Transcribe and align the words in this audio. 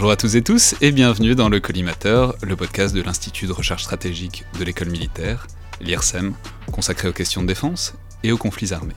Bonjour 0.00 0.12
à 0.12 0.16
tous 0.16 0.34
et 0.34 0.40
tous 0.40 0.74
et 0.80 0.92
bienvenue 0.92 1.34
dans 1.34 1.50
le 1.50 1.60
Collimateur, 1.60 2.34
le 2.42 2.56
podcast 2.56 2.94
de 2.94 3.02
l'Institut 3.02 3.46
de 3.46 3.52
recherche 3.52 3.82
stratégique 3.82 4.44
de 4.58 4.64
l'école 4.64 4.88
militaire, 4.88 5.46
l'IRSEM, 5.82 6.32
consacré 6.72 7.06
aux 7.08 7.12
questions 7.12 7.42
de 7.42 7.46
défense 7.46 7.92
et 8.22 8.32
aux 8.32 8.38
conflits 8.38 8.72
armés. 8.72 8.94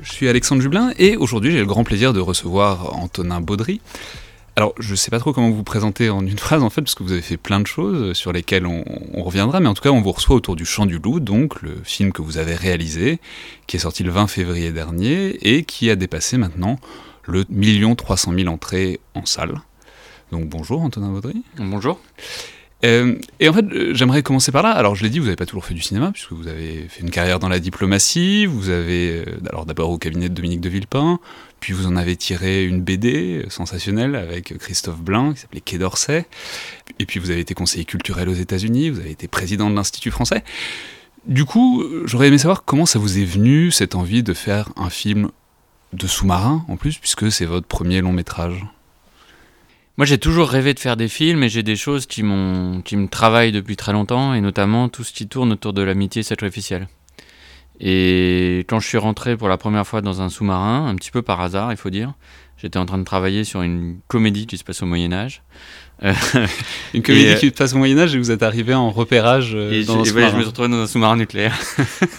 Je 0.00 0.10
suis 0.10 0.26
Alexandre 0.30 0.62
Jublin 0.62 0.94
et 0.98 1.18
aujourd'hui 1.18 1.52
j'ai 1.52 1.58
le 1.58 1.66
grand 1.66 1.84
plaisir 1.84 2.14
de 2.14 2.20
recevoir 2.20 2.96
Antonin 2.96 3.42
Baudry. 3.42 3.82
Alors, 4.56 4.72
je 4.78 4.92
ne 4.92 4.96
sais 4.96 5.10
pas 5.10 5.18
trop 5.18 5.34
comment 5.34 5.50
vous 5.50 5.62
présenter 5.62 6.08
en 6.08 6.26
une 6.26 6.38
phrase 6.38 6.62
en 6.62 6.70
fait, 6.70 6.80
parce 6.80 6.94
que 6.94 7.02
vous 7.02 7.12
avez 7.12 7.20
fait 7.20 7.36
plein 7.36 7.60
de 7.60 7.66
choses 7.66 8.16
sur 8.16 8.32
lesquelles 8.32 8.64
on, 8.64 8.82
reviendra, 9.22 9.60
mais 9.60 9.68
en 9.68 9.74
tout 9.74 9.82
cas, 9.82 9.90
on 9.90 10.00
vous 10.00 10.12
reçoit 10.12 10.36
autour 10.36 10.56
du 10.56 10.64
Chant 10.64 10.86
du 10.86 10.98
Loup, 10.98 11.20
donc 11.20 11.60
le 11.60 11.76
film 11.84 12.12
que 12.12 12.22
vous 12.22 12.38
avez 12.38 12.54
réalisé, 12.54 13.20
qui 13.66 13.76
est 13.76 13.80
sorti 13.80 14.04
le 14.04 14.10
20 14.10 14.26
février 14.26 14.72
dernier 14.72 15.36
et 15.42 15.64
qui 15.64 15.90
a 15.90 15.96
dépassé 15.96 16.38
maintenant 16.38 16.78
le 17.24 17.44
million 17.50 17.94
300 17.94 18.32
000 18.34 18.48
entrées 18.48 19.00
en 19.14 19.26
salle. 19.26 19.60
Donc 20.32 20.48
bonjour 20.48 20.82
Antonin 20.82 21.10
Baudry. 21.10 21.42
Bonjour. 21.58 22.00
Euh, 22.84 23.18
et 23.40 23.48
en 23.48 23.52
fait, 23.52 23.64
j'aimerais 23.94 24.22
commencer 24.22 24.52
par 24.52 24.62
là. 24.62 24.70
Alors, 24.70 24.94
je 24.94 25.02
l'ai 25.02 25.08
dit, 25.08 25.18
vous 25.18 25.24
n'avez 25.24 25.36
pas 25.36 25.46
toujours 25.46 25.64
fait 25.64 25.74
du 25.74 25.80
cinéma, 25.80 26.12
puisque 26.12 26.32
vous 26.32 26.46
avez 26.46 26.86
fait 26.88 27.00
une 27.00 27.10
carrière 27.10 27.38
dans 27.38 27.48
la 27.48 27.58
diplomatie. 27.58 28.46
Vous 28.46 28.68
avez, 28.68 29.24
euh, 29.26 29.40
alors 29.48 29.64
d'abord 29.64 29.90
au 29.90 29.98
cabinet 29.98 30.28
de 30.28 30.34
Dominique 30.34 30.60
de 30.60 30.68
Villepin, 30.68 31.18
puis 31.60 31.72
vous 31.72 31.86
en 31.86 31.96
avez 31.96 32.16
tiré 32.16 32.64
une 32.64 32.82
BD 32.82 33.46
sensationnelle 33.48 34.14
avec 34.14 34.56
Christophe 34.58 35.00
Blain, 35.00 35.32
qui 35.32 35.40
s'appelait 35.40 35.60
Quai 35.60 35.78
d'Orsay. 35.78 36.26
Et 36.98 37.06
puis 37.06 37.18
vous 37.18 37.30
avez 37.30 37.40
été 37.40 37.54
conseiller 37.54 37.84
culturel 37.84 38.28
aux 38.28 38.34
États-Unis, 38.34 38.90
vous 38.90 39.00
avez 39.00 39.10
été 39.10 39.26
président 39.26 39.70
de 39.70 39.74
l'Institut 39.74 40.10
français. 40.10 40.44
Du 41.26 41.44
coup, 41.44 41.82
j'aurais 42.04 42.28
aimé 42.28 42.38
savoir 42.38 42.64
comment 42.64 42.86
ça 42.86 42.98
vous 42.98 43.18
est 43.18 43.24
venu, 43.24 43.72
cette 43.72 43.96
envie 43.96 44.22
de 44.22 44.32
faire 44.32 44.68
un 44.76 44.90
film 44.90 45.30
de 45.92 46.06
sous-marin, 46.06 46.64
en 46.68 46.76
plus, 46.76 46.98
puisque 46.98 47.32
c'est 47.32 47.46
votre 47.46 47.66
premier 47.66 48.00
long 48.00 48.12
métrage. 48.12 48.64
Moi, 49.98 50.04
j'ai 50.04 50.18
toujours 50.18 50.48
rêvé 50.48 50.74
de 50.74 50.78
faire 50.78 50.96
des 50.96 51.08
films 51.08 51.42
et 51.42 51.48
j'ai 51.48 51.62
des 51.62 51.76
choses 51.76 52.04
qui, 52.06 52.22
qui 52.84 52.96
me 52.96 53.08
travaillent 53.08 53.52
depuis 53.52 53.76
très 53.76 53.92
longtemps, 53.92 54.34
et 54.34 54.42
notamment 54.42 54.90
tout 54.90 55.04
ce 55.04 55.12
qui 55.12 55.26
tourne 55.26 55.52
autour 55.52 55.72
de 55.72 55.80
l'amitié 55.80 56.22
sacrificielle. 56.22 56.86
Et 57.80 58.64
quand 58.68 58.78
je 58.80 58.88
suis 58.88 58.98
rentré 58.98 59.36
pour 59.36 59.48
la 59.48 59.56
première 59.56 59.86
fois 59.86 60.02
dans 60.02 60.20
un 60.20 60.28
sous-marin, 60.28 60.86
un 60.86 60.94
petit 60.96 61.10
peu 61.10 61.22
par 61.22 61.40
hasard, 61.40 61.72
il 61.72 61.78
faut 61.78 61.90
dire, 61.90 62.12
j'étais 62.58 62.78
en 62.78 62.86
train 62.86 62.98
de 62.98 63.04
travailler 63.04 63.44
sur 63.44 63.62
une 63.62 63.98
comédie 64.06 64.46
qui 64.46 64.58
se 64.58 64.64
passe 64.64 64.82
au 64.82 64.86
Moyen 64.86 65.12
Âge. 65.12 65.42
une 66.02 67.02
comédie 67.02 67.28
et, 67.28 67.36
qui 67.36 67.48
se 67.48 67.54
passe 67.54 67.72
au 67.72 67.78
Moyen 67.78 67.98
Âge 67.98 68.14
et 68.14 68.18
vous 68.18 68.30
êtes 68.30 68.42
arrivé 68.42 68.74
en 68.74 68.90
repérage 68.90 69.54
et 69.54 69.84
dans 69.84 70.00
un 70.00 70.04
je 70.04 70.12
me 70.12 70.28
suis 70.28 70.42
retrouvé 70.42 70.68
dans 70.68 70.76
un 70.76 70.86
sous-marin 70.86 71.16
nucléaire. 71.16 71.58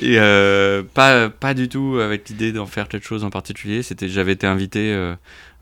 et 0.00 0.18
euh, 0.18 0.82
pas, 0.94 1.28
pas 1.28 1.54
du 1.54 1.68
tout 1.68 1.98
avec 2.00 2.28
l'idée 2.28 2.52
d'en 2.52 2.66
faire 2.66 2.88
quelque 2.88 3.06
chose 3.06 3.24
en 3.24 3.30
particulier. 3.30 3.82
C'était, 3.82 4.08
j'avais 4.08 4.32
été 4.32 4.46
invité 4.46 4.92
euh, 4.92 5.14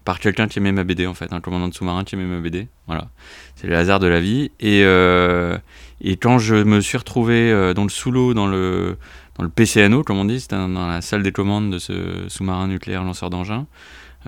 par 0.05 0.19
quelqu'un 0.19 0.49
qui 0.49 0.59
aimait 0.59 0.73
ma 0.73 0.85
BD 0.85 1.07
en 1.07 1.15
fait, 1.15 1.33
un 1.33 1.41
commandant 1.41 1.69
de 1.69 1.75
sous-marin 1.75 2.05
qui 2.05 2.15
aimait 2.15 2.25
ma 2.25 2.41
BD. 2.41 2.69
Voilà, 2.87 3.09
c'est 3.57 3.67
le 3.67 3.77
hasard 3.77 4.01
de 4.01 4.07
la 4.07 4.21
vie. 4.21 4.51
Et, 4.61 4.83
euh, 4.85 5.57
et 6.01 6.17
quand 6.17 6.39
je 6.39 6.57
me 6.57 6.81
suis 6.81 6.99
retrouvé 6.99 7.51
euh, 7.51 7.75
dans 7.75 7.85
le 7.85 7.89
sous-l'eau, 7.89 8.35
dans 8.35 8.47
le, 8.47 8.97
dans 9.37 9.45
le 9.45 9.51
PCNO, 9.51 10.03
comme 10.03 10.19
on 10.19 10.25
dit, 10.25 10.41
c'était 10.41 10.57
dans 10.57 10.87
la 10.87 11.01
salle 11.01 11.23
des 11.23 11.33
commandes 11.33 11.71
de 11.71 11.79
ce 11.79 12.29
sous-marin 12.29 12.69
nucléaire 12.69 13.05
lanceur 13.05 13.31
d'engins, 13.31 13.67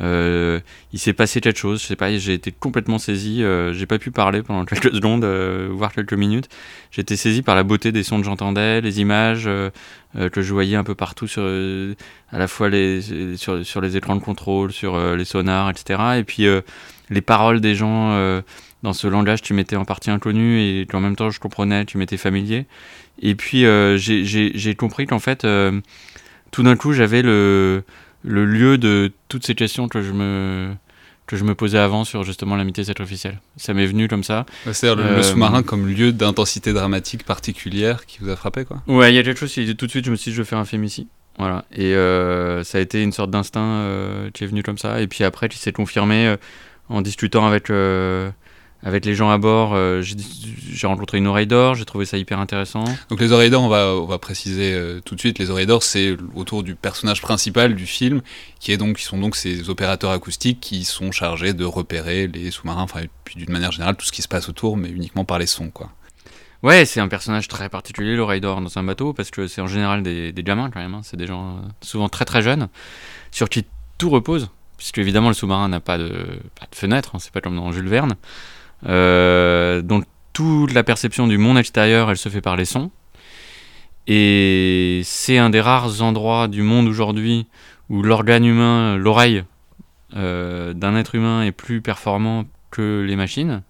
euh, 0.01 0.61
il 0.93 0.99
s'est 0.99 1.13
passé 1.13 1.41
quelque 1.41 1.59
chose, 1.59 1.81
je 1.81 1.87
sais 1.87 1.97
pas, 1.97 2.17
j'ai 2.17 2.35
été 2.35 2.51
complètement 2.53 2.99
saisi, 2.99 3.43
euh, 3.43 3.73
j'ai 3.73 3.87
pas 3.87 3.99
pu 3.99 4.11
parler 4.11 4.43
pendant 4.43 4.65
quelques 4.65 4.93
secondes, 4.95 5.25
euh, 5.25 5.69
voire 5.73 5.93
quelques 5.93 6.15
minutes. 6.15 6.49
J'ai 6.91 7.03
été 7.03 7.17
saisi 7.17 7.43
par 7.43 7.55
la 7.55 7.63
beauté 7.63 7.93
des 7.93 8.03
sons 8.03 8.19
que 8.19 8.25
j'entendais, 8.25 8.81
les 8.81 9.01
images 9.01 9.45
euh, 9.47 9.71
que 10.33 10.43
je 10.43 10.53
voyais 10.53 10.77
un 10.77 10.85
peu 10.85 10.95
partout, 10.95 11.27
à 11.37 12.39
la 12.39 12.49
fois 12.49 12.71
sur, 13.37 13.81
les 13.81 13.97
écrans 13.97 14.17
de 14.17 14.23
contrôle, 14.23 14.73
sur 14.73 15.17
les 15.17 15.25
sonars, 15.25 15.71
etc. 15.71 16.01
Et 16.19 16.25
puis 16.25 16.47
les 17.11 17.21
paroles 17.21 17.61
des 17.61 17.75
gens 17.75 18.41
dans 18.85 18.93
ce 18.93 19.09
langage 19.09 19.43
tu 19.43 19.55
m'étais 19.55 19.75
en 19.75 19.85
partie 19.85 20.13
inconnu 20.13 20.61
et 20.61 20.87
qu'en 20.87 21.01
même 21.01 21.17
temps 21.17 21.31
je 21.31 21.41
comprenais, 21.41 21.85
tu 21.85 21.99
m'étais 21.99 22.17
familier. 22.17 22.67
Et 23.23 23.35
puis 23.35 23.65
j'ai 23.97 24.75
compris 24.77 25.07
qu'en 25.07 25.19
fait, 25.19 25.45
tout 26.53 26.63
d'un 26.63 26.77
coup 26.77 26.93
j'avais 26.93 27.23
le 27.23 27.83
le 28.25 28.45
lieu 28.47 28.79
de 28.79 29.13
toutes 29.29 29.47
ces 29.47 29.55
questions 29.55 29.89
que 29.89 30.03
je 30.03 30.13
me 30.13 30.75
que 31.27 31.37
je 31.37 31.45
me 31.45 31.55
posais 31.55 31.79
avant 31.79 32.05
sur 32.05 32.23
justement 32.23 32.55
l'amitié 32.55 32.85
sacrificielle. 32.85 33.41
Ça 33.57 33.73
m'est 33.73 33.87
venu 33.87 34.09
comme 34.09 34.25
ça. 34.25 34.45
C'est-à-dire 34.71 35.03
le, 35.03 35.11
euh, 35.11 35.23
sous-marin 35.23 35.63
comme 35.63 35.87
lieu 35.87 36.13
d'intensité 36.13 36.75
dramatique 36.75 37.25
particulière 37.25 38.05
qui 38.05 38.19
vous 38.21 38.29
a 38.29 38.37
frappé, 38.37 38.67
quoi 38.67 38.83
Ouais, 38.87 39.11
il 39.11 39.17
y 39.17 39.19
a 39.19 39.23
quelque 39.23 39.39
chose 39.41 39.53
qui, 39.53 39.75
tout 39.75 39.87
de 39.87 39.91
suite, 39.91 40.05
je 40.05 40.11
me 40.11 40.17
suis 40.17 40.31
dit, 40.31 40.35
je 40.35 40.43
veux 40.43 40.47
faire 40.47 40.59
un 40.59 40.67
film 40.67 40.85
ici. 40.85 41.09
Voilà. 41.39 41.65
Et 41.73 41.95
euh, 41.95 42.63
ça 42.63 42.79
a 42.79 42.81
été 42.81 43.03
une 43.03 43.13
sorte 43.13 43.31
d'instinct 43.31 43.61
euh, 43.61 44.31
qui 44.33 44.45
est 44.45 44.47
venu 44.47 44.63
comme 44.63 44.79
ça. 44.79 45.01
Et 45.01 45.07
puis 45.07 45.25
après, 45.25 45.49
qui 45.49 45.59
s'est 45.59 45.73
confirmé 45.73 46.27
euh, 46.27 46.37
en 46.89 47.03
discutant 47.03 47.47
avec 47.47 47.69
avec 48.85 49.07
les 49.07 49.15
gens 49.15 49.31
à 49.31 49.39
bord, 49.39 49.73
euh, 49.75 50.03
j'ai 50.03 50.87
rencontré 50.87 51.17
une 51.17 51.27
oreille 51.27 51.47
d'or, 51.47 51.75
j'ai 51.75 51.87
trouvé 51.87 52.05
ça 52.05 52.19
hyper 52.19 52.39
intéressant. 52.39 52.85
Donc 53.09 53.19
les 53.21 53.33
oreilles 53.33 53.49
d'or, 53.49 53.63
on 53.63 53.69
va, 53.69 53.95
on 53.95 54.05
va 54.05 54.19
préciser 54.19 54.75
euh, 54.75 55.01
tout 55.03 55.15
de 55.15 55.21
suite, 55.21 55.39
les 55.39 55.49
oreilles 55.49 55.67
d'or, 55.67 55.83
c'est 55.83 56.17
autour 56.35 56.63
du 56.63 56.75
personnage 56.75 57.23
principal 57.23 57.75
du 57.75 57.87
film, 57.87 58.21
qui, 58.61 58.73
est 58.73 58.77
donc, 58.77 58.99
qui 58.99 59.05
sont 59.05 59.17
donc 59.17 59.37
ces 59.37 59.71
opérateurs 59.71 60.11
acoustiques 60.11 60.61
qui 60.61 60.85
sont 60.85 61.13
chargés 61.13 61.55
de 61.55 61.65
repérer 61.65 62.27
les 62.27 62.51
sous-marins, 62.51 62.83
enfin, 62.83 63.01
puis 63.25 63.37
d'une 63.37 63.51
manière 63.51 63.73
générale, 63.73 63.97
tout 63.97 64.05
ce 64.05 64.13
qui 64.13 64.21
se 64.21 64.29
passe 64.29 64.51
autour, 64.51 64.77
mais 64.77 64.91
uniquement 64.91 65.25
par 65.25 65.39
les 65.39 65.47
sons, 65.47 65.71
quoi. 65.71 65.91
Ouais, 66.63 66.85
c'est 66.85 67.01
un 67.01 67.09
personnage 67.09 67.49
très 67.49 67.69
particulier, 67.69 68.17
l'oreille 68.17 68.41
d'or, 68.41 68.61
dans 68.61 68.79
un 68.79 68.83
bateau, 68.83 69.15
parce 69.15 69.31
que 69.31 69.47
c'est 69.47 69.61
en 69.61 69.67
général 69.67 70.03
des, 70.03 70.33
des 70.33 70.43
gamins, 70.43 70.71
quand 70.71 70.81
même, 70.81 70.95
hein. 70.95 71.01
c'est 71.05 71.17
des 71.17 71.27
gens 71.27 71.57
euh, 71.57 71.61
souvent 71.81 72.11
très 72.11 72.27
très 72.27 72.43
jeunes, 72.43 72.69
sur 73.31 73.49
qui 73.49 73.65
tout 73.97 74.11
repose, 74.11 74.51
puisque 74.77 74.99
évidemment 74.99 75.29
le 75.29 75.35
sous-marin 75.35 75.69
n'a 75.69 75.81
pas 75.81 75.97
de, 75.97 76.11
pas 76.59 76.67
de 76.71 76.75
fenêtre, 76.75 77.13
hein, 77.15 77.19
c'est 77.19 77.33
pas 77.33 77.41
comme 77.41 77.57
dans 77.57 77.73
Jules 77.73 77.89
Verne. 77.89 78.15
Euh, 78.87 79.83
donc 79.83 80.05
toute 80.33 80.73
la 80.73 80.83
perception 80.83 81.27
du 81.27 81.39
monde 81.39 81.59
extérieur, 81.59 82.11
elle 82.11 82.17
se 82.17 82.29
fait 82.29 82.41
par 82.41 82.57
les 82.57 82.65
sons. 82.65 82.91
Et 84.07 85.01
c'est 85.05 85.39
un 85.39 85.51
des 85.51 85.61
rares 85.61 86.03
endroits 86.03 86.49
du 86.49 86.63
monde 86.63 86.89
aujourd'hui 86.89 87.47
où 87.89 88.03
l'organe 88.03 88.45
humain, 88.45 88.97
l'oreille 88.97 89.45
euh, 90.17 90.75
d'un 90.75 90.97
être 90.97 91.15
humain 91.15 91.43
est 91.43 91.53
plus 91.53 91.81
performant 91.81 92.45
que 92.71 93.05
les 93.07 93.17
machines. 93.17 93.63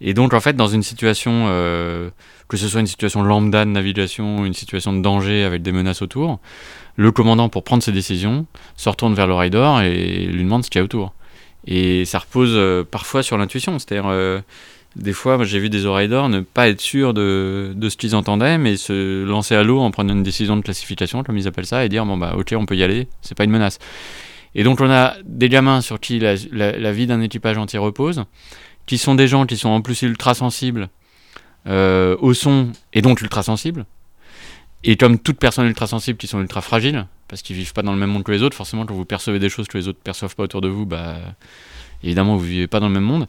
Et 0.00 0.14
donc 0.14 0.34
en 0.34 0.40
fait 0.40 0.56
dans 0.56 0.66
une 0.66 0.82
situation, 0.82 1.46
euh, 1.46 2.10
que 2.48 2.56
ce 2.56 2.66
soit 2.66 2.80
une 2.80 2.86
situation 2.86 3.22
lambda 3.22 3.64
de 3.64 3.70
navigation 3.70 4.44
une 4.44 4.54
situation 4.54 4.92
de 4.92 5.00
danger 5.00 5.44
avec 5.44 5.62
des 5.62 5.70
menaces 5.70 6.02
autour, 6.02 6.40
le 6.96 7.12
commandant 7.12 7.48
pour 7.48 7.62
prendre 7.62 7.82
ses 7.82 7.92
décisions 7.92 8.46
se 8.76 8.88
retourne 8.88 9.14
vers 9.14 9.28
l'oreille 9.28 9.50
d'or 9.50 9.80
et 9.82 10.26
lui 10.26 10.42
demande 10.42 10.64
ce 10.64 10.70
qu'il 10.70 10.80
y 10.80 10.82
a 10.82 10.84
autour. 10.84 11.14
Et 11.66 12.04
ça 12.04 12.18
repose 12.18 12.52
euh, 12.54 12.84
parfois 12.84 13.22
sur 13.22 13.38
l'intuition. 13.38 13.78
C'est-à-dire, 13.78 14.08
euh, 14.08 14.40
des 14.96 15.12
fois, 15.12 15.42
j'ai 15.44 15.58
vu 15.58 15.70
des 15.70 15.86
oreilles 15.86 16.08
d'or 16.08 16.28
ne 16.28 16.40
pas 16.40 16.68
être 16.68 16.80
sûrs 16.80 17.14
de, 17.14 17.74
ce 17.88 17.96
qu'ils 17.96 18.16
entendaient, 18.16 18.58
mais 18.58 18.76
se 18.76 19.24
lancer 19.24 19.54
à 19.54 19.62
l'eau 19.62 19.80
en 19.80 19.90
prenant 19.90 20.12
une 20.12 20.22
décision 20.22 20.56
de 20.56 20.62
classification, 20.62 21.22
comme 21.22 21.38
ils 21.38 21.48
appellent 21.48 21.66
ça, 21.66 21.84
et 21.84 21.88
dire 21.88 22.04
bon, 22.04 22.16
bah, 22.16 22.34
ok, 22.36 22.54
on 22.56 22.66
peut 22.66 22.76
y 22.76 22.82
aller, 22.82 23.08
c'est 23.20 23.36
pas 23.36 23.44
une 23.44 23.50
menace. 23.50 23.78
Et 24.54 24.64
donc, 24.64 24.80
on 24.80 24.90
a 24.90 25.14
des 25.24 25.48
gamins 25.48 25.80
sur 25.80 25.98
qui 25.98 26.18
la 26.20 26.92
vie 26.92 27.06
d'un 27.06 27.22
équipage 27.22 27.56
entier 27.56 27.78
repose, 27.78 28.24
qui 28.86 28.98
sont 28.98 29.14
des 29.14 29.28
gens 29.28 29.46
qui 29.46 29.56
sont 29.56 29.70
en 29.70 29.80
plus 29.80 30.02
ultra 30.02 30.34
sensibles 30.34 30.88
euh, 31.68 32.16
au 32.18 32.34
son 32.34 32.72
et 32.92 33.02
donc 33.02 33.20
ultra 33.20 33.42
sensibles. 33.42 33.86
Et 34.84 34.96
comme 34.96 35.18
toute 35.18 35.38
personne 35.38 35.66
ultra 35.66 35.86
sensible 35.86 36.18
qui 36.18 36.26
sont 36.26 36.40
ultra 36.40 36.60
fragiles, 36.60 37.06
parce 37.32 37.40
qu'ils 37.40 37.56
vivent 37.56 37.72
pas 37.72 37.80
dans 37.80 37.94
le 37.94 37.98
même 37.98 38.10
monde 38.10 38.24
que 38.24 38.30
les 38.30 38.42
autres. 38.42 38.54
Forcément, 38.54 38.84
quand 38.84 38.92
vous 38.92 39.06
percevez 39.06 39.38
des 39.38 39.48
choses 39.48 39.66
que 39.66 39.78
les 39.78 39.88
autres 39.88 39.98
perçoivent 39.98 40.36
pas 40.36 40.42
autour 40.42 40.60
de 40.60 40.68
vous, 40.68 40.84
bah 40.84 41.16
évidemment 42.04 42.36
vous 42.36 42.44
vivez 42.44 42.66
pas 42.66 42.78
dans 42.78 42.88
le 42.88 42.92
même 42.92 43.04
monde. 43.04 43.26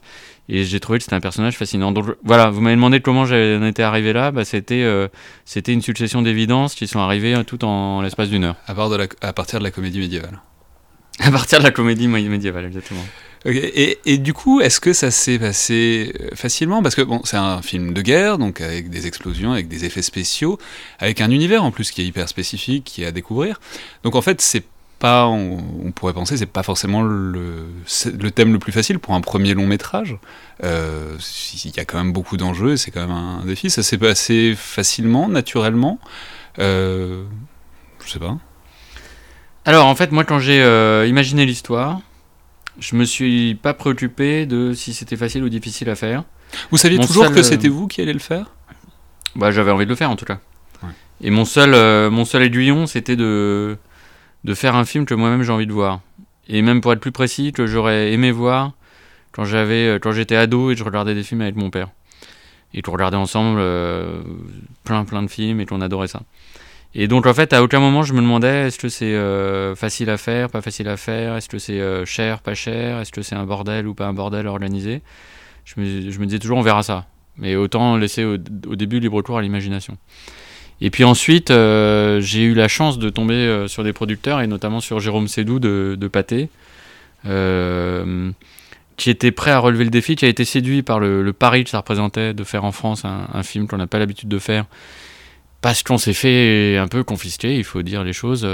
Et 0.50 0.64
j'ai 0.64 0.78
trouvé 0.78 0.98
que 0.98 1.04
c'était 1.04 1.16
un 1.16 1.20
personnage 1.20 1.56
fascinant. 1.56 1.90
Donc 1.90 2.14
voilà, 2.22 2.50
vous 2.50 2.60
m'avez 2.60 2.76
demandé 2.76 3.00
comment 3.00 3.24
j'en 3.24 3.64
étais 3.64 3.82
arrivé 3.82 4.12
là. 4.12 4.30
Bah, 4.30 4.44
c'était 4.44 4.82
euh, 4.82 5.08
c'était 5.46 5.72
une 5.72 5.80
succession 5.80 6.20
d'évidences 6.20 6.74
qui 6.74 6.86
sont 6.86 6.98
arrivées 6.98 7.34
euh, 7.34 7.44
tout 7.44 7.64
en 7.64 8.02
l'espace 8.02 8.28
d'une 8.28 8.44
heure. 8.44 8.56
À, 8.66 8.74
part 8.74 8.90
de 8.90 8.96
la, 8.96 9.06
à 9.22 9.32
partir 9.32 9.58
de 9.58 9.64
la 9.64 9.70
comédie 9.70 10.00
médiévale. 10.00 10.38
À 11.20 11.30
partir 11.30 11.60
de 11.60 11.64
la 11.64 11.70
comédie 11.70 12.06
médiévale, 12.06 12.66
exactement. 12.66 13.06
Et, 13.46 14.18
du 14.18 14.32
coup, 14.32 14.60
est-ce 14.60 14.80
que 14.80 14.94
ça 14.94 15.10
s'est 15.10 15.38
passé 15.38 16.14
euh, 16.18 16.34
facilement? 16.34 16.82
Parce 16.82 16.94
que 16.94 17.02
bon, 17.02 17.20
c'est 17.24 17.36
un 17.36 17.60
film 17.60 17.92
de 17.92 18.00
guerre, 18.00 18.38
donc 18.38 18.62
avec 18.62 18.88
des 18.88 19.06
explosions, 19.06 19.52
avec 19.52 19.68
des 19.68 19.84
effets 19.84 20.02
spéciaux, 20.02 20.58
avec 20.98 21.20
un 21.20 21.30
univers 21.30 21.62
en 21.62 21.70
plus 21.70 21.90
qui 21.90 22.00
est 22.00 22.06
hyper 22.06 22.26
spécifique, 22.28 22.84
qui 22.84 23.02
est 23.02 23.06
à 23.06 23.12
découvrir. 23.12 23.60
Donc 24.02 24.14
en 24.14 24.22
fait, 24.22 24.40
c'est 24.40 24.64
pas, 24.98 25.26
on, 25.26 25.92
pourrait 25.92 26.14
penser, 26.14 26.38
c'est 26.38 26.46
pas 26.46 26.62
forcément 26.62 27.02
le, 27.02 27.66
le, 28.18 28.30
thème 28.30 28.52
le 28.54 28.58
plus 28.58 28.72
facile 28.72 28.98
pour 28.98 29.14
un 29.14 29.20
premier 29.20 29.52
long 29.52 29.66
métrage. 29.66 30.16
Euh, 30.62 31.18
il 31.64 31.76
y 31.76 31.80
a 31.80 31.84
quand 31.84 31.98
même 31.98 32.12
beaucoup 32.12 32.38
d'enjeux, 32.38 32.78
c'est 32.78 32.90
quand 32.90 33.02
même 33.06 33.10
un 33.10 33.44
défi. 33.44 33.68
Ça 33.68 33.82
s'est 33.82 33.98
passé 33.98 34.54
facilement, 34.56 35.28
naturellement? 35.28 35.98
Euh, 36.58 37.24
je 38.06 38.12
sais 38.12 38.18
pas. 38.18 38.38
Alors 39.66 39.86
en 39.86 39.94
fait, 39.94 40.12
moi 40.12 40.24
quand 40.24 40.38
j'ai 40.38 40.62
euh, 40.62 41.06
imaginé 41.06 41.44
l'histoire, 41.44 42.00
je 42.78 42.96
me 42.96 43.04
suis 43.04 43.54
pas 43.54 43.74
préoccupé 43.74 44.46
de 44.46 44.72
si 44.72 44.94
c'était 44.94 45.16
facile 45.16 45.44
ou 45.44 45.48
difficile 45.48 45.88
à 45.90 45.94
faire. 45.94 46.24
Vous 46.70 46.76
saviez 46.76 46.98
mon 46.98 47.06
toujours 47.06 47.26
seul, 47.26 47.34
que 47.34 47.42
c'était 47.42 47.68
vous 47.68 47.86
qui 47.86 48.00
alliez 48.00 48.12
le 48.12 48.18
faire? 48.18 48.52
Bah 49.36 49.50
j'avais 49.50 49.70
envie 49.70 49.84
de 49.84 49.90
le 49.90 49.96
faire 49.96 50.10
en 50.10 50.16
tout 50.16 50.24
cas. 50.24 50.40
Ouais. 50.82 50.90
Et 51.20 51.30
mon 51.30 51.44
seul, 51.44 51.74
euh, 51.74 52.10
mon 52.10 52.24
seul 52.24 52.42
aiguillon, 52.42 52.86
c'était 52.86 53.16
de, 53.16 53.76
de 54.44 54.54
faire 54.54 54.76
un 54.76 54.84
film 54.84 55.06
que 55.06 55.14
moi-même 55.14 55.42
j'ai 55.42 55.52
envie 55.52 55.66
de 55.66 55.72
voir. 55.72 56.00
Et 56.48 56.62
même 56.62 56.80
pour 56.80 56.92
être 56.92 57.00
plus 57.00 57.12
précis, 57.12 57.52
que 57.52 57.66
j'aurais 57.66 58.12
aimé 58.12 58.30
voir 58.30 58.72
quand 59.32 59.44
j'avais, 59.44 59.98
quand 60.00 60.12
j'étais 60.12 60.36
ado 60.36 60.70
et 60.70 60.76
je 60.76 60.84
regardais 60.84 61.14
des 61.14 61.22
films 61.22 61.40
avec 61.40 61.56
mon 61.56 61.70
père. 61.70 61.88
Et 62.74 62.82
qu'on 62.82 62.92
regardait 62.92 63.16
ensemble 63.16 63.62
plein 64.82 65.04
plein 65.04 65.22
de 65.22 65.28
films 65.28 65.60
et 65.60 65.66
qu'on 65.66 65.80
adorait 65.80 66.08
ça. 66.08 66.22
Et 66.94 67.08
donc 67.08 67.26
en 67.26 67.34
fait, 67.34 67.52
à 67.52 67.62
aucun 67.62 67.80
moment 67.80 68.02
je 68.02 68.12
me 68.12 68.20
demandais 68.20 68.68
est-ce 68.68 68.78
que 68.78 68.88
c'est 68.88 69.16
facile 69.76 70.10
à 70.10 70.16
faire, 70.16 70.48
pas 70.48 70.60
facile 70.60 70.88
à 70.88 70.96
faire, 70.96 71.36
est-ce 71.36 71.48
que 71.48 71.58
c'est 71.58 71.80
cher, 72.04 72.40
pas 72.40 72.54
cher, 72.54 73.00
est-ce 73.00 73.12
que 73.12 73.22
c'est 73.22 73.34
un 73.34 73.44
bordel 73.44 73.86
ou 73.86 73.94
pas 73.94 74.06
un 74.06 74.12
bordel 74.12 74.46
organisé. 74.46 75.02
Je 75.64 75.80
me, 75.80 76.26
disais 76.26 76.38
toujours 76.38 76.58
on 76.58 76.62
verra 76.62 76.82
ça. 76.82 77.06
Mais 77.36 77.56
autant 77.56 77.96
laisser 77.96 78.24
au, 78.24 78.36
début 78.36 79.00
libre 79.00 79.20
cours 79.22 79.38
à 79.38 79.42
l'imagination. 79.42 79.96
Et 80.80 80.90
puis 80.90 81.04
ensuite, 81.04 81.50
euh, 81.50 82.20
j'ai 82.20 82.42
eu 82.42 82.54
la 82.54 82.68
chance 82.68 82.98
de 82.98 83.08
tomber 83.08 83.34
euh, 83.34 83.68
sur 83.68 83.84
des 83.84 83.92
producteurs, 83.92 84.40
et 84.40 84.46
notamment 84.46 84.80
sur 84.80 85.00
Jérôme 85.00 85.28
Sédou 85.28 85.58
de, 85.58 85.96
de 85.98 86.08
Pâté, 86.08 86.48
euh, 87.26 88.30
qui 88.96 89.10
était 89.10 89.30
prêt 89.30 89.50
à 89.50 89.58
relever 89.58 89.84
le 89.84 89.90
défi, 89.90 90.16
qui 90.16 90.24
a 90.24 90.28
été 90.28 90.44
séduit 90.44 90.82
par 90.82 91.00
le, 91.00 91.32
pari 91.32 91.64
que 91.64 91.70
ça 91.70 91.78
représentait 91.78 92.34
de 92.34 92.44
faire 92.44 92.64
en 92.64 92.72
France 92.72 93.04
un, 93.04 93.42
film 93.42 93.66
qu'on 93.66 93.78
n'a 93.78 93.86
pas 93.86 93.98
l'habitude 93.98 94.28
de 94.28 94.38
faire, 94.38 94.66
parce 95.64 95.82
qu'on 95.82 95.96
s'est 95.96 96.12
fait 96.12 96.76
un 96.76 96.88
peu 96.88 97.04
confisquer, 97.04 97.56
il 97.56 97.64
faut 97.64 97.80
dire 97.80 98.04
les 98.04 98.12
choses, 98.12 98.46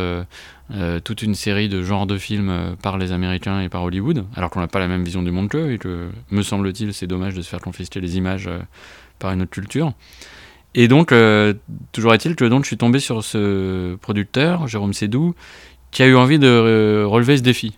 toute 1.03 1.23
une 1.23 1.35
série 1.35 1.69
de 1.69 1.83
genres 1.83 2.07
de 2.07 2.17
films 2.17 2.77
par 2.83 2.99
les 2.99 3.11
Américains 3.11 3.61
et 3.61 3.69
par 3.69 3.83
Hollywood, 3.83 4.27
alors 4.37 4.49
qu'on 4.49 4.61
n'a 4.61 4.69
pas 4.69 4.79
la 4.79 4.87
même 4.87 5.03
vision 5.03 5.21
du 5.21 5.33
monde 5.33 5.49
qu'eux, 5.49 5.73
et 5.73 5.79
que, 5.79 6.09
me 6.31 6.43
semble-t-il, 6.43 6.95
c'est 6.95 7.09
dommage 7.09 7.35
de 7.35 7.43
se 7.43 7.49
faire 7.49 7.61
confisquer 7.61 8.01
les 8.01 8.17
images 8.17 8.49
par 9.19 9.33
une 9.33 9.43
autre 9.43 9.51
culture. 9.51 9.93
Et 10.75 10.89
donc, 10.89 11.13
euh, 11.13 11.55
toujours 11.93 12.15
est-il 12.15 12.37
que 12.37 12.45
donc, 12.45 12.63
je 12.65 12.69
suis 12.69 12.77
tombé 12.77 13.01
sur 13.01 13.25
ce 13.25 13.97
producteur, 13.97 14.69
Jérôme 14.69 14.93
Sédou, 14.93 15.35
qui 15.91 16.03
a 16.03 16.07
eu 16.07 16.15
envie 16.15 16.39
de 16.39 16.47
euh, 16.47 17.07
relever 17.07 17.37
ce 17.37 17.43
défi. 17.43 17.77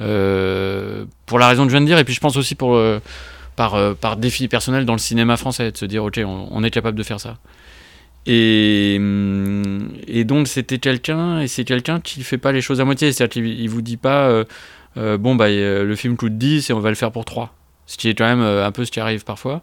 Euh, 0.00 1.04
pour 1.26 1.38
la 1.38 1.48
raison 1.48 1.64
que 1.64 1.70
je 1.70 1.76
viens 1.76 1.80
de 1.80 1.86
dire, 1.86 1.98
et 1.98 2.04
puis 2.04 2.14
je 2.14 2.20
pense 2.20 2.36
aussi 2.36 2.54
pour, 2.54 2.80
par, 3.56 3.94
par 3.96 4.16
défi 4.16 4.48
personnel 4.48 4.84
dans 4.84 4.94
le 4.94 4.98
cinéma 4.98 5.36
français, 5.36 5.70
de 5.70 5.76
se 5.76 5.84
dire, 5.84 6.04
ok, 6.04 6.20
on, 6.24 6.62
est 6.64 6.70
capable 6.70 6.98
de 6.98 7.02
faire 7.02 7.20
ça. 7.20 7.36
Et, 8.28 8.96
hum, 8.98 9.88
et 10.06 10.24
donc, 10.24 10.46
c'était 10.46 10.78
quelqu'un, 10.78 11.40
et 11.40 11.48
c'est 11.48 11.64
quelqu'un 11.64 12.00
qui 12.00 12.22
fait 12.22 12.38
pas 12.38 12.52
les 12.52 12.60
choses 12.60 12.80
à 12.80 12.84
moitié, 12.84 13.12
c'est-à-dire 13.12 13.42
qu'il 13.42 13.68
vous 13.70 13.82
dit 13.82 13.96
pas, 13.96 14.44
bon, 14.96 15.34
bah, 15.34 15.48
le 15.48 15.94
film 15.96 16.16
coûte 16.16 16.38
10 16.38 16.70
et 16.70 16.72
on 16.72 16.80
va 16.80 16.90
le 16.90 16.94
faire 16.94 17.10
pour 17.10 17.24
3. 17.24 17.54
Ce 17.86 17.96
qui 17.96 18.08
est 18.08 18.14
quand 18.14 18.26
même 18.26 18.42
un 18.42 18.70
peu 18.70 18.84
ce 18.84 18.90
qui 18.90 19.00
arrive 19.00 19.24
parfois. 19.24 19.62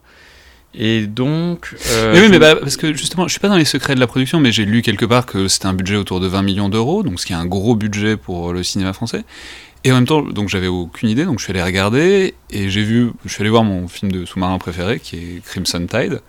Et 0.77 1.07
donc. 1.07 1.73
Euh, 1.91 2.13
mais 2.13 2.21
oui, 2.21 2.27
mais 2.29 2.39
bah, 2.39 2.55
parce 2.55 2.77
que 2.77 2.93
justement, 2.93 3.27
je 3.27 3.31
suis 3.31 3.39
pas 3.39 3.47
dans 3.47 3.57
les 3.57 3.65
secrets 3.65 3.95
de 3.95 3.99
la 3.99 4.07
production, 4.07 4.39
mais 4.39 4.51
j'ai 4.51 4.65
lu 4.65 4.81
quelque 4.81 5.05
part 5.05 5.25
que 5.25 5.47
c'était 5.47 5.67
un 5.67 5.73
budget 5.73 5.95
autour 5.95 6.19
de 6.19 6.27
20 6.27 6.41
millions 6.41 6.69
d'euros, 6.69 7.03
donc 7.03 7.19
ce 7.19 7.25
qui 7.25 7.33
est 7.33 7.37
un 7.37 7.45
gros 7.45 7.75
budget 7.75 8.17
pour 8.17 8.51
le 8.51 8.63
cinéma 8.63 8.93
français. 8.93 9.23
Et 9.83 9.91
en 9.91 9.95
même 9.95 10.07
temps, 10.07 10.21
donc 10.21 10.49
j'avais 10.49 10.67
aucune 10.67 11.09
idée, 11.09 11.25
donc 11.25 11.39
je 11.39 11.43
suis 11.43 11.51
allé 11.51 11.61
regarder 11.61 12.33
et 12.49 12.69
j'ai 12.69 12.81
vu, 12.81 13.11
je 13.23 13.31
suis 13.31 13.41
allé 13.41 13.51
voir 13.51 13.63
mon 13.63 13.87
film 13.87 14.11
de 14.11 14.25
sous-marin 14.25 14.57
préféré 14.57 14.99
qui 14.99 15.15
est 15.15 15.45
Crimson 15.45 15.85
Tide. 15.87 16.21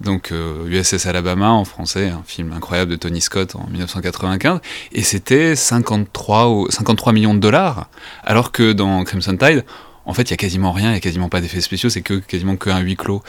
Donc 0.00 0.32
USS 0.32 1.06
euh, 1.06 1.08
Alabama 1.08 1.50
en 1.50 1.64
français, 1.64 2.08
un 2.08 2.22
film 2.24 2.52
incroyable 2.52 2.90
de 2.90 2.96
Tony 2.96 3.20
Scott 3.20 3.56
en 3.56 3.66
1995, 3.68 4.60
et 4.92 5.02
c'était 5.02 5.56
53, 5.56 6.66
53 6.70 7.12
millions 7.12 7.34
de 7.34 7.40
dollars, 7.40 7.88
alors 8.24 8.52
que 8.52 8.72
dans 8.72 9.02
Crimson 9.04 9.36
Tide, 9.36 9.64
en 10.08 10.14
fait, 10.14 10.22
il 10.22 10.30
y 10.30 10.34
a 10.34 10.36
quasiment 10.38 10.72
rien, 10.72 10.88
il 10.88 10.92
n'y 10.92 10.96
a 10.96 11.00
quasiment 11.00 11.28
pas 11.28 11.42
d'effets 11.42 11.60
spéciaux, 11.60 11.90
c'est 11.90 12.00
que 12.00 12.14
quasiment 12.14 12.56
qu'un 12.56 12.78
huis 12.78 12.96
clos. 12.96 13.22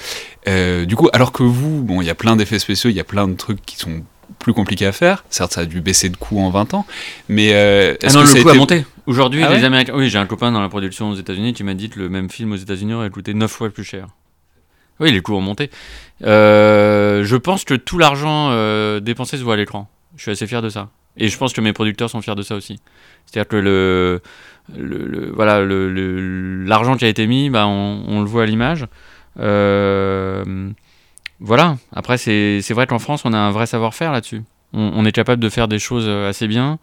Euh, 0.48 0.86
du 0.86 0.96
coup, 0.96 1.10
alors 1.12 1.34
que 1.34 1.44
vous, 1.44 1.84
bon, 1.84 2.02
il 2.02 2.06
y 2.06 2.10
a 2.10 2.16
plein 2.16 2.38
d'effets 2.38 2.58
spéciaux, 2.58 2.90
il 2.90 2.96
y 2.96 3.02
a 3.02 3.04
plein 3.04 3.28
de 3.28 3.34
trucs 3.34 3.66
qui 3.66 3.76
sont 3.76 4.02
plus 4.38 4.54
compliqués 4.54 4.86
à 4.86 4.94
faire. 4.94 5.26
Certes, 5.30 5.52
ça 5.52 5.62
a 5.62 5.66
dû 5.66 5.82
baisser 5.82 6.08
de 6.08 6.16
coût 6.16 6.40
en 6.40 6.52
20 6.52 6.76
ans, 6.76 6.86
mais 7.28 7.50
euh, 7.54 7.96
est-ce 8.02 8.18
ah 8.18 8.22
non, 8.22 8.32
que 8.32 8.38
le 8.38 8.44
coût 8.44 8.50
a 8.50 8.54
monté. 8.54 8.86
Aujourd'hui, 9.08 9.44
ah 9.44 9.54
les 9.54 9.66
Américains. 9.66 9.94
Oui, 9.94 10.08
j'ai 10.08 10.20
un 10.20 10.26
copain 10.26 10.54
dans 10.54 10.62
la 10.62 10.70
production 10.70 11.10
aux 11.10 11.16
États-Unis 11.16 11.54
qui 11.54 11.66
m'a 11.66 11.74
dit 11.74 11.90
que 11.90 12.00
le 12.00 12.08
même 12.08 12.30
film 12.30 12.54
aux 12.54 12.58
États-Unis 12.58 12.94
aurait 12.94 13.10
coûté 13.10 13.34
9 13.34 13.52
fois 13.52 13.70
plus 13.70 13.84
cher. 13.84 14.08
Oui, 15.00 15.12
les 15.12 15.22
coûts 15.22 15.36
ont 15.36 15.42
monté. 15.42 15.70
Euh, 16.24 17.24
je 17.24 17.36
pense 17.36 17.64
que 17.64 17.74
tout 17.74 17.98
l'argent 17.98 18.50
dépensé 19.00 19.38
se 19.38 19.44
voit 19.44 19.54
à 19.54 19.58
l'écran. 19.58 19.90
Je 20.16 20.24
suis 20.24 20.32
assez 20.32 20.48
fier 20.48 20.62
de 20.62 20.70
ça. 20.70 20.90
Et 21.18 21.28
je 21.28 21.38
pense 21.38 21.54
que 21.54 21.62
mes 21.62 21.74
producteurs 21.74 22.10
sont 22.10 22.22
fiers 22.22 22.36
de 22.36 22.42
ça 22.42 22.56
aussi. 22.56 22.80
C'est-à-dire 23.26 23.48
que 23.48 23.56
le, 23.58 24.22
voilà, 25.34 25.62
l'argent 25.62 26.96
qui 26.98 27.06
a 27.06 27.08
été 27.08 27.28
mis, 27.28 27.50
bah, 27.50 27.68
on, 27.68 28.20
le 28.22 28.26
voit 28.28 28.44
à 28.44 28.46
l'image. 28.46 28.86
Euh, 29.40 30.70
voilà. 31.40 31.78
Après, 31.94 32.18
c'est 32.18 32.72
vrai 32.72 32.88
qu'en 32.88 33.00
France, 33.00 33.24
on 33.26 33.34
a 33.34 33.38
un 33.38 33.52
vrai 33.52 33.66
savoir-faire 33.66 34.12
là-dessus. 34.12 34.44
on, 34.74 35.06
est 35.06 35.12
capable 35.12 35.42
de 35.42 35.50
faire 35.50 35.68
des 35.68 35.80
choses 35.80 36.08
assez 36.08 36.48
bien 36.48 36.80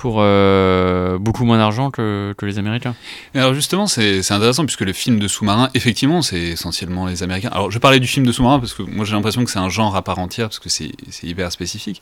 pour 0.00 0.16
euh, 0.20 1.18
beaucoup 1.18 1.44
moins 1.44 1.58
d'argent 1.58 1.90
que, 1.90 2.34
que, 2.38 2.46
les 2.46 2.58
Américains. 2.58 2.94
alors 3.34 3.52
justement, 3.52 3.86
c'est 3.86 4.18
intéressant 4.32 4.64
puisque 4.64 4.80
le 4.80 4.94
film 4.94 5.18
de 5.18 5.28
sous-marin, 5.28 5.68
effectivement, 5.74 6.22
c'est 6.22 6.40
essentiellement 6.40 7.04
les 7.04 7.22
Américains. 7.22 7.50
Alors 7.52 7.70
je 7.70 7.78
parlais 7.78 8.00
du 8.00 8.06
film 8.06 8.24
de 8.24 8.32
sous-marin 8.32 8.60
parce 8.60 8.72
que 8.72 8.82
moi 8.82 9.04
j'ai 9.04 9.12
l'impression 9.12 9.44
que 9.44 9.50
c'est 9.50 9.58
un 9.58 9.68
genre 9.68 9.94
à 9.96 10.02
part 10.02 10.18
entière 10.18 10.48
parce 10.48 10.58
que 10.58 10.70
c'est 10.70 10.92
hyper 11.22 11.52
spécifique. 11.52 12.00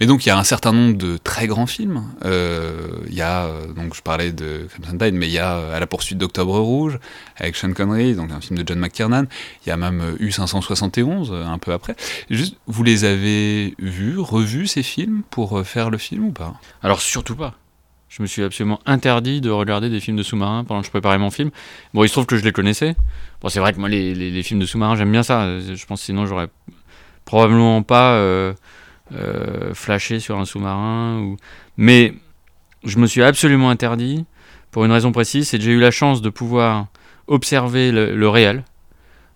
Mais 0.00 0.06
donc 0.06 0.26
il 0.26 0.28
y 0.28 0.32
a 0.32 0.36
un 0.36 0.44
certain 0.44 0.72
nombre 0.72 0.98
de 0.98 1.16
très 1.16 1.46
grands 1.46 1.66
films. 1.66 2.04
Euh, 2.26 2.88
il 3.08 3.14
y 3.14 3.22
a, 3.22 3.46
euh, 3.46 3.72
donc 3.72 3.94
je 3.94 4.02
parlais 4.02 4.32
de 4.32 4.68
Crimson 4.74 4.98
Tide, 4.98 5.14
mais 5.14 5.26
il 5.26 5.32
y 5.32 5.38
a 5.38 5.72
À 5.72 5.80
la 5.80 5.86
poursuite 5.86 6.18
d'Octobre 6.18 6.58
Rouge 6.58 6.98
avec 7.36 7.56
Sean 7.56 7.72
Connery, 7.72 8.16
donc 8.16 8.32
un 8.32 8.42
film 8.42 8.58
de 8.58 8.68
John 8.68 8.78
McTiernan. 8.78 9.24
Il 9.64 9.70
y 9.70 9.72
a 9.72 9.78
même 9.78 10.14
U571 10.20 11.32
un 11.32 11.56
peu 11.56 11.72
après. 11.72 11.96
Juste, 12.28 12.56
vous 12.66 12.82
les 12.82 13.04
avez 13.04 13.74
vus, 13.78 14.18
revus 14.18 14.66
ces 14.66 14.82
films 14.82 15.22
pour 15.30 15.66
faire 15.66 15.88
le 15.88 15.96
film 15.96 16.26
ou 16.26 16.32
pas? 16.32 16.52
Alors 16.82 17.00
surtout 17.00 17.29
pas. 17.34 17.54
Je 18.10 18.22
me 18.22 18.26
suis 18.26 18.42
absolument 18.42 18.80
interdit 18.86 19.40
de 19.40 19.50
regarder 19.50 19.88
des 19.88 20.00
films 20.00 20.16
de 20.16 20.24
sous-marins 20.24 20.64
pendant 20.64 20.80
que 20.80 20.86
je 20.86 20.90
préparais 20.90 21.18
mon 21.18 21.30
film. 21.30 21.50
Bon, 21.94 22.02
il 22.02 22.08
se 22.08 22.12
trouve 22.12 22.26
que 22.26 22.36
je 22.36 22.42
les 22.42 22.50
connaissais. 22.50 22.96
Bon, 23.40 23.48
c'est 23.48 23.60
vrai 23.60 23.72
que 23.72 23.78
moi, 23.78 23.88
les, 23.88 24.42
films 24.42 24.58
de 24.58 24.66
sous-marins, 24.66 24.96
j'aime 24.96 25.12
bien 25.12 25.22
ça. 25.22 25.60
Je 25.60 25.86
pense 25.86 26.00
que 26.00 26.06
sinon, 26.06 26.26
j'aurais 26.26 26.48
probablement 27.24 27.84
pas 27.84 28.14
euh, 28.14 28.52
euh, 29.14 29.72
flashé 29.74 30.18
sur 30.18 30.40
un 30.40 30.44
sous-marin. 30.44 31.20
Ou... 31.20 31.36
Mais 31.76 32.12
je 32.82 32.98
me 32.98 33.06
suis 33.06 33.22
absolument 33.22 33.70
interdit 33.70 34.24
pour 34.72 34.84
une 34.84 34.92
raison 34.92 35.12
précise 35.12 35.48
c'est 35.48 35.58
que 35.58 35.64
j'ai 35.64 35.72
eu 35.72 35.80
la 35.80 35.92
chance 35.92 36.20
de 36.20 36.30
pouvoir 36.30 36.88
observer 37.28 37.92
le, 37.92 38.28
réel. 38.28 38.64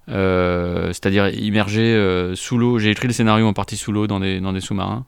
Euh, 0.09 0.89
c'est-à-dire 0.89 1.29
immerger 1.29 2.33
sous 2.35 2.59
l'eau. 2.59 2.81
J'ai 2.81 2.91
écrit 2.91 3.07
le 3.07 3.15
scénario 3.15 3.47
en 3.47 3.53
partie 3.53 3.77
sous 3.77 3.93
l'eau 3.93 4.09
dans 4.09 4.19
des 4.19 4.61
sous-marins. 4.61 5.07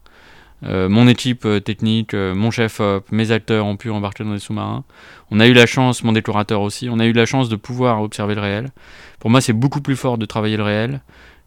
Euh, 0.64 0.88
mon 0.88 1.06
équipe 1.06 1.44
euh, 1.44 1.60
technique, 1.60 2.14
euh, 2.14 2.34
mon 2.34 2.50
chef 2.50 2.80
mes 3.10 3.30
acteurs 3.30 3.66
ont 3.66 3.76
pu 3.76 3.90
embarquer 3.90 4.24
dans 4.24 4.32
des 4.32 4.38
sous-marins. 4.38 4.84
On 5.30 5.40
a 5.40 5.46
eu 5.46 5.52
la 5.52 5.66
chance, 5.66 6.02
mon 6.02 6.12
décorateur 6.12 6.62
aussi, 6.62 6.88
on 6.90 6.98
a 6.98 7.06
eu 7.06 7.12
la 7.12 7.26
chance 7.26 7.48
de 7.48 7.56
pouvoir 7.56 8.02
observer 8.02 8.34
le 8.34 8.40
réel. 8.40 8.70
Pour 9.18 9.30
moi, 9.30 9.40
c'est 9.40 9.52
beaucoup 9.52 9.80
plus 9.80 9.96
fort 9.96 10.18
de 10.18 10.26
travailler 10.26 10.56
le 10.56 10.62
réel 10.62 11.00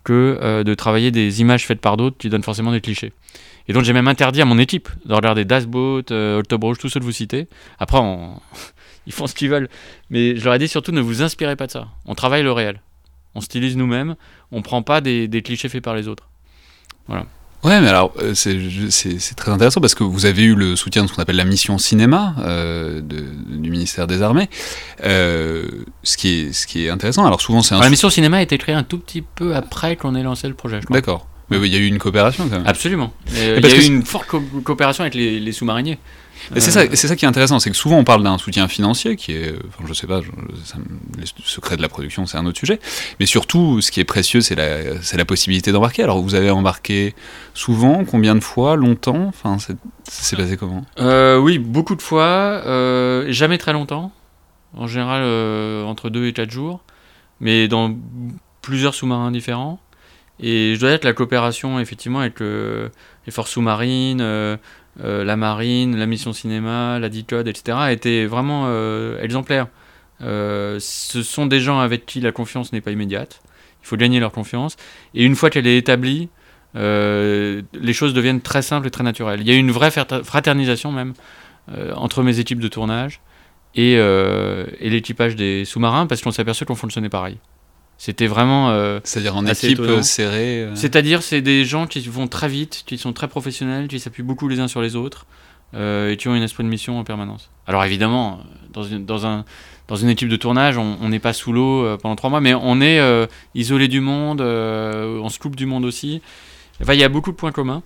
que 0.04 0.64
de 0.64 0.74
travailler 0.74 1.12
des 1.12 1.42
images 1.42 1.68
faites 1.68 1.82
par 1.82 1.98
d'autres 1.98 2.18
qui 2.18 2.30
donnent 2.30 2.44
forcément 2.44 2.72
des 2.72 2.82
clichés. 2.82 3.12
Et 3.70 3.74
donc 3.74 3.84
j'ai 3.84 3.94
même 3.94 4.08
interdit 4.08 4.42
à 4.42 4.46
mon 4.46 4.58
équipe 4.58 4.90
de 5.06 5.14
regarder 5.14 5.46
Das 5.46 5.68
Boat, 5.68 6.06
euh, 6.10 6.42
Rouge, 6.52 6.80
tous 6.80 6.90
ceux 6.90 7.00
que 7.00 7.06
vous 7.06 7.12
citez. 7.12 7.48
Après, 7.78 8.00
ils 9.06 9.14
font 9.14 9.28
ce 9.28 9.36
qu'ils 9.36 9.50
veulent. 9.50 9.70
Mais 10.10 10.36
je 10.36 10.44
leur 10.44 10.56
ai 10.56 10.60
dit 10.60 10.68
surtout 10.68 10.92
ne 10.92 11.02
vous 11.02 11.22
inspirez 11.22 11.56
pas 11.56 11.68
de 11.68 11.72
ça. 11.72 11.88
On 12.06 12.16
travaille 12.16 12.42
le 12.42 12.52
réel. 12.52 12.82
On 13.36 13.42
stylise 13.42 13.78
nous-mêmes. 13.78 14.16
On 14.52 14.64
prend 14.64 14.82
pas 14.82 15.02
des, 15.02 15.28
des 15.28 15.44
clichés 15.44 15.70
faits 15.70 15.84
par 15.84 15.94
les 15.94 16.08
autres. 16.08 16.30
Voilà. 17.08 17.28
Ouais, 17.64 17.82
mais 17.82 17.90
alors 17.90 18.14
euh, 18.22 18.34
c'est 18.34 19.36
très 19.36 19.52
intéressant 19.52 19.82
parce 19.82 19.94
que 19.94 20.04
vous 20.04 20.26
avez 20.26 20.44
eu 20.44 20.56
le 20.56 20.78
soutien 20.78 21.04
de 21.04 21.10
ce 21.10 21.14
qu'on 21.14 21.22
appelle 21.22 21.36
la 21.36 21.44
mission 21.44 21.78
cinéma 21.78 22.36
euh, 22.40 23.02
de, 23.02 23.26
du 23.50 23.70
ministère 23.70 24.08
des 24.08 24.22
Armées, 24.22 24.50
euh, 25.04 25.68
ce, 26.04 26.16
qui 26.16 26.30
est, 26.30 26.54
ce 26.54 26.68
qui 26.68 26.86
est 26.86 26.90
intéressant. 26.90 27.26
Alors 27.26 27.42
souvent 27.42 27.62
c'est 27.62 27.78
La 27.78 27.90
mission 27.90 28.10
cinéma 28.10 28.38
a 28.38 28.42
été 28.42 28.58
créée 28.58 28.76
un 28.76 28.84
tout 28.84 28.98
petit 28.98 29.22
peu 29.22 29.56
après 29.56 29.98
qu'on 29.98 30.16
ait 30.16 30.24
lancé 30.24 30.48
le 30.48 30.54
projet. 30.54 30.80
D'accord. 30.90 31.28
Mais 31.50 31.58
il 31.58 31.74
y 31.74 31.76
a 31.76 31.80
eu 31.80 31.88
une 31.88 31.98
coopération 32.00 32.48
quand 32.50 32.58
même. 32.58 32.68
Absolument. 32.68 33.14
il 33.34 33.66
y 33.66 33.72
a 33.72 33.82
eu 33.82 33.86
une 33.86 34.06
forte 34.06 34.28
coopération 34.64 35.02
avec 35.02 35.16
les, 35.16 35.40
les 35.40 35.52
sous-mariniers. 35.52 35.98
C'est 36.56 36.72
ça, 36.72 36.96
ça, 36.96 37.16
qui 37.16 37.26
est 37.26 37.28
intéressant, 37.28 37.60
c'est 37.60 37.70
que 37.70 37.76
souvent 37.76 37.98
on 37.98 38.04
parle 38.04 38.24
d'un 38.24 38.38
soutien 38.38 38.68
financier 38.68 39.16
qui 39.16 39.34
est, 39.34 39.54
enfin, 39.68 39.84
je 39.88 39.94
sais 39.94 40.08
pas, 40.08 40.22
le 40.22 41.26
secret 41.44 41.78
de 41.78 41.82
la 41.82 41.90
production 41.90 42.26
c'est 42.26 42.38
un 42.38 42.46
autre 42.46 42.58
sujet, 42.58 42.80
mais 43.20 43.26
surtout 43.26 43.82
ce 43.82 43.92
qui 43.92 44.00
est 44.00 44.06
précieux 44.06 44.42
c'est 44.42 44.56
la, 44.56 44.94
la 44.94 45.26
possibilité 45.26 45.72
d'embarquer. 45.72 46.04
Alors 46.04 46.22
vous 46.22 46.36
avez 46.36 46.50
embarqué 46.50 47.14
souvent, 47.54 48.04
combien 48.06 48.36
de 48.36 48.40
fois, 48.40 48.76
longtemps? 48.78 49.26
Enfin, 49.28 49.58
c'est 50.08 50.36
passé 50.38 50.58
comment? 50.58 50.86
Euh, 51.00 51.38
Oui, 51.38 51.60
beaucoup 51.60 51.96
de 51.96 52.02
fois, 52.02 52.26
euh, 52.66 53.26
jamais 53.32 53.58
très 53.58 53.74
longtemps, 53.74 54.12
en 54.76 54.88
général 54.88 55.22
euh, 55.24 55.84
entre 55.84 56.10
2 56.10 56.28
et 56.28 56.34
4 56.34 56.50
jours, 56.50 56.82
mais 57.42 57.68
dans 57.68 57.96
plusieurs 58.62 58.96
sous-marins 58.96 59.32
différents. 59.32 59.80
Et 60.40 60.76
je 60.76 60.80
dois 60.80 60.90
dire 60.90 61.00
que 61.00 61.08
la 61.08 61.14
coopération 61.14 61.80
effectivement 61.80 62.20
avec 62.20 62.40
les 62.40 63.32
forces 63.32 63.52
sous-marines, 63.52 64.22
euh, 64.22 65.24
la 65.24 65.36
marine, 65.38 65.96
la 65.98 66.06
mission 66.06 66.34
cinéma, 66.34 67.00
la 67.00 67.10
DICODE, 67.10 67.48
etc., 67.48 67.78
a 67.80 67.92
été 67.92 68.26
vraiment 68.26 68.66
euh, 68.68 69.22
exemplaire. 69.22 69.68
Euh, 70.22 70.78
ce 70.80 71.24
sont 71.24 71.46
des 71.46 71.60
gens 71.60 71.80
avec 71.80 72.06
qui 72.06 72.20
la 72.20 72.32
confiance 72.32 72.74
n'est 72.74 72.82
pas 72.82 72.92
immédiate. 72.92 73.42
Il 73.82 73.88
faut 73.88 73.96
gagner 73.96 74.20
leur 74.20 74.32
confiance. 74.32 74.76
Et 75.14 75.24
une 75.24 75.36
fois 75.36 75.50
qu'elle 75.50 75.68
est 75.68 75.78
établie, 75.78 76.30
les 76.76 77.94
choses 77.94 78.14
deviennent 78.14 78.42
très 78.42 78.62
simples 78.62 78.88
et 78.88 78.92
très 78.92 79.04
naturelles. 79.04 79.42
Il 79.42 79.48
y 79.48 79.52
a 79.52 79.56
eu 79.56 79.60
une 79.60 79.72
vraie 79.72 79.92
fraternisation 79.92 80.92
même 80.92 81.14
entre 81.96 82.22
mes 82.22 82.40
équipes 82.40 82.60
de 82.60 82.68
tournage 82.68 83.22
euh, 83.78 84.66
et 84.80 84.90
l'équipage 84.90 85.36
des 85.36 85.64
sous-marins 85.64 86.08
parce 86.08 86.22
qu'on 86.22 86.32
s'est 86.32 86.42
aperçu 86.42 86.66
qu'on 86.66 86.76
fonctionnait 86.76 87.10
pareil. 87.10 87.38
C'était 88.02 88.28
vraiment. 88.28 88.72
euh, 88.72 89.00
C'est-à-dire 89.04 89.36
en 89.36 89.46
Assez 89.46 89.68
équipe 89.68 89.84
étonnant. 89.84 90.02
serrée. 90.02 90.64
euh, 90.64 90.76
C'est-à-dire, 90.76 91.22
c'est 91.22 91.42
des 91.42 91.66
gens 91.66 91.86
qui 91.86 92.00
vont 92.08 92.28
très 92.28 92.48
vite, 92.48 92.84
qui 92.88 92.98
sont 92.98 93.14
très 93.14 93.28
professionnels, 93.28 93.88
qui 93.90 94.00
s'appuient 94.00 94.24
beaucoup 94.24 94.48
les 94.48 94.60
uns 94.62 94.68
sur 94.70 94.82
les 94.82 94.96
autres 94.96 95.26
euh, 95.76 96.10
et 96.12 96.18
qui 96.18 96.28
ont 96.30 96.32
un 96.34 96.42
esprit 96.42 96.64
de 96.64 96.70
mission 96.70 96.98
en 96.98 97.04
permanence. 97.04 97.52
Alors 97.68 97.84
évidemment, 97.84 98.40
dans 98.74 98.84
une, 98.84 99.06
dans 99.06 99.26
un, 99.28 99.44
dans 99.90 99.98
une 99.98 100.08
équipe 100.10 100.30
de 100.30 100.38
tournage, 100.38 100.78
on 100.78 100.98
on 101.02 101.10
n'est 101.10 101.20
pas 101.20 101.34
sous 101.34 101.52
l'eau 101.52 101.84
euh, 101.84 101.98
pendant 101.98 102.16
trois 102.16 102.30
mois, 102.30 102.40
mais 102.42 102.54
on 102.54 102.80
est 102.80 103.00
euh, 103.02 103.28
isolé 103.54 103.88
du 103.90 104.00
monde, 104.00 104.40
euh, 104.42 105.20
on 105.22 105.28
se 105.30 105.38
coupe 105.38 105.58
du 105.58 105.66
monde 105.66 105.84
aussi. 105.86 106.22
Enfin, 106.82 106.94
il 106.94 107.00
y 107.02 107.04
a 107.04 107.10
beaucoup 107.10 107.32
de 107.32 107.36
points 107.36 107.52
communs. 107.52 107.84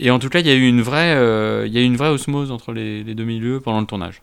Et 0.00 0.12
en 0.12 0.20
tout 0.20 0.28
cas, 0.28 0.38
il 0.38 0.46
y 0.46 0.50
a 0.50 0.54
eu 0.54 0.68
une 0.68 0.80
vraie, 0.80 1.16
euh, 1.16 1.64
il 1.66 1.72
y 1.72 1.78
a 1.78 1.80
eu 1.80 1.84
une 1.84 1.96
vraie 1.96 2.10
osmose 2.10 2.52
entre 2.52 2.70
les, 2.72 3.02
les 3.02 3.16
deux 3.16 3.24
milieux 3.24 3.58
pendant 3.58 3.80
le 3.80 3.86
tournage. 3.86 4.22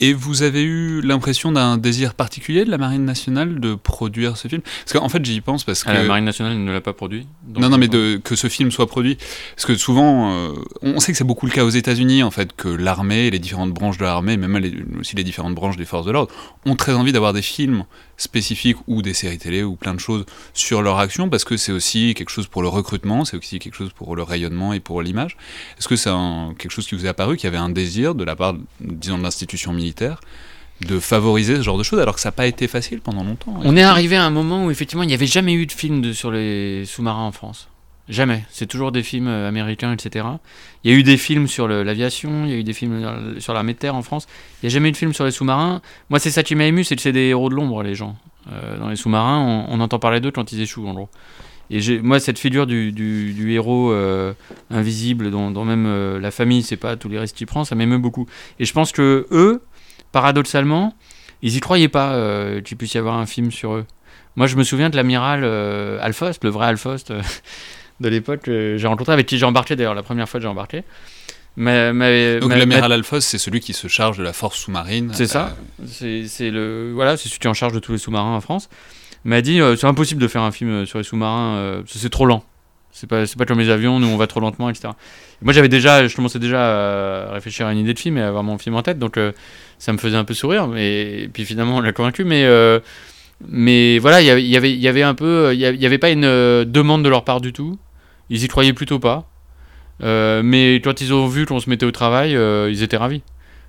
Et 0.00 0.12
vous 0.12 0.42
avez 0.42 0.62
eu 0.62 1.00
l'impression 1.00 1.50
d'un 1.52 1.76
désir 1.76 2.14
particulier 2.14 2.64
de 2.64 2.70
la 2.70 2.78
Marine 2.78 3.04
nationale 3.04 3.58
de 3.60 3.74
produire 3.74 4.36
ce 4.36 4.46
film? 4.48 4.62
Parce 4.84 4.92
qu'en 4.98 5.08
fait, 5.08 5.24
j'y 5.24 5.40
pense 5.40 5.64
parce 5.64 5.82
que. 5.84 5.90
Ah, 5.90 5.94
la 5.94 6.04
Marine 6.04 6.24
nationale 6.24 6.56
ne 6.58 6.72
l'a 6.72 6.80
pas 6.80 6.92
produit. 6.92 7.26
non, 7.56 7.68
non, 7.68 7.78
mais 7.78 7.88
de, 7.88 8.16
que 8.22 8.36
ce 8.36 8.48
film 8.48 8.70
soit 8.70 8.86
produit. 8.86 9.18
Parce 9.56 9.66
que 9.66 9.74
souvent, 9.74 10.32
euh, 10.32 10.52
on 10.82 11.00
sait 11.00 11.12
que 11.12 11.18
c'est 11.18 11.24
beaucoup 11.24 11.46
le 11.46 11.52
cas 11.52 11.64
aux 11.64 11.70
États-Unis, 11.70 12.22
en 12.22 12.30
fait, 12.30 12.54
que 12.54 12.68
l'armée, 12.68 13.30
les 13.30 13.38
différentes 13.38 13.72
branches 13.72 13.98
de 13.98 14.04
l'armée, 14.04 14.36
même 14.36 14.56
les- 14.58 14.74
aussi 15.00 15.16
les 15.16 15.24
différentes 15.24 15.54
branches 15.54 15.76
des 15.76 15.84
forces 15.84 16.06
de 16.06 16.12
l'ordre, 16.12 16.32
ont 16.64 16.76
très 16.76 16.92
envie 16.94 17.12
d'avoir 17.12 17.32
des 17.32 17.42
films 17.42 17.84
spécifiques 18.18 18.76
ou 18.86 19.00
des 19.00 19.14
séries 19.14 19.38
télé 19.38 19.62
ou 19.62 19.76
plein 19.76 19.94
de 19.94 20.00
choses 20.00 20.26
sur 20.52 20.82
leur 20.82 20.98
action, 20.98 21.30
parce 21.30 21.44
que 21.44 21.56
c'est 21.56 21.72
aussi 21.72 22.12
quelque 22.14 22.30
chose 22.30 22.48
pour 22.48 22.60
le 22.60 22.68
recrutement, 22.68 23.24
c'est 23.24 23.38
aussi 23.38 23.58
quelque 23.58 23.76
chose 23.76 23.92
pour 23.94 24.14
le 24.14 24.22
rayonnement 24.22 24.74
et 24.74 24.80
pour 24.80 25.00
l'image. 25.00 25.38
Est-ce 25.78 25.88
que 25.88 25.96
c'est 25.96 26.10
quelque 26.58 26.72
chose 26.72 26.86
qui 26.86 26.94
vous 26.94 27.06
est 27.06 27.08
apparu, 27.08 27.36
qu'il 27.36 27.44
y 27.44 27.48
avait 27.48 27.56
un 27.56 27.70
désir 27.70 28.14
de 28.14 28.24
la 28.24 28.36
part, 28.36 28.54
disons, 28.80 29.16
de 29.16 29.22
l'institution 29.22 29.72
militaire 29.72 30.20
de 30.80 31.00
favoriser 31.00 31.56
ce 31.56 31.62
genre 31.62 31.76
de 31.76 31.82
choses, 31.82 31.98
alors 31.98 32.14
que 32.14 32.20
ça 32.20 32.28
n'a 32.28 32.32
pas 32.32 32.46
été 32.46 32.68
facile 32.68 33.00
pendant 33.00 33.24
longtemps? 33.24 33.52
On 33.64 33.76
est 33.76 33.82
arrivé 33.82 34.16
à 34.16 34.24
un 34.24 34.30
moment 34.30 34.66
où 34.66 34.70
effectivement 34.70 35.02
il 35.02 35.08
n'y 35.08 35.14
avait 35.14 35.26
jamais 35.26 35.54
eu 35.54 35.66
de 35.66 35.72
film 35.72 36.12
sur 36.12 36.30
les 36.30 36.84
sous-marins 36.84 37.24
en 37.24 37.32
France. 37.32 37.68
Jamais. 38.08 38.44
C'est 38.48 38.66
toujours 38.66 38.90
des 38.90 39.02
films 39.02 39.28
euh, 39.28 39.48
américains, 39.48 39.92
etc. 39.92 40.24
Il 40.82 40.90
y 40.90 40.94
a 40.94 40.96
eu 40.96 41.02
des 41.02 41.18
films 41.18 41.46
sur 41.46 41.68
l'aviation, 41.68 42.44
il 42.46 42.50
y 42.50 42.54
a 42.54 42.56
eu 42.56 42.64
des 42.64 42.72
films 42.72 43.04
euh, 43.04 43.40
sur 43.40 43.52
l'armée 43.52 43.74
de 43.74 43.78
terre 43.78 43.94
en 43.94 44.02
France. 44.02 44.26
Il 44.62 44.66
n'y 44.66 44.68
a 44.68 44.74
jamais 44.74 44.88
eu 44.88 44.92
de 44.92 44.96
film 44.96 45.12
sur 45.12 45.24
les 45.24 45.30
sous-marins. 45.30 45.82
Moi, 46.08 46.18
c'est 46.18 46.30
ça 46.30 46.42
qui 46.42 46.54
m'a 46.54 46.64
ému, 46.64 46.84
c'est 46.84 46.96
que 46.96 47.02
c'est 47.02 47.12
des 47.12 47.26
héros 47.26 47.50
de 47.50 47.54
l'ombre, 47.54 47.82
les 47.82 47.94
gens. 47.94 48.16
Euh, 48.50 48.78
dans 48.78 48.88
les 48.88 48.96
sous-marins, 48.96 49.66
on, 49.68 49.80
entend 49.80 49.98
parler 49.98 50.20
d'eux 50.20 50.30
quand 50.30 50.52
ils 50.52 50.60
échouent, 50.62 50.88
en 50.88 50.94
gros. 50.94 51.08
Et 51.70 52.00
moi, 52.00 52.18
cette 52.18 52.38
figure 52.38 52.66
du, 52.66 53.52
héros 53.52 53.92
invisible, 54.70 55.30
dont, 55.30 55.64
même 55.66 56.16
la 56.16 56.30
famille, 56.30 56.62
c'est 56.62 56.78
pas 56.78 56.96
tous 56.96 57.10
les 57.10 57.18
risques 57.18 57.34
qu'il 57.34 57.46
prend, 57.46 57.64
ça 57.64 57.74
m'émeut 57.74 57.98
beaucoup. 57.98 58.26
Et 58.58 58.64
je 58.64 58.72
pense 58.72 58.90
que 58.90 59.26
eux, 59.30 59.62
paradoxalement, 60.10 60.94
ils 61.42 61.54
y 61.54 61.60
croyaient 61.60 61.88
pas 61.88 62.18
qu'il 62.64 62.78
puisse 62.78 62.94
y 62.94 62.98
avoir 62.98 63.18
un 63.18 63.26
film 63.26 63.52
sur 63.52 63.74
eux. 63.74 63.84
Moi, 64.36 64.46
je 64.46 64.56
me 64.56 64.62
souviens 64.62 64.88
de 64.88 64.96
l'amiral 64.96 65.44
Alphost, 66.00 66.42
le 66.42 66.48
vrai 66.48 66.68
Alphost 66.68 67.12
de 68.00 68.08
l'époque, 68.08 68.48
euh, 68.48 68.76
j'ai 68.78 68.86
rencontré, 68.86 69.12
avec 69.12 69.26
qui 69.26 69.38
j'ai 69.38 69.44
embarqué 69.46 69.76
d'ailleurs, 69.76 69.94
la 69.94 70.02
première 70.02 70.28
fois 70.28 70.38
que 70.38 70.42
j'ai 70.42 70.48
embarqué. 70.48 70.82
m'a- 71.56 71.92
m'a- 71.92 72.38
Donc 72.40 72.50
l'amiral 72.60 72.92
Alphonse, 72.92 73.24
c'est 73.26 73.38
celui 73.38 73.58
qui 73.60 73.72
se 73.72 73.88
charge 73.88 74.18
de 74.18 74.22
la 74.22 74.32
force 74.32 74.58
sous-marine. 74.58 75.10
C'est 75.14 75.26
ça. 75.26 75.56
C'est 75.86 76.26
c'est 76.28 76.50
le 76.50 76.92
voilà, 76.94 77.16
c'est 77.16 77.28
celui 77.28 77.40
qui 77.40 77.46
est 77.46 77.50
en 77.50 77.54
charge 77.54 77.72
de 77.72 77.80
tous 77.80 77.92
les 77.92 77.98
sous-marins 77.98 78.36
en 78.36 78.40
France. 78.40 78.68
M'a 79.24 79.40
dit 79.40 79.60
euh, 79.60 79.74
c'est 79.74 79.86
impossible 79.88 80.20
de 80.22 80.28
faire 80.28 80.42
un 80.42 80.52
film 80.52 80.70
euh, 80.70 80.86
sur 80.86 80.98
les 80.98 81.04
sous-marins, 81.04 81.56
euh, 81.56 81.82
c'est 81.86 82.10
trop 82.10 82.26
lent. 82.26 82.44
C'est 82.92 83.08
pas 83.08 83.26
c'est 83.26 83.36
pas 83.36 83.44
comme 83.44 83.58
les 83.58 83.70
avions, 83.70 83.98
nous 83.98 84.06
on 84.06 84.16
va 84.16 84.28
trop 84.28 84.38
lentement, 84.40 84.70
etc. 84.70 84.90
Moi 85.42 85.52
j'avais 85.52 85.68
déjà, 85.68 86.06
je 86.06 86.14
commençais 86.14 86.38
déjà 86.38 87.26
à 87.28 87.32
réfléchir 87.32 87.66
à 87.66 87.72
une 87.72 87.78
idée 87.78 87.94
de 87.94 87.98
film 87.98 88.16
et 88.18 88.22
à 88.22 88.28
avoir 88.28 88.44
mon 88.44 88.56
film 88.58 88.76
en 88.76 88.82
tête, 88.82 88.98
donc 89.00 89.16
euh, 89.16 89.32
ça 89.80 89.92
me 89.92 89.98
faisait 89.98 90.16
un 90.16 90.24
peu 90.24 90.34
sourire. 90.34 90.68
Mais 90.68 91.22
et 91.22 91.28
puis 91.28 91.44
finalement 91.44 91.76
on 91.78 91.80
l'a 91.80 91.92
convaincu, 91.92 92.22
mais 92.24 92.44
euh, 92.44 92.78
mais 93.48 93.98
voilà, 93.98 94.20
il 94.20 94.26
y 94.26 94.30
avait- 94.30 94.42
il 94.42 94.48
y 94.48 94.56
avait 94.56 94.72
il 94.72 94.80
y 94.80 94.88
avait 94.88 95.02
un 95.02 95.14
peu, 95.14 95.50
il 95.52 95.60
y 95.60 95.64
avait- 95.86 95.98
pas 95.98 96.10
une 96.10 96.24
euh, 96.24 96.64
demande 96.64 97.02
de 97.04 97.08
leur 97.08 97.24
part 97.24 97.40
du 97.40 97.52
tout. 97.52 97.78
Ils 98.30 98.44
y 98.44 98.48
croyaient 98.48 98.72
plutôt 98.72 98.98
pas. 98.98 99.28
Euh, 100.02 100.42
mais 100.44 100.76
quand 100.76 101.00
ils 101.00 101.12
ont 101.12 101.26
vu 101.26 101.46
qu'on 101.46 101.60
se 101.60 101.68
mettait 101.68 101.86
au 101.86 101.90
travail, 101.90 102.36
euh, 102.36 102.70
ils 102.70 102.82
étaient 102.82 102.96
ravis. 102.96 103.22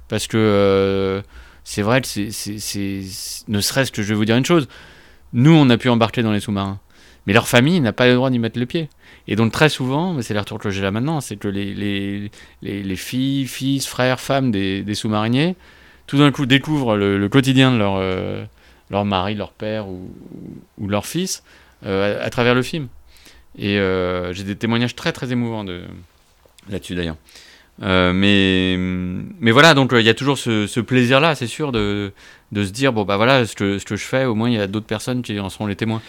Parce 0.08 0.28
que 0.28 0.38
euh, 0.38 1.22
c'est 1.64 1.82
vrai 1.82 2.02
que 2.02 2.08
c'est, 2.08 3.02
Ne 3.48 3.62
serait-ce 3.62 3.92
que 3.92 4.02
je 4.02 4.10
vais 4.10 4.16
vous 4.16 4.26
dire 4.26 4.36
une 4.36 4.46
chose. 4.46 4.68
Nous, 5.34 5.52
on 5.52 5.70
a 5.70 5.78
pu 5.78 5.90
embarquer 5.90 6.24
dans 6.24 6.32
les 6.32 6.40
sous-marins. 6.40 6.80
Mais 7.28 7.34
leur 7.34 7.48
famille 7.48 7.80
n'a 7.80 7.94
pas 7.94 8.08
le 8.08 8.16
droit 8.16 8.30
d'y 8.30 8.40
mettre 8.40 8.58
le 8.58 8.66
pied. 8.66 8.90
Et 9.28 9.36
donc, 9.36 9.52
très 9.52 9.70
souvent, 9.70 10.20
c'est 10.22 10.34
les 10.34 10.40
retours 10.40 10.58
que 10.58 10.72
j'ai 10.72 10.82
là 10.82 10.90
maintenant, 10.90 11.22
c'est 11.22 11.36
que 11.36 11.48
les, 11.48 11.76
les, 11.76 12.32
les, 12.64 12.82
les 12.82 12.96
filles, 12.96 13.46
fils, 13.46 13.86
frères, 13.86 14.20
femmes 14.20 14.52
des, 14.52 14.96
sous-mariniers, 14.96 15.56
tout 16.08 16.18
d'un 16.18 16.32
coup 16.32 16.48
découvrent 16.48 16.96
le, 16.96 17.30
quotidien 17.30 17.72
de 17.72 17.78
leur, 17.78 18.02
leur 18.90 19.06
mari, 19.06 19.36
leur 19.36 19.52
père 19.52 19.88
ou, 19.88 20.10
ou 20.80 20.88
leur 20.88 21.06
fils 21.06 21.44
à 21.86 22.30
travers 22.32 22.56
le 22.56 22.64
film. 22.64 22.88
Et 23.58 23.80
euh, 23.80 24.34
j'ai 24.34 24.44
des 24.44 24.56
témoignages 24.56 24.96
très 24.96 25.12
très 25.12 25.32
émouvants 25.32 25.64
de, 25.64 25.82
là-dessus 26.70 26.96
d'ailleurs. 26.96 27.18
Euh, 27.82 28.12
mais, 28.14 28.76
mais 29.40 29.52
voilà, 29.52 29.74
donc 29.74 29.94
euh, 29.94 30.02
il 30.02 30.06
y 30.06 30.10
a 30.10 30.14
toujours 30.14 30.38
ce, 30.38 30.68
ce 30.68 30.80
plaisir-là, 30.80 31.36
c'est 31.36 31.48
sûr, 31.48 31.72
de, 31.72 32.12
de 32.52 32.66
se 32.66 32.72
dire 32.72 32.92
bon, 32.92 33.06
bah 33.06 33.16
voilà, 33.16 33.46
ce 33.46 33.56
que, 33.56 33.80
ce 33.80 33.86
que 33.86 33.96
je 33.96 34.06
fais, 34.06 34.26
au 34.26 34.36
moins 34.36 34.50
il 34.50 34.56
y 34.56 34.60
a 34.60 34.68
d'autres 34.68 34.86
personnes 34.86 35.22
qui 35.22 35.40
en 35.40 35.50
seront 35.50 35.66
les 35.66 35.78
témoins. 35.78 36.02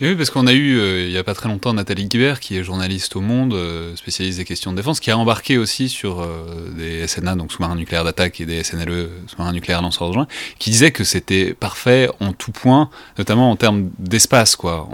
Oui, 0.00 0.14
parce 0.14 0.30
qu'on 0.30 0.46
a 0.46 0.52
eu, 0.52 0.78
euh, 0.78 1.06
il 1.06 1.10
n'y 1.10 1.16
a 1.16 1.24
pas 1.24 1.34
très 1.34 1.48
longtemps, 1.48 1.72
Nathalie 1.72 2.06
Guibert, 2.06 2.38
qui 2.38 2.56
est 2.56 2.62
journaliste 2.62 3.16
au 3.16 3.20
Monde, 3.20 3.52
euh, 3.54 3.96
spécialiste 3.96 4.38
des 4.38 4.44
questions 4.44 4.70
de 4.70 4.76
défense, 4.76 5.00
qui 5.00 5.10
a 5.10 5.18
embarqué 5.18 5.58
aussi 5.58 5.88
sur 5.88 6.20
euh, 6.20 6.70
des 6.76 7.04
SNA, 7.08 7.34
donc 7.34 7.50
sous-marins 7.50 7.74
nucléaires 7.74 8.04
d'attaque, 8.04 8.40
et 8.40 8.46
des 8.46 8.62
SNLE, 8.62 9.10
sous-marins 9.26 9.52
nucléaires 9.52 9.82
lanceurs 9.82 10.08
d'engins, 10.12 10.28
qui 10.60 10.70
disait 10.70 10.92
que 10.92 11.02
c'était 11.02 11.52
parfait 11.52 12.08
en 12.20 12.32
tout 12.32 12.52
point, 12.52 12.90
notamment 13.18 13.50
en 13.50 13.56
termes 13.56 13.90
d'espace, 13.98 14.54
quoi, 14.54 14.88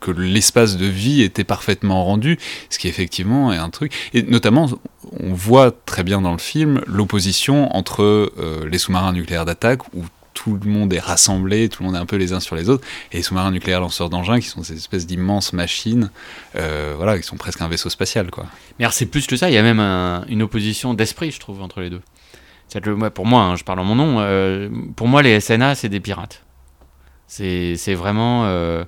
que 0.00 0.10
l'espace 0.10 0.76
de 0.76 0.84
vie 0.84 1.22
était 1.22 1.44
parfaitement 1.44 2.04
rendu, 2.04 2.38
ce 2.68 2.78
qui 2.78 2.88
effectivement 2.88 3.54
est 3.54 3.56
un 3.58 3.70
truc. 3.70 3.94
Et 4.12 4.22
notamment, 4.22 4.68
on 5.18 5.32
voit 5.32 5.70
très 5.86 6.04
bien 6.04 6.20
dans 6.20 6.32
le 6.32 6.38
film 6.38 6.82
l'opposition 6.86 7.74
entre 7.74 8.30
les 8.70 8.78
sous-marins 8.78 9.14
nucléaires 9.14 9.46
d'attaque, 9.46 9.94
où 9.94 10.04
tout 10.42 10.58
le 10.62 10.70
monde 10.70 10.92
est 10.92 10.98
rassemblé, 11.00 11.68
tout 11.68 11.82
le 11.82 11.86
monde 11.88 11.96
est 11.96 12.00
un 12.00 12.06
peu 12.06 12.16
les 12.16 12.32
uns 12.32 12.40
sur 12.40 12.56
les 12.56 12.68
autres, 12.70 12.86
et 13.12 13.18
les 13.18 13.22
sous-marins 13.22 13.50
nucléaires 13.50 13.80
lanceurs 13.80 14.08
d'engins 14.08 14.40
qui 14.40 14.46
sont 14.48 14.62
ces 14.62 14.74
espèces 14.74 15.06
d'immenses 15.06 15.52
machines, 15.52 16.10
euh, 16.56 16.94
voilà, 16.96 17.18
qui 17.18 17.24
sont 17.24 17.36
presque 17.36 17.60
un 17.60 17.68
vaisseau 17.68 17.90
spatial, 17.90 18.30
quoi. 18.30 18.46
Mais 18.78 18.84
alors 18.86 18.92
c'est 18.94 19.06
plus 19.06 19.26
que 19.26 19.36
ça, 19.36 19.50
il 19.50 19.54
y 19.54 19.58
a 19.58 19.62
même 19.62 19.80
un- 19.80 20.24
une 20.28 20.42
opposition 20.42 20.94
d'esprit, 20.94 21.30
je 21.30 21.40
trouve, 21.40 21.60
entre 21.62 21.80
les 21.80 21.90
deux. 21.90 22.00
Que 22.72 23.08
pour 23.08 23.26
moi, 23.26 23.42
hein, 23.42 23.56
je 23.56 23.64
parle 23.64 23.80
en 23.80 23.84
mon 23.84 23.96
nom, 23.96 24.16
euh, 24.20 24.68
pour 24.96 25.08
moi 25.08 25.22
les 25.22 25.40
SNA 25.40 25.74
c'est 25.74 25.88
des 25.88 25.98
pirates. 26.00 26.44
C'est 27.26 27.94
vraiment 27.94 28.44
euh, 28.46 28.84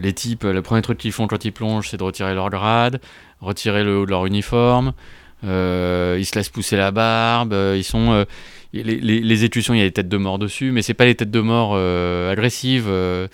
les 0.00 0.12
types, 0.12 0.44
le 0.44 0.62
premier 0.62 0.80
truc 0.82 0.98
qu'ils 0.98 1.12
font 1.12 1.26
quand 1.26 1.44
ils 1.44 1.52
plongent 1.52 1.88
c'est 1.90 1.96
de 1.96 2.02
retirer 2.04 2.34
leur 2.34 2.50
grade, 2.50 3.00
retirer 3.40 3.82
le 3.84 3.98
haut 3.98 4.06
de 4.06 4.10
leur 4.10 4.26
uniforme, 4.26 4.92
ils 5.42 5.48
se 6.24 6.34
laissent 6.36 6.48
pousser 6.50 6.76
la 6.76 6.90
barbe, 6.90 7.52
ils 7.76 7.84
sont... 7.84 8.24
les, 8.72 8.82
les, 8.82 9.20
les 9.20 9.44
étudiants, 9.44 9.74
il 9.74 9.78
y 9.78 9.82
a 9.82 9.86
des 9.86 9.92
têtes 9.92 10.08
de 10.08 10.16
mort 10.16 10.38
dessus, 10.38 10.70
mais 10.70 10.82
c'est 10.82 10.94
pas 10.94 11.04
les 11.04 11.14
têtes 11.14 11.30
de 11.30 11.40
mort 11.40 11.72
euh, 11.74 12.30
agressives, 12.32 12.86
euh, 12.88 13.26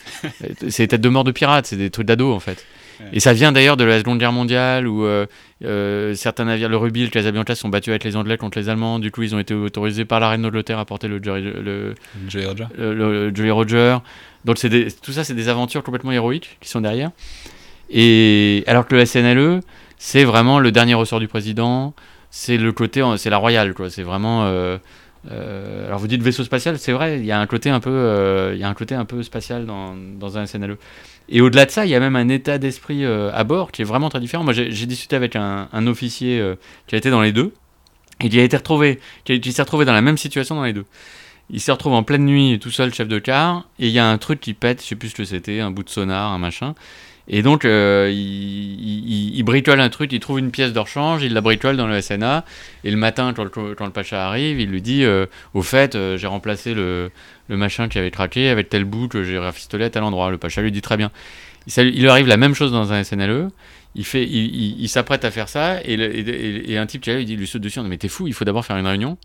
c'est 0.68 0.84
les 0.84 0.88
têtes 0.88 1.00
de 1.00 1.08
mort 1.08 1.24
de 1.24 1.32
pirates, 1.32 1.66
c'est 1.66 1.76
des 1.76 1.90
trucs 1.90 2.06
d'ado 2.06 2.32
en 2.32 2.40
fait. 2.40 2.64
Et 3.12 3.20
ça 3.20 3.34
vient 3.34 3.52
d'ailleurs 3.52 3.76
de 3.76 3.84
la 3.84 3.98
Seconde 3.98 4.18
Guerre 4.18 4.32
mondiale 4.32 4.88
où 4.88 5.04
euh, 5.04 5.26
certains 6.14 6.46
navires, 6.46 6.70
le 6.70 6.78
Rubis, 6.78 7.02
le 7.04 7.10
Casablanca, 7.10 7.54
sont 7.54 7.68
battus 7.68 7.90
avec 7.90 8.04
les 8.04 8.16
Anglais 8.16 8.38
contre 8.38 8.58
les 8.58 8.70
Allemands. 8.70 8.98
Du 8.98 9.10
coup, 9.10 9.22
ils 9.22 9.34
ont 9.34 9.38
été 9.38 9.52
autorisés 9.52 10.06
par 10.06 10.18
la 10.18 10.30
reine 10.30 10.40
d'Angleterre 10.40 10.78
à 10.78 10.86
porter 10.86 11.06
le, 11.06 11.18
Jolly- 11.18 11.52
le, 11.62 11.94
Jolly 12.26 12.46
Roger. 12.46 12.64
le- 12.78 12.94
le 12.94 13.34
Jolly 13.34 13.50
Roger. 13.50 13.98
Donc 14.46 14.64
des- 14.64 14.88
tout 15.02 15.12
ça, 15.12 15.24
c'est 15.24 15.34
des 15.34 15.50
aventures 15.50 15.82
complètement 15.82 16.12
héroïques 16.12 16.56
qui 16.62 16.70
sont 16.70 16.80
derrière. 16.80 17.10
Et 17.90 18.64
alors 18.66 18.86
que 18.86 18.94
le 18.94 19.04
SNLE, 19.04 19.60
c'est 19.98 20.24
vraiment 20.24 20.58
le 20.58 20.72
dernier 20.72 20.94
ressort 20.94 21.20
du 21.20 21.28
président. 21.28 21.94
C'est 22.30 22.56
le 22.56 22.72
côté, 22.72 23.02
c'est 23.18 23.30
la 23.30 23.36
royale, 23.38 23.74
quoi. 23.74 23.90
C'est 23.90 24.02
vraiment. 24.02 24.46
Euh, 25.30 25.86
alors 25.86 25.98
vous 25.98 26.06
dites 26.06 26.22
vaisseau 26.22 26.44
spatial, 26.44 26.78
c'est 26.78 26.92
vrai. 26.92 27.18
Il 27.18 27.24
y 27.24 27.32
a 27.32 27.40
un 27.40 27.46
côté 27.46 27.70
un 27.70 27.80
peu, 27.80 27.90
euh, 27.90 28.52
il 28.54 28.60
y 28.60 28.64
a 28.64 28.68
un 28.68 28.74
côté 28.74 28.94
un 28.94 29.04
peu 29.04 29.22
spatial 29.22 29.66
dans, 29.66 29.94
dans 29.94 30.38
un 30.38 30.46
SNLE. 30.46 30.76
Et 31.28 31.40
au-delà 31.40 31.66
de 31.66 31.70
ça, 31.70 31.84
il 31.84 31.90
y 31.90 31.94
a 31.94 32.00
même 32.00 32.16
un 32.16 32.28
état 32.28 32.58
d'esprit 32.58 33.04
euh, 33.04 33.30
à 33.32 33.44
bord 33.44 33.72
qui 33.72 33.82
est 33.82 33.84
vraiment 33.84 34.08
très 34.08 34.20
différent. 34.20 34.44
Moi, 34.44 34.52
j'ai 34.52 34.86
discuté 34.86 35.16
avec 35.16 35.36
un, 35.36 35.86
officier 35.86 36.42
qui 36.86 36.94
a 36.94 36.98
été 36.98 37.10
dans 37.10 37.20
les 37.20 37.32
deux, 37.32 37.52
et 38.20 38.28
qui 38.28 38.38
a 38.38 38.42
été 38.42 38.56
retrouvé, 38.56 39.00
qui, 39.24 39.52
s'est 39.52 39.62
retrouvé 39.62 39.84
dans 39.84 39.92
la 39.92 40.02
même 40.02 40.18
situation 40.18 40.54
dans 40.54 40.64
les 40.64 40.72
deux. 40.72 40.86
Il 41.50 41.60
s'est 41.60 41.72
retrouvé 41.72 41.96
en 41.96 42.02
pleine 42.02 42.24
nuit, 42.24 42.58
tout 42.60 42.70
seul, 42.70 42.92
chef 42.92 43.08
de 43.08 43.18
car, 43.18 43.68
et 43.78 43.86
il 43.86 43.92
y 43.92 43.98
a 43.98 44.08
un 44.08 44.18
truc 44.18 44.40
qui 44.40 44.54
pète, 44.54 44.82
je 44.82 44.88
sais 44.88 44.96
plus 44.96 45.10
ce 45.10 45.14
que 45.14 45.24
c'était, 45.24 45.60
un 45.60 45.70
bout 45.70 45.84
de 45.84 45.90
sonar, 45.90 46.32
un 46.32 46.38
machin. 46.38 46.74
Et 47.28 47.42
donc, 47.42 47.64
euh, 47.64 48.08
il, 48.12 49.38
il- 49.38 49.44
un 49.80 49.88
truc, 49.88 50.12
il 50.12 50.20
trouve 50.20 50.38
une 50.38 50.50
pièce 50.50 50.72
de 50.72 50.78
rechange, 50.78 51.22
il 51.22 51.32
la 51.32 51.40
bricole 51.40 51.76
dans 51.76 51.86
le 51.86 52.00
SNA, 52.00 52.44
et 52.84 52.90
le 52.90 52.96
matin, 52.96 53.32
quand 53.34 53.44
le, 53.44 53.74
quand 53.74 53.84
le 53.86 53.92
Pacha 53.92 54.26
arrive, 54.26 54.60
il 54.60 54.68
lui 54.70 54.80
dit 54.82 55.04
euh, 55.04 55.26
Au 55.54 55.62
fait, 55.62 55.94
euh, 55.94 56.16
j'ai 56.16 56.26
remplacé 56.26 56.74
le, 56.74 57.10
le 57.48 57.56
machin 57.56 57.88
qui 57.88 57.98
avait 57.98 58.10
craqué 58.10 58.48
avec 58.48 58.68
tel 58.68 58.84
bout 58.84 59.08
que 59.08 59.22
j'ai 59.24 59.38
rafistolé 59.38 59.84
à 59.86 59.90
tel 59.90 60.02
endroit. 60.02 60.30
Le 60.30 60.38
Pacha 60.38 60.62
lui 60.62 60.72
dit 60.72 60.82
Très 60.82 60.96
bien. 60.96 61.10
Il, 61.66 62.00
lui 62.00 62.08
arrive 62.08 62.26
la 62.26 62.36
même 62.36 62.54
chose 62.54 62.72
dans 62.72 62.92
un 62.92 63.02
SNLE. 63.04 63.48
Il, 63.94 64.04
fait, 64.04 64.24
il, 64.24 64.78
il, 64.78 64.88
s'apprête 64.90 65.24
à 65.24 65.30
faire 65.30 65.48
ça 65.48 65.82
et, 65.82 65.96
le, 65.96 66.14
et, 66.14 66.70
et, 66.70 66.76
un 66.76 66.84
type 66.84 67.00
qui 67.00 67.10
il 67.10 67.24
dit, 67.24 67.34
lui 67.34 67.46
saute 67.46 67.62
dessus, 67.62 67.80
mais 67.80 67.96
t'es 67.96 68.08
fou, 68.08 68.26
il 68.26 68.34
faut 68.34 68.44
d'abord 68.44 68.66
faire 68.66 68.76
une 68.76 68.86
réunion 68.86 69.16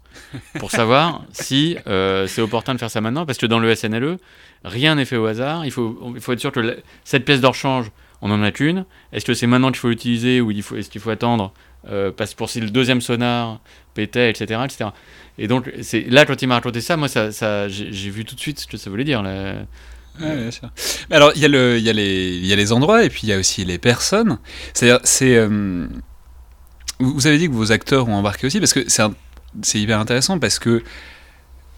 pour 0.60 0.72
savoir 0.80 1.26
si 1.34 1.76
euh, 1.88 2.26
c'est 2.26 2.42
opportun 2.42 2.74
de 2.74 2.80
faire 2.80 2.90
ça 2.90 3.02
maintenant, 3.02 3.26
parce 3.26 3.38
que 3.38 3.46
dans 3.46 3.60
le 3.60 3.76
SNLE, 3.76 4.18
rien 4.64 4.96
n'est 4.96 5.04
fait 5.04 5.18
au 5.18 5.26
hasard. 5.26 5.66
Il 5.66 5.72
faut, 5.72 6.14
il 6.16 6.22
faut 6.22 6.32
être 6.32 6.40
sûr 6.40 6.54
que 6.54 6.78
cette 7.04 7.26
pièce 7.26 7.42
d'or 7.42 7.54
change, 7.54 7.92
on 8.22 8.32
en 8.32 8.42
a 8.44 8.52
qu'une. 8.52 8.86
Est-ce 9.12 9.26
que 9.26 9.34
c'est 9.34 9.48
maintenant 9.48 9.72
qu'il 9.72 9.80
faut 9.80 9.90
l'utiliser 9.90 10.40
ou 10.40 10.52
il 10.52 10.64
faut, 10.64 10.78
est-ce 10.78 10.90
qu'il 10.90 11.02
faut 11.02 11.10
attendre 11.10 11.54
euh, 11.90 12.12
parce 12.12 12.34
pour 12.36 12.50
si 12.50 12.62
le 12.62 12.70
deuxième 12.70 13.02
sonar 13.02 13.60
pétait, 13.94 14.30
etc., 14.30 14.62
etc. 14.64 14.90
Et 15.38 15.48
donc, 15.48 15.72
c'est 15.82 16.02
là 16.02 16.26
quand 16.26 16.42
il 16.42 16.48
m'a 16.48 16.56
raconté 16.56 16.80
ça, 16.80 16.96
moi, 16.96 17.08
ça, 17.08 17.32
ça 17.32 17.68
j'ai 17.68 18.10
vu 18.10 18.24
tout 18.24 18.36
de 18.36 18.40
suite 18.40 18.60
ce 18.60 18.68
que 18.68 18.78
ça 18.78 18.90
voulait 18.90 19.04
dire. 19.04 19.24
Alors, 21.10 21.32
il 21.36 21.42
y, 21.42 21.46
a 21.46 21.94
les, 21.94 22.72
endroits 22.72 23.04
et 23.04 23.10
puis 23.10 23.22
il 23.24 23.30
y 23.30 23.34
a 23.34 23.38
aussi 23.38 23.66
les 23.66 23.78
personnes. 23.78 24.40
C'est-à-dire, 24.74 25.00
c'est. 25.04 25.36
Euh, 25.36 25.88
vous 27.00 27.26
avez 27.28 27.38
dit 27.38 27.48
que 27.48 27.54
vos 27.54 27.72
acteurs 27.72 28.08
ont 28.08 28.16
embarqué 28.16 28.48
aussi 28.48 28.60
parce 28.60 28.74
que 28.74 28.86
c'est, 28.88 29.80
hyper 29.80 30.00
intéressant 30.00 30.38
parce 30.40 30.60
que 30.60 30.84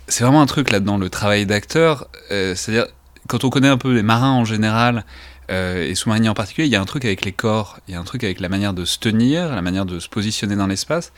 c'est 0.07 0.23
vraiment 0.23 0.41
un 0.41 0.45
truc 0.45 0.69
là-dedans, 0.69 0.97
le 0.97 1.09
travail 1.09 1.45
d'acteur. 1.45 2.07
Euh, 2.31 2.55
c'est-à-dire, 2.55 2.87
quand 3.27 3.43
on 3.45 3.49
connaît 3.49 3.69
un 3.69 3.77
peu 3.77 3.93
les 3.93 4.03
marins 4.03 4.33
en 4.33 4.43
général 4.43 5.05
euh, 5.49 5.87
et 5.87 5.95
sous-mariniers 5.95 6.29
en 6.29 6.33
particulier, 6.33 6.67
il 6.67 6.71
y 6.71 6.75
a 6.75 6.81
un 6.81 6.85
truc 6.85 7.05
avec 7.05 7.23
les 7.23 7.31
corps, 7.31 7.79
il 7.87 7.93
y 7.93 7.97
a 7.97 7.99
un 7.99 8.03
truc 8.03 8.23
avec 8.25 8.41
la 8.41 8.49
manière 8.49 8.73
de 8.73 8.83
se 8.83 8.99
tenir, 8.99 9.55
la 9.55 9.61
manière 9.61 9.85
de 9.85 9.99
se 9.99 10.09
positionner 10.09 10.57
dans 10.57 10.67
l'espace, 10.67 11.13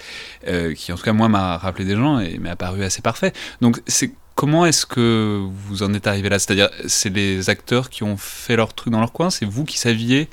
qui 0.75 0.91
en 0.91 0.95
tout 0.95 1.03
cas, 1.03 1.13
moi, 1.13 1.27
m'a 1.27 1.57
rappelé 1.57 1.85
des 1.85 1.95
gens 1.95 2.19
et 2.19 2.37
m'est 2.37 2.51
apparu 2.51 2.83
assez 2.83 3.01
parfait. 3.01 3.33
Donc, 3.61 3.81
c'est 3.87 4.11
Comment 4.35 4.65
est-ce 4.65 4.85
que 4.85 5.45
vous 5.49 5.81
en 5.83 5.93
êtes 5.93 6.07
arrivé 6.07 6.27
là? 6.27 6.39
C'est-à-dire, 6.39 6.69
c'est 6.87 7.09
les 7.09 7.49
acteurs 7.49 7.89
qui 7.89 8.03
ont 8.03 8.17
fait 8.17 8.57
leur 8.57 8.73
truc 8.73 8.91
dans 8.91 8.99
leur 8.99 9.13
coin? 9.13 9.29
C'est 9.29 9.45
vous 9.45 9.63
qui 9.63 9.77
saviez 9.77 10.27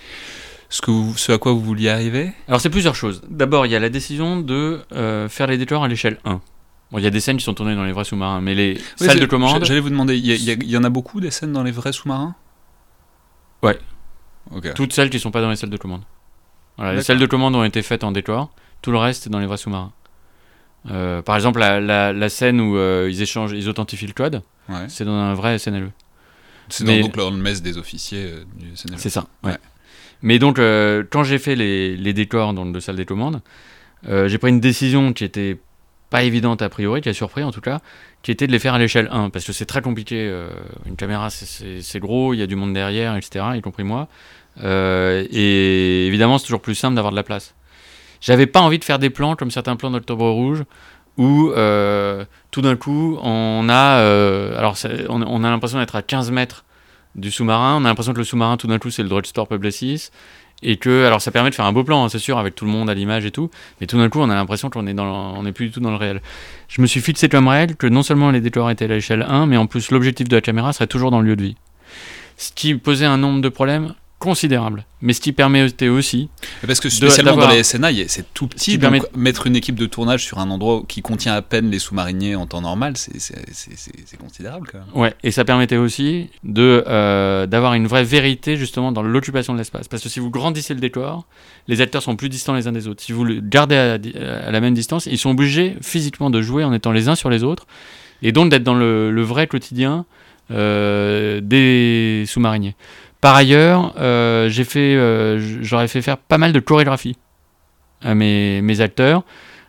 ce, 0.71 0.83
que 0.83 0.91
ce 1.17 1.31
à 1.31 1.39
quoi 1.39 1.53
vous 1.53 1.61
vouliez 1.61 1.89
arriver? 1.89 2.33
Alors, 2.49 2.61
c'est 2.61 2.71
plusieurs 2.71 2.97
choses. 2.97 3.23
D'abord, 3.29 3.65
il 3.65 3.71
y 3.71 3.77
a 3.77 3.79
la 3.79 3.91
décision 3.91 4.41
de 4.41 4.83
euh, 4.93 5.29
faire 5.29 5.47
les 5.47 5.57
décors 5.57 5.85
à 5.85 5.89
l'échelle 5.89 6.19
1. 6.25 6.41
Bon, 6.91 6.99
il 6.99 7.05
y 7.05 7.07
a 7.07 7.11
des 7.11 7.21
scènes 7.21 7.37
qui 7.37 7.45
sont 7.45 7.55
tournées 7.55 7.77
dans 7.77 7.85
les 7.85 7.93
vrais 7.93 8.05
sous-marins, 8.05 8.41
mais 8.41 8.55
les 8.55 8.81
salles 8.97 9.21
de 9.21 9.27
commande. 9.27 9.65
J'allais 9.65 9.81
vous 9.81 9.89
demander, 9.89 10.19
il 10.19 10.27
y, 10.27 10.71
y, 10.71 10.77
en 10.77 10.85
a 10.85 10.91
beaucoup 10.91 11.21
des 11.21 11.31
scènes 11.31 11.53
dans 11.53 11.63
les 11.63 11.71
vrais 11.71 11.93
sous-marins? 11.93 12.35
Ouais. 13.63 13.79
Toutes 14.75 14.93
celles 14.93 15.11
qui 15.11 15.17
ne 15.17 15.23
sont 15.23 15.31
pas 15.31 15.41
dans 15.41 15.51
les 15.51 15.57
salles 15.57 15.71
de 15.71 15.77
commande. 15.77 16.03
Voilà, 16.77 16.95
les 16.95 17.03
salles 17.03 17.19
de 17.19 17.27
commande 17.27 17.55
ont 17.55 17.65
été 17.65 17.83
faites 17.83 18.03
en 18.03 18.13
décor, 18.13 18.51
tout 18.81 18.91
le 18.91 18.99
reste 18.99 19.27
est 19.27 19.31
dans 19.31 19.39
les 19.39 19.47
vrais 19.47 19.59
sous-marins. 19.59 19.93
Euh, 20.91 21.23
par 21.23 21.37
exemple, 21.37 21.61
la, 21.61 22.13
la, 22.13 22.29
scène 22.29 22.61
où 22.61 22.77
euh, 22.77 23.09
ils 23.11 23.23
échangent, 23.23 23.53
ils 23.53 23.69
authentifient 23.69 24.07
le 24.07 24.13
code, 24.13 24.43
c'est 24.89 25.05
dans 25.05 25.13
un 25.13 25.35
vrai 25.35 25.59
SNLE. 25.59 25.91
C'est 26.69 26.85
dans 26.85 26.99
donc, 27.01 27.17
le 27.17 27.31
messe 27.33 27.63
des 27.63 27.77
officiers 27.77 28.25
euh, 28.27 28.45
du 28.57 28.77
SNLE. 28.77 28.99
C'est 28.99 29.11
ça, 29.11 29.27
ouais. 29.45 29.57
Mais 30.23 30.39
donc, 30.39 30.57
quand 30.57 31.25
j'ai 31.25 31.39
fait 31.39 31.57
les, 31.57 31.97
les, 31.97 32.13
décors 32.13 32.55
dans 32.55 32.65
le 32.65 32.81
salle 32.81 32.97
des 32.97 33.05
commandes, 33.05 33.41
j'ai 34.07 34.39
pris 34.39 34.51
une 34.51 34.61
décision 34.61 35.13
qui 35.13 35.25
était 35.25 35.59
pas 36.11 36.23
évidente 36.23 36.63
a 36.63 36.69
priori, 36.69 37.01
qui 37.01 37.09
a 37.09 37.15
surpris 37.15 37.43
en 37.43 37.51
tout 37.51 37.61
cas, 37.61 37.81
qui 38.23 38.31
était 38.31 38.47
de 38.47 38.53
les 38.53 38.59
faire 38.61 38.75
à 38.75 38.79
l'échelle 38.79 39.09
1, 39.11 39.31
parce 39.31 39.45
que 39.45 39.53
c'est 39.53 39.67
très 39.67 39.83
compliqué. 39.83 40.33
une 40.87 40.95
caméra, 40.95 41.29
c'est 41.31 41.99
gros, 41.99 42.35
il 42.35 42.39
y 42.39 42.43
a 42.43 42.47
du 42.47 42.55
monde 42.55 42.73
derrière, 42.73 43.17
etc., 43.17 43.45
y 43.55 43.61
compris 43.63 43.83
moi. 43.83 44.09
et 44.63 46.07
évidemment, 46.07 46.39
c'est 46.39 46.45
toujours 46.45 46.63
plus 46.63 46.77
simple 46.77 46.95
d'avoir 46.95 47.11
de 47.11 47.17
la 47.17 47.25
place. 47.25 47.55
J'avais 48.23 48.47
pas 48.47 48.61
envie 48.61 48.79
de 48.79 48.85
faire 48.85 48.99
des 48.99 49.11
plans 49.11 49.37
comme 49.37 49.51
certains 49.51 49.77
plans 49.77 49.91
d'Octobre 49.91 50.31
Rouge 50.31 50.63
où 51.19 51.51
euh, 51.51 52.25
tout 52.51 52.63
d'un 52.63 52.77
coup 52.77 53.19
on 53.23 53.69
a, 53.69 53.99
euh, 53.99 54.57
alors 54.57 54.77
on, 55.11 55.45
a 55.45 55.51
l'impression 55.51 55.79
d'être 55.79 55.97
à 55.97 56.03
15 56.03 56.31
mètres 56.31 56.65
du 57.15 57.31
sous-marin, 57.31 57.77
on 57.79 57.85
a 57.85 57.89
l'impression 57.89 58.15
que 58.15 58.19
le 58.19 58.25
sous-marin 58.25 58.57
tout 58.57 58.67
d'un 58.67 58.79
coup 58.79 58.91
c'est 58.91 59.03
le 59.03 59.11
Drugstore 59.11 59.47
Publicis 59.47 60.11
et 60.63 60.77
que 60.77 61.05
alors 61.05 61.21
ça 61.21 61.31
permet 61.31 61.51
de 61.51 61.55
faire 61.55 61.67
un 61.67 61.73
beau 61.73 61.85
plan, 61.85 62.05
hein, 62.05 62.09
c'est 62.09 62.21
sûr, 62.21 62.39
avec 62.39 62.55
tout 62.55 62.65
le 62.65 62.71
monde 62.71 62.89
à 62.89 62.95
l'image 62.95 63.27
et 63.27 63.31
tout, 63.31 63.51
mais 63.81 63.87
tout 63.87 63.99
d'un 63.99 64.09
coup 64.09 64.21
on 64.21 64.31
a 64.31 64.35
l'impression 64.35 64.71
qu'on 64.71 64.87
est 64.87 64.95
dans, 64.95 65.35
on 65.37 65.45
est 65.45 65.53
plus 65.53 65.67
du 65.67 65.73
tout 65.73 65.81
dans 65.81 65.91
le 65.91 65.97
réel. 65.97 66.23
Je 66.69 66.81
me 66.81 66.87
suis 66.87 67.01
fixé 67.01 67.29
comme 67.29 67.49
règle 67.49 67.75
que 67.75 67.89
non 67.89 68.03
seulement 68.03 68.31
les 68.31 68.41
décors 68.41 68.71
étaient 68.71 68.87
à 68.87 68.89
l'échelle 68.89 69.27
1, 69.29 69.47
mais 69.47 69.57
en 69.57 69.67
plus 69.67 69.91
l'objectif 69.91 70.29
de 70.29 70.37
la 70.37 70.41
caméra 70.41 70.73
serait 70.73 70.87
toujours 70.87 71.11
dans 71.11 71.21
le 71.21 71.27
lieu 71.27 71.37
de 71.37 71.43
vie. 71.43 71.57
Ce 72.37 72.53
qui 72.53 72.75
posait 72.77 73.05
un 73.05 73.19
nombre 73.19 73.43
de 73.43 73.49
problèmes 73.49 73.95
considérable. 74.23 74.87
Mais 75.01 75.15
ce 75.15 75.21
qui 75.21 75.33
permettait 75.33 75.89
aussi. 75.89 76.29
Parce 76.65 76.79
que 76.79 76.89
spécialement 76.89 77.37
dans 77.37 77.51
les 77.51 77.65
SNA, 77.65 77.89
c'est 78.07 78.33
tout 78.33 78.47
petit. 78.47 78.79
Donc 78.79 79.05
mettre 79.17 79.49
une 79.49 79.57
équipe 79.57 79.75
de 79.75 79.87
tournage 79.87 80.25
sur 80.25 80.39
un 80.39 80.49
endroit 80.49 80.85
qui 80.87 81.03
contient 81.03 81.35
à 81.35 81.43
peine 81.43 81.71
les 81.71 81.81
sous-mariniers 81.81 82.37
en 82.37 82.47
temps 82.47 82.61
normal, 82.61 82.95
c'est 82.97 84.17
considérable 84.21 84.69
quand 84.71 84.79
même. 84.79 84.87
Ouais, 84.95 85.13
et 85.25 85.33
ça 85.33 85.45
permettait 85.45 85.77
aussi 85.77 86.31
euh, 86.57 87.47
d'avoir 87.49 87.75
une 87.75 87.89
vraie 87.89 88.05
vérité 88.05 88.57
justement 88.57 88.93
dans 88.93 89.03
l'occupation 89.03 89.55
de 89.55 89.59
l'espace. 89.59 89.89
Parce 89.89 90.05
que 90.05 90.09
si 90.09 90.21
vous 90.21 90.31
grandissez 90.31 90.73
le 90.73 90.81
décor, 90.81 91.27
les 91.67 91.81
acteurs 91.81 92.03
sont 92.03 92.15
plus 92.15 92.29
distants 92.29 92.55
les 92.55 92.69
uns 92.69 92.73
des 92.73 92.87
autres. 92.87 93.03
Si 93.03 93.11
vous 93.11 93.25
le 93.25 93.41
gardez 93.41 93.75
à, 93.75 94.51
la 94.53 94.61
même 94.61 94.75
distance, 94.75 95.07
ils 95.07 95.19
sont 95.19 95.31
obligés 95.31 95.77
physiquement 95.83 96.31
de 96.31 96.41
jouer 96.43 96.63
en 96.63 96.73
étant 96.73 96.93
les 96.93 97.09
uns 97.09 97.17
sur 97.17 97.29
les 97.29 97.43
autres 97.43 97.67
et 98.23 98.31
donc 98.31 98.51
d'être 98.51 98.63
dans 98.63 98.75
le, 98.75 99.23
vrai 99.23 99.49
quotidien 99.49 100.07
euh, 100.53 101.41
des 101.43 102.23
sous-mariniers. 102.29 102.77
Par 103.23 103.37
ailleurs, 103.37 103.95
euh, 103.99 104.49
j'ai 104.49 104.65
fait, 104.65 104.97
euh, 104.97 105.39
j'aurais 105.63 105.87
fait 105.87 106.03
faire 106.03 106.19
pas 106.19 106.39
mal 106.39 106.53
de 106.53 106.59
chorégraphie 106.59 107.17
à 108.03 108.17
mes, 108.17 108.81
acteurs. 108.81 109.23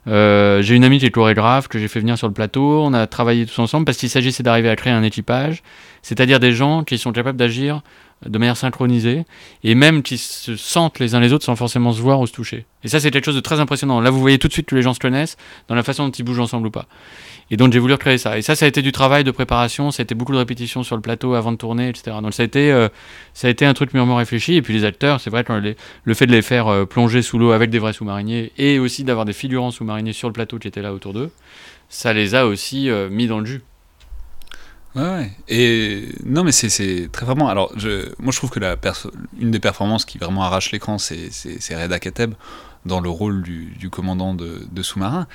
Euh, 0.08 0.64
j'ai 0.64 0.76
une 0.76 0.84
amie 0.84 0.98
qui 0.98 1.06
est 1.06 1.12
chorégraphe 1.12 1.68
que 1.68 1.78
j'ai 1.78 1.88
fait 1.88 2.00
venir 2.00 2.18
sur 2.18 2.28
le 2.28 2.34
plateau. 2.34 2.82
On 2.82 2.96
a 2.96 3.06
travaillé 3.06 3.46
tous 3.46 3.60
ensemble 3.60 3.86
parce 3.86 4.00
qu'il 4.00 4.10
s'agissait 4.10 4.42
d'arriver 4.42 4.72
à 4.72 4.76
créer 4.76 4.92
un 4.92 5.04
équipage, 5.04 5.62
c'est-à-dire 6.02 6.40
des 6.40 6.52
gens 6.52 6.84
qui 6.84 6.98
sont 6.98 7.12
capables 7.12 7.38
d'agir 7.38 7.84
de 8.26 8.38
manière 8.38 8.58
synchronisée 8.58 9.26
et 9.64 9.76
même 9.76 10.04
qui 10.04 10.18
se 10.18 10.56
sentent 10.56 11.00
les 11.00 11.16
uns 11.16 11.20
les 11.20 11.34
autres 11.34 11.46
sans 11.46 11.56
forcément 11.56 11.92
se 11.94 12.02
voir 12.02 12.20
ou 12.20 12.28
se 12.28 12.34
toucher. 12.34 12.66
Et 12.84 12.90
ça, 12.90 13.00
c'est 13.00 13.12
quelque 13.12 13.26
chose 13.26 13.36
de 13.36 13.40
très 13.40 13.60
impressionnant. 13.60 14.02
Là, 14.02 14.10
vous 14.10 14.20
voyez 14.20 14.38
tout 14.38 14.48
de 14.48 14.54
suite 14.54 14.68
que 14.68 14.76
les 14.76 14.82
gens 14.82 14.94
se 14.94 15.00
connaissent 15.00 15.38
dans 15.68 15.76
la 15.76 15.84
façon 15.84 16.06
dont 16.06 16.12
ils 16.12 16.24
bougent 16.24 16.40
ensemble 16.40 16.68
ou 16.68 16.72
pas. 16.72 16.86
Et 17.52 17.58
donc 17.58 17.72
j'ai 17.72 17.80
voulu 17.80 17.94
recréer 17.94 18.18
ça. 18.18 18.38
Et 18.38 18.42
ça, 18.42 18.56
ça 18.56 18.66
a 18.66 18.68
été 18.68 18.82
du 18.82 18.92
travail 18.92 19.24
de 19.24 19.32
préparation, 19.32 19.92
ça 19.92 20.02
a 20.02 20.04
été 20.04 20.16
beaucoup 20.16 20.32
de 20.32 20.38
répétitions 20.38 20.84
sur 20.84 20.96
le 20.96 21.02
plateau 21.02 21.34
avant 21.34 21.52
de 21.52 21.58
tourner, 21.58 21.90
etc. 21.90 22.18
Donc 22.22 22.34
ça 22.34 22.44
a 22.44 22.46
été, 22.46 22.72
euh, 22.72 22.90
ça 23.34 23.48
a 23.48 23.52
été 23.52 23.66
un 23.66 23.74
truc 23.74 23.94
mûrement 23.94 24.16
réfléchi. 24.16 24.56
Et 24.56 24.62
puis 24.62 24.74
les 24.74 24.86
acteurs, 24.86 25.20
c'est 25.20 25.30
vrai 25.30 25.44
que 25.44 25.76
le 26.04 26.14
fait 26.14 26.26
de 26.26 26.32
les 26.32 26.42
faire 26.42 26.68
euh, 26.68 26.86
plonger 26.86 27.22
sous 27.22 27.38
l'eau 27.38 27.52
avec 27.52 27.70
des 27.70 27.80
vrais 27.80 27.94
sous-mariniers 27.94 28.52
et 28.58 28.80
aussi 28.80 29.04
d'avoir 29.04 29.26
des 29.26 29.34
figurants 29.34 29.72
sous-mariniers 29.72 30.14
sur 30.14 30.30
le 30.30 30.34
plateau 30.34 30.58
qui 30.58 30.68
étaient 30.68 30.82
là 30.82 30.94
autour 30.94 31.14
d'eux, 31.14 31.32
ça 31.90 32.14
les 32.14 32.36
a 32.36 32.48
aussi 32.48 32.90
euh, 32.90 33.10
mis 33.10 33.28
dans 33.28 33.40
le 33.40 33.46
jus. 33.46 33.62
Ouais, 34.96 35.02
ouais. 35.02 35.32
Et 35.48 36.10
non, 36.26 36.44
mais 36.44 36.52
c'est 36.52 37.10
très 37.12 37.26
vraiment. 37.26 37.50
Alors, 37.50 37.74
moi, 38.20 38.32
je 38.32 38.38
trouve 38.38 38.50
que 38.50 38.60
la 38.60 38.78
une 39.40 39.52
des 39.52 39.60
performances 39.60 40.06
qui 40.06 40.18
vraiment 40.18 40.44
arrache 40.44 40.72
l'écran, 40.72 40.98
c'est 40.98 41.30
Reda 41.72 42.00
Kateb 42.00 42.34
dans 42.86 43.00
le 43.00 43.10
rôle 43.10 43.44
du, 43.44 43.90
commandant 43.90 44.34
de, 44.34 44.82
sous-marin. 44.82 45.28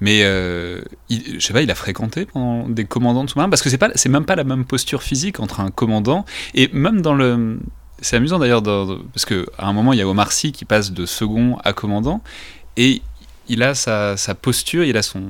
Mais 0.00 0.20
euh, 0.24 0.82
je 1.10 1.38
sais 1.38 1.52
pas, 1.52 1.62
il 1.62 1.70
a 1.70 1.74
fréquenté 1.74 2.26
pendant 2.26 2.68
des 2.68 2.84
commandants 2.84 3.24
de 3.24 3.30
sous-marin? 3.30 3.48
Parce 3.48 3.62
que 3.62 3.70
c'est 3.70 3.78
pas, 3.78 3.90
même 4.08 4.24
pas 4.24 4.36
la 4.36 4.44
même 4.44 4.64
posture 4.64 5.02
physique 5.02 5.40
entre 5.40 5.60
un 5.60 5.70
commandant 5.70 6.24
et 6.54 6.68
même 6.72 7.02
dans 7.02 7.14
le. 7.14 7.58
C'est 8.02 8.16
amusant 8.16 8.38
d'ailleurs 8.38 8.62
parce 8.62 9.24
que 9.24 9.46
à 9.56 9.66
un 9.68 9.72
moment 9.72 9.94
il 9.94 9.98
y 9.98 10.02
a 10.02 10.08
Omar 10.08 10.30
Sy 10.30 10.52
qui 10.52 10.66
passe 10.66 10.92
de 10.92 11.06
second 11.06 11.56
à 11.64 11.72
commandant 11.72 12.20
et 12.76 13.00
il 13.48 13.62
a 13.62 13.74
sa, 13.74 14.16
posture, 14.34 14.84
il 14.84 14.96
a 14.96 15.02
son, 15.02 15.22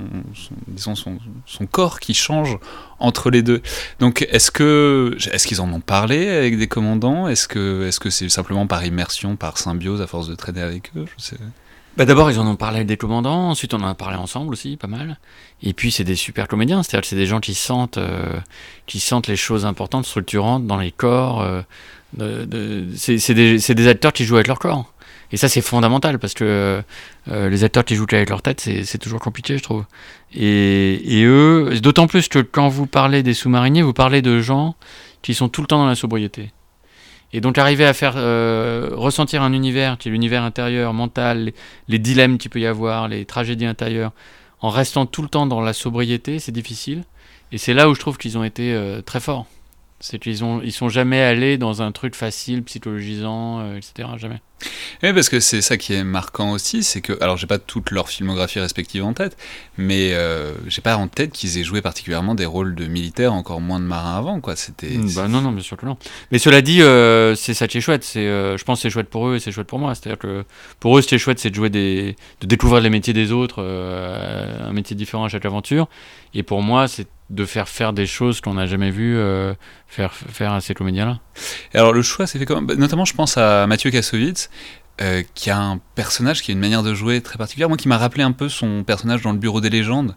disons 0.69 0.95
son, 0.95 1.19
son, 1.47 1.67
corps 1.67 2.01
qui 2.01 2.15
change 2.15 2.59
entre 2.99 3.31
les 3.31 3.43
deux. 3.43 3.63
Donc 3.99 4.27
est-ce 4.31 4.51
que 4.51 5.17
est-ce 5.33 5.47
qu'ils 5.47 5.61
en 5.61 5.73
ont 5.73 5.81
parlé 5.81 6.29
avec 6.29 6.59
des 6.59 6.67
commandants? 6.67 7.29
Est-ce 7.29 7.49
que 7.49 7.87
est-ce 7.87 8.01
que 8.01 8.11
c'est 8.11 8.29
simplement 8.29 8.67
par 8.67 8.85
immersion, 8.85 9.37
par 9.37 9.59
symbiose 9.59 10.01
à 10.01 10.07
force 10.07 10.29
de 10.29 10.35
traîner 10.35 10.63
avec 10.63 10.91
eux? 10.97 11.07
Je 11.17 11.23
sais. 11.23 11.37
Bah 11.97 12.05
d'abord, 12.05 12.31
ils 12.31 12.39
en 12.39 12.47
ont 12.47 12.57
parlé 12.57 12.77
avec 12.77 12.89
des 12.89 12.99
commandants, 12.99 13.49
ensuite 13.49 13.73
on 13.73 13.79
en 13.79 13.89
a 13.89 13.95
parlé 13.95 14.17
ensemble 14.17 14.53
aussi, 14.53 14.77
pas 14.77 14.87
mal. 14.87 15.19
Et 15.63 15.73
puis 15.73 15.91
c'est 15.91 16.05
des 16.05 16.15
super 16.15 16.47
comédiens, 16.47 16.83
c'est-à-dire 16.83 17.01
que 17.01 17.07
c'est 17.07 17.17
des 17.17 17.27
gens 17.27 17.41
qui 17.41 17.55
sentent, 17.55 17.97
euh, 17.97 18.39
qui 18.85 19.01
sentent 19.01 19.29
les 19.29 19.37
choses 19.37 19.65
importantes, 19.65 20.05
structurantes 20.05 20.67
dans 20.67 20.77
les 20.77 20.93
corps. 20.93 21.41
Euh, 21.41 21.63
c'est 22.97 23.35
des, 23.35 23.89
acteurs 23.89 24.13
qui 24.13 24.25
jouent 24.25 24.37
avec 24.37 24.47
leur 24.47 24.59
corps. 24.59 24.93
Et 25.33 25.37
ça 25.37 25.49
c'est 25.49 25.61
fondamental 25.61 26.19
parce 26.19 26.35
que 26.35 26.83
euh, 27.29 27.49
les 27.49 27.65
acteurs 27.65 27.85
qui 27.85 27.95
jouent 27.95 28.07
avec 28.13 28.31
leur 28.31 28.43
tête, 28.43 28.61
c'est 28.61 28.99
toujours 28.99 29.21
compliqué, 29.21 29.59
je 29.59 29.63
trouve. 29.63 29.85
Et, 30.35 31.23
eux, 31.25 31.79
d'autant 31.83 32.07
plus 32.07 32.29
que 32.29 32.39
quand 32.39 32.69
vous 32.69 32.87
parlez 32.87 33.23
des 33.23 33.35
sous-mariniers, 33.35 33.83
vous 33.83 33.93
parlez 33.93 34.23
de 34.23 34.41
gens 34.41 34.77
qui 35.23 35.35
sont 35.35 35.49
tout 35.49 35.61
le 35.61 35.67
temps 35.67 35.79
dans 35.79 35.87
la 35.87 35.95
sobriété. 35.95 36.53
Et 37.33 37.41
donc 37.41 37.59
arriver 37.59 37.85
à 37.85 37.93
faire 37.93 38.15
euh, 38.17 38.91
ressentir 38.93 39.43
un 39.43 39.53
univers 39.53 39.99
qui 39.99 40.09
est 40.09 40.13
l'univers 40.13 40.45
intérieur, 40.45 40.93
mental, 40.93 41.53
les, 41.89 41.99
dilemmes 41.99 42.39
qu'il 42.39 42.51
peut 42.51 42.61
y 42.61 42.67
avoir, 42.67 43.09
les 43.09 43.25
tragédies 43.25 43.67
intérieures, 43.67 44.13
en 44.61 44.71
restant 44.71 45.07
tout 45.07 45.23
le 45.23 45.29
temps 45.29 45.47
dans 45.47 45.61
la 45.61 45.73
sobriété, 45.73 46.39
c'est 46.39 46.53
difficile. 46.53 47.05
Et 47.53 47.59
c'est 47.59 47.75
là 47.75 47.89
où 47.89 47.95
je 47.95 48.01
trouve 48.01 48.17
qu'ils 48.17 48.39
ont 48.39 48.45
été 48.45 48.73
euh, 48.73 49.03
très 49.03 49.21
forts. 49.21 49.47
C'est 50.01 50.19
qu'ils 50.19 50.45
ont, 50.45 50.61
ils 50.63 50.73
sont 50.73 50.89
jamais 50.89 51.21
allés 51.21 51.59
dans 51.59 51.83
un 51.83 51.91
truc 51.93 52.15
facile, 52.15 52.63
psychologisant, 52.63 53.61
euh, 53.61 53.77
etc. 53.77 54.09
Jamais. 54.17 54.41
Oui, 55.03 55.13
parce 55.13 55.29
que 55.29 55.41
c'est 55.41 55.61
ça 55.61 55.77
qui 55.77 55.93
est 55.93 56.05
marquant 56.05 56.53
aussi, 56.53 56.83
c'est 56.83 57.03
que, 57.03 57.13
alors 57.23 57.37
j'ai 57.37 57.47
pas 57.47 57.59
toute 57.59 57.91
leur 57.91 58.09
filmographie 58.09 58.59
respective 58.59 59.05
en 59.05 59.13
tête, 59.13 59.37
mais 59.77 60.13
euh, 60.15 60.55
j'ai 60.67 60.81
pas 60.81 60.97
en 60.97 61.09
tête 61.09 61.33
qu'ils 61.33 61.59
aient 61.59 61.65
joué 61.65 61.83
particulièrement 61.83 62.35
des 62.35 62.47
rôles 62.47 62.75
de 62.75 62.87
militaires, 62.87 63.35
encore 63.35 63.61
moins 63.61 63.79
de 63.79 63.85
marins 63.85 64.17
avant, 64.17 64.41
quoi. 64.41 64.57
C'était. 64.57 64.97
Mm, 64.97 65.15
bah 65.15 65.29
non, 65.29 65.43
non, 65.43 65.53
bien 65.53 65.63
sûr 65.63 65.77
que 65.77 65.85
non. 65.85 65.99
Mais 66.33 66.39
cela 66.39 66.63
dit, 66.63 66.81
euh, 66.83 67.35
c'est 67.35 67.53
ça 67.53 67.69
qui 67.69 67.79
est 67.79 67.83
chouette. 67.83 68.05
C'est, 68.05 68.27
euh, 68.27 68.57
je 68.57 68.65
pense 68.65 68.79
que 68.79 68.83
c'est 68.83 68.91
chouette 68.91 69.11
pour 69.11 69.29
eux 69.29 69.37
et 69.37 69.41
c'est 69.41 69.53
chouette 69.53 69.67
pour 69.67 69.79
moi. 69.79 69.95
C'est-à-dire 69.95 70.19
que 70.19 70.45
pour 70.81 70.97
eux, 70.97 71.03
ce 71.03 71.09
qui 71.09 71.15
est 71.15 71.19
chouette, 71.19 71.39
c'est 71.39 71.51
de 71.51 71.55
jouer 71.55 71.71
des, 71.71 72.17
de 72.41 72.47
découvrir 72.47 72.81
les 72.81 72.91
métiers 72.91 73.13
des 73.13 73.33
autres, 73.33 73.63
un 73.63 74.73
métier 74.73 74.97
différent 74.97 75.25
à 75.25 75.29
chaque 75.29 75.45
aventure. 75.45 75.89
Et 76.33 76.43
pour 76.43 76.63
moi, 76.63 76.89
c'est 76.89 77.07
de 77.31 77.45
faire 77.45 77.69
faire 77.69 77.93
des 77.93 78.07
choses 78.07 78.41
qu'on 78.41 78.55
n'a 78.55 78.67
jamais 78.67 78.91
vues 78.91 79.17
euh, 79.17 79.55
faire 79.89 80.15
faire 80.15 80.53
à 80.53 80.61
ces 80.61 80.75
comédiens-là. 80.75 81.21
Alors 81.75 81.93
le 81.93 82.03
choix 82.03 82.27
s'est 82.27 82.39
fait 82.39 82.47
comment 82.47 82.63
Bah, 82.63 82.75
Notamment, 82.77 83.05
je 83.05 83.15
pense 83.15 83.37
à 83.37 83.67
Mathieu 83.67 83.91
Kassovitz, 83.91 84.49
euh, 85.03 85.23
qui 85.35 85.51
a 85.51 85.59
un 85.59 85.79
personnage 85.95 86.41
qui 86.41 86.53
a 86.53 86.55
une 86.55 86.61
manière 86.61 86.83
de 86.83 86.95
jouer 86.95 87.21
très 87.21 87.37
particulière. 87.37 87.69
Moi, 87.69 87.77
qui 87.77 87.89
m'a 87.89 87.99
rappelé 87.99 88.23
un 88.23 88.33
peu 88.33 88.49
son 88.49 88.85
personnage 88.85 89.21
dans 89.23 89.33
le 89.33 89.39
Bureau 89.39 89.61
des 89.61 89.71
légendes, 89.71 90.17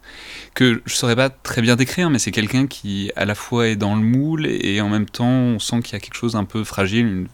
que 0.54 0.82
je 0.86 0.96
saurais 0.96 1.16
pas 1.16 1.30
très 1.30 1.62
bien 1.62 1.76
décrire, 1.76 2.10
mais 2.10 2.20
c'est 2.20 2.32
quelqu'un 2.32 2.66
qui 2.68 3.12
à 3.16 3.26
la 3.26 3.36
fois 3.36 3.68
est 3.68 3.76
dans 3.76 3.96
le 3.96 4.02
moule 4.02 4.46
et 4.48 4.80
en 4.82 4.88
même 4.88 5.08
temps, 5.08 5.28
on 5.28 5.60
sent 5.60 5.82
qu'il 5.82 5.94
y 5.94 5.96
a 5.96 6.00
quelque 6.00 6.16
chose 6.16 6.36
un 6.36 6.46
peu 6.46 6.64
fragile. 6.64 7.28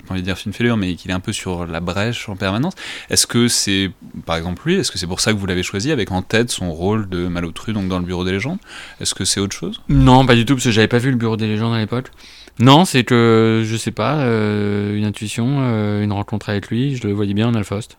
J'ai 0.00 0.06
pas 0.06 0.14
envie 0.14 0.22
de 0.22 0.26
dire 0.26 0.36
une 0.44 0.52
fêlure, 0.52 0.76
mais 0.76 0.94
qu'il 0.94 1.10
est 1.10 1.14
un 1.14 1.20
peu 1.20 1.32
sur 1.32 1.66
la 1.66 1.80
brèche 1.80 2.28
en 2.28 2.36
permanence. 2.36 2.74
Est-ce 3.10 3.26
que 3.26 3.48
c'est, 3.48 3.90
par 4.24 4.36
exemple 4.36 4.62
lui, 4.64 4.76
est-ce 4.76 4.90
que 4.90 4.98
c'est 4.98 5.06
pour 5.06 5.20
ça 5.20 5.32
que 5.32 5.38
vous 5.38 5.46
l'avez 5.46 5.62
choisi, 5.62 5.90
avec 5.90 6.10
en 6.10 6.22
tête 6.22 6.50
son 6.50 6.72
rôle 6.72 7.08
de 7.08 7.28
Malotru, 7.28 7.72
donc 7.72 7.88
dans 7.88 7.98
le 7.98 8.04
Bureau 8.04 8.24
des 8.24 8.32
légendes? 8.32 8.58
Est-ce 9.00 9.14
que 9.14 9.24
c'est 9.24 9.40
autre 9.40 9.56
chose? 9.56 9.80
Non, 9.88 10.24
pas 10.26 10.34
du 10.34 10.44
tout, 10.44 10.54
parce 10.54 10.64
que 10.64 10.70
j'avais 10.70 10.88
pas 10.88 10.98
vu 10.98 11.10
le 11.10 11.16
Bureau 11.16 11.36
des 11.36 11.46
légendes 11.46 11.74
à 11.74 11.78
l'époque. 11.78 12.10
Non, 12.58 12.84
c'est 12.84 13.04
que, 13.04 13.62
je 13.64 13.76
sais 13.76 13.90
pas, 13.90 14.16
euh, 14.18 14.96
une 14.96 15.04
intuition, 15.04 15.58
euh, 15.60 16.02
une 16.02 16.12
rencontre 16.12 16.48
avec 16.50 16.68
lui, 16.68 16.96
je 16.96 17.06
le 17.06 17.12
voyais 17.12 17.34
bien 17.34 17.48
en 17.48 17.54
Alphost. 17.54 17.98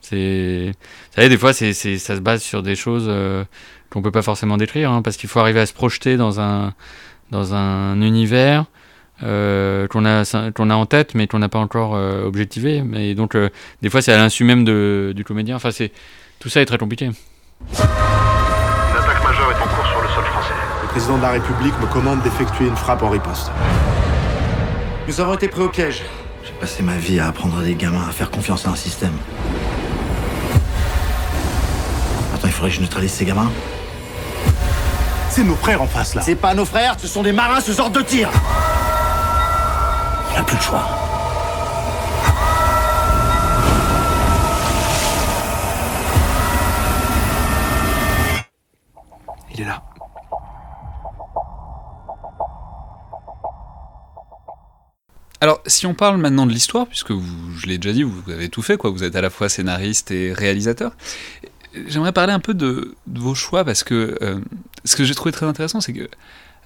C'est. 0.00 0.72
Vous 0.72 1.14
savez, 1.14 1.28
des 1.28 1.36
fois, 1.38 1.52
c'est, 1.52 1.72
ça 1.72 2.14
se 2.14 2.20
base 2.20 2.42
sur 2.42 2.62
des 2.62 2.76
choses 2.76 3.06
euh, 3.08 3.44
qu'on 3.90 4.02
peut 4.02 4.12
pas 4.12 4.22
forcément 4.22 4.56
décrire, 4.56 4.90
hein, 4.90 5.02
parce 5.02 5.16
qu'il 5.16 5.28
faut 5.28 5.40
arriver 5.40 5.60
à 5.60 5.66
se 5.66 5.72
projeter 5.72 6.16
dans 6.16 6.40
un, 6.40 6.74
dans 7.30 7.54
un 7.54 8.00
univers 8.00 8.66
euh, 9.22 9.86
qu'on, 9.88 10.04
a, 10.04 10.50
qu'on 10.52 10.70
a 10.70 10.74
en 10.74 10.86
tête, 10.86 11.14
mais 11.14 11.26
qu'on 11.26 11.38
n'a 11.38 11.48
pas 11.48 11.58
encore 11.58 11.94
euh, 11.94 12.24
objectivé. 12.24 12.82
Mais 12.82 13.14
donc, 13.14 13.34
euh, 13.34 13.48
des 13.82 13.90
fois, 13.90 14.02
c'est 14.02 14.12
à 14.12 14.16
l'insu 14.18 14.44
même 14.44 14.64
de, 14.64 15.12
du 15.14 15.24
comédien. 15.24 15.56
Enfin, 15.56 15.70
c'est, 15.70 15.92
tout 16.38 16.48
ça 16.48 16.60
est 16.60 16.66
très 16.66 16.78
compliqué. 16.78 17.06
Une 17.06 17.12
attaque 17.74 19.24
majeure 19.24 19.50
est 19.50 19.62
en 19.62 19.66
cours 19.74 19.86
sur 19.86 20.02
le 20.02 20.08
sol 20.08 20.24
français. 20.24 20.54
Le 20.82 20.88
président 20.88 21.16
de 21.16 21.22
la 21.22 21.30
République 21.30 21.74
me 21.80 21.86
commande 21.86 22.22
d'effectuer 22.22 22.66
une 22.66 22.76
frappe 22.76 23.02
en 23.02 23.10
riposte. 23.10 23.50
Nous 25.08 25.20
avons 25.20 25.34
été 25.34 25.48
pris 25.48 25.62
au 25.62 25.68
piège. 25.68 26.02
J'ai 26.44 26.52
passé 26.60 26.82
ma 26.82 26.96
vie 26.96 27.18
à 27.18 27.28
apprendre 27.28 27.58
à 27.58 27.62
des 27.62 27.74
gamins 27.74 28.06
à 28.08 28.12
faire 28.12 28.30
confiance 28.30 28.66
à 28.66 28.70
un 28.70 28.76
système. 28.76 29.12
Maintenant, 32.32 32.48
il 32.48 32.52
faudrait 32.52 32.70
que 32.70 32.76
je 32.76 32.80
neutralise 32.82 33.12
ces 33.12 33.24
gamins. 33.24 33.50
C'est 35.30 35.44
nos 35.44 35.54
frères 35.54 35.82
en 35.82 35.86
face 35.86 36.14
là. 36.14 36.22
C'est 36.22 36.34
pas 36.34 36.54
nos 36.54 36.64
frères, 36.64 36.96
ce 36.98 37.06
sont 37.06 37.22
des 37.22 37.32
marins 37.32 37.60
sous 37.60 37.78
ordre 37.80 37.98
de 37.98 38.02
tir. 38.02 38.30
On 40.36 40.40
n'a 40.40 40.44
plus 40.44 40.56
le 40.56 40.62
choix. 40.62 40.86
Il 49.54 49.62
est 49.62 49.64
là. 49.64 49.82
Alors, 55.40 55.62
si 55.66 55.86
on 55.86 55.94
parle 55.94 56.18
maintenant 56.18 56.44
de 56.44 56.52
l'histoire, 56.52 56.86
puisque 56.86 57.12
vous, 57.12 57.22
je 57.56 57.66
l'ai 57.66 57.78
déjà 57.78 57.94
dit, 57.94 58.02
vous 58.02 58.30
avez 58.30 58.50
tout 58.50 58.60
fait, 58.60 58.76
quoi. 58.76 58.90
Vous 58.90 59.04
êtes 59.04 59.16
à 59.16 59.22
la 59.22 59.30
fois 59.30 59.48
scénariste 59.48 60.10
et 60.10 60.34
réalisateur. 60.34 60.92
J'aimerais 61.86 62.12
parler 62.12 62.34
un 62.34 62.40
peu 62.40 62.52
de, 62.52 62.94
de 63.06 63.20
vos 63.20 63.34
choix 63.34 63.64
parce 63.64 63.84
que 63.84 64.18
euh, 64.20 64.40
ce 64.84 64.96
que 64.96 65.04
j'ai 65.04 65.14
trouvé 65.14 65.32
très 65.32 65.46
intéressant, 65.46 65.80
c'est 65.80 65.94
que 65.94 66.10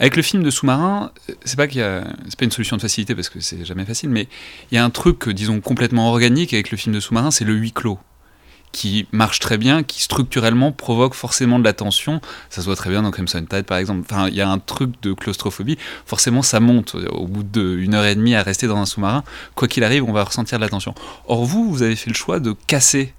avec 0.01 0.17
le 0.17 0.23
film 0.23 0.43
de 0.43 0.51
sous-marin, 0.51 1.13
euh, 1.29 1.35
c'est 1.45 1.57
pas 1.57 1.69
qu'il 1.69 1.83
a, 1.83 2.05
c'est 2.29 2.39
pas 2.39 2.47
une 2.47 2.51
solution 2.51 2.77
de 2.77 2.83
facilité 2.83 3.15
parce 3.15 3.29
que 3.29 3.39
c'est 3.41 3.65
jamais 3.65 3.85
facile, 3.85 4.09
mais 4.09 4.27
il 4.73 4.75
y 4.75 4.79
a 4.79 4.85
un 4.85 4.91
truc, 4.91 5.29
euh, 5.29 5.35
disons 5.35 5.61
complètement 5.61 6.09
organique 6.09 6.55
avec 6.55 6.71
le 6.71 6.79
film 6.79 6.95
de 6.95 7.01
sous-marin, 7.01 7.31
c'est 7.31 7.45
le 7.45 7.53
huis 7.53 7.73
clos 7.73 7.99
qui 8.73 9.07
marche 9.13 9.41
très 9.41 9.59
bien, 9.59 9.83
qui 9.83 10.01
structurellement 10.03 10.73
provoque 10.73 11.15
forcément 11.15 11.59
de 11.59 11.65
la 11.65 11.73
tension. 11.73 12.21
Ça 12.51 12.61
se 12.61 12.67
voit 12.67 12.77
très 12.77 12.89
bien 12.89 13.03
dans 13.03 13.11
Crimson 13.11 13.45
Tide 13.49 13.65
par 13.65 13.79
exemple. 13.79 14.07
Enfin, 14.09 14.29
il 14.29 14.35
y 14.35 14.41
a 14.41 14.49
un 14.49 14.59
truc 14.59 14.93
de 15.03 15.13
claustrophobie. 15.13 15.77
Forcément, 16.07 16.43
ça 16.43 16.61
monte 16.61 16.95
au 17.11 17.27
bout 17.27 17.43
d'une 17.43 17.95
heure 17.95 18.05
et 18.05 18.15
demie 18.15 18.37
à 18.37 18.45
rester 18.45 18.69
dans 18.69 18.77
un 18.77 18.87
sous-marin. 18.87 19.25
Quoi 19.57 19.67
qu'il 19.67 19.83
arrive, 19.83 20.05
on 20.05 20.13
va 20.13 20.23
ressentir 20.23 20.59
de 20.59 20.63
la 20.63 20.69
tension. 20.69 20.95
Or, 21.27 21.45
vous, 21.45 21.69
vous 21.69 21.83
avez 21.83 21.97
fait 21.97 22.11
le 22.11 22.17
choix 22.17 22.39
de 22.39 22.55
casser 22.69 23.13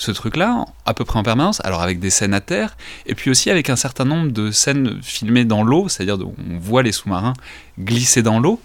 ce 0.00 0.10
truc-là, 0.12 0.64
à 0.86 0.94
peu 0.94 1.04
près 1.04 1.18
en 1.18 1.22
permanence, 1.22 1.60
alors 1.64 1.82
avec 1.82 1.98
des 2.00 2.08
scènes 2.10 2.32
à 2.32 2.40
terre, 2.40 2.76
et 3.04 3.14
puis 3.14 3.30
aussi 3.30 3.50
avec 3.50 3.68
un 3.68 3.76
certain 3.76 4.04
nombre 4.04 4.30
de 4.30 4.50
scènes 4.50 5.00
filmées 5.02 5.44
dans 5.44 5.62
l'eau, 5.64 5.88
c'est-à-dire 5.88 6.16
on 6.20 6.58
voit 6.58 6.82
les 6.82 6.92
sous-marins 6.92 7.34
glisser 7.78 8.22
dans 8.22 8.38
l'eau. 8.40 8.60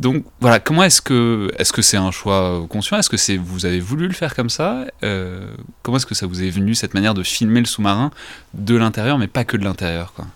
Donc 0.00 0.24
voilà, 0.40 0.60
comment 0.60 0.84
est-ce 0.84 1.02
que 1.02 1.50
est-ce 1.58 1.72
que 1.72 1.82
c'est 1.82 1.96
un 1.96 2.12
choix 2.12 2.64
conscient? 2.68 2.96
Est-ce 2.96 3.10
que 3.10 3.16
c'est 3.16 3.36
vous 3.36 3.66
avez 3.66 3.80
voulu 3.80 4.06
le 4.06 4.14
faire 4.14 4.34
comme 4.36 4.48
ça? 4.50 4.84
Euh, 5.02 5.50
Comment 5.82 5.96
est-ce 5.98 6.06
que 6.06 6.14
ça 6.14 6.26
vous 6.26 6.42
est 6.42 6.50
venu 6.50 6.74
cette 6.76 6.94
manière 6.94 7.14
de 7.14 7.22
filmer 7.24 7.58
le 7.60 7.66
sous-marin 7.66 8.10
de 8.54 8.76
l'intérieur, 8.76 9.18
mais 9.18 9.26
pas 9.26 9.44
que 9.44 9.56
de 9.56 9.64
l'intérieur, 9.64 10.12
quoi? 10.14 10.26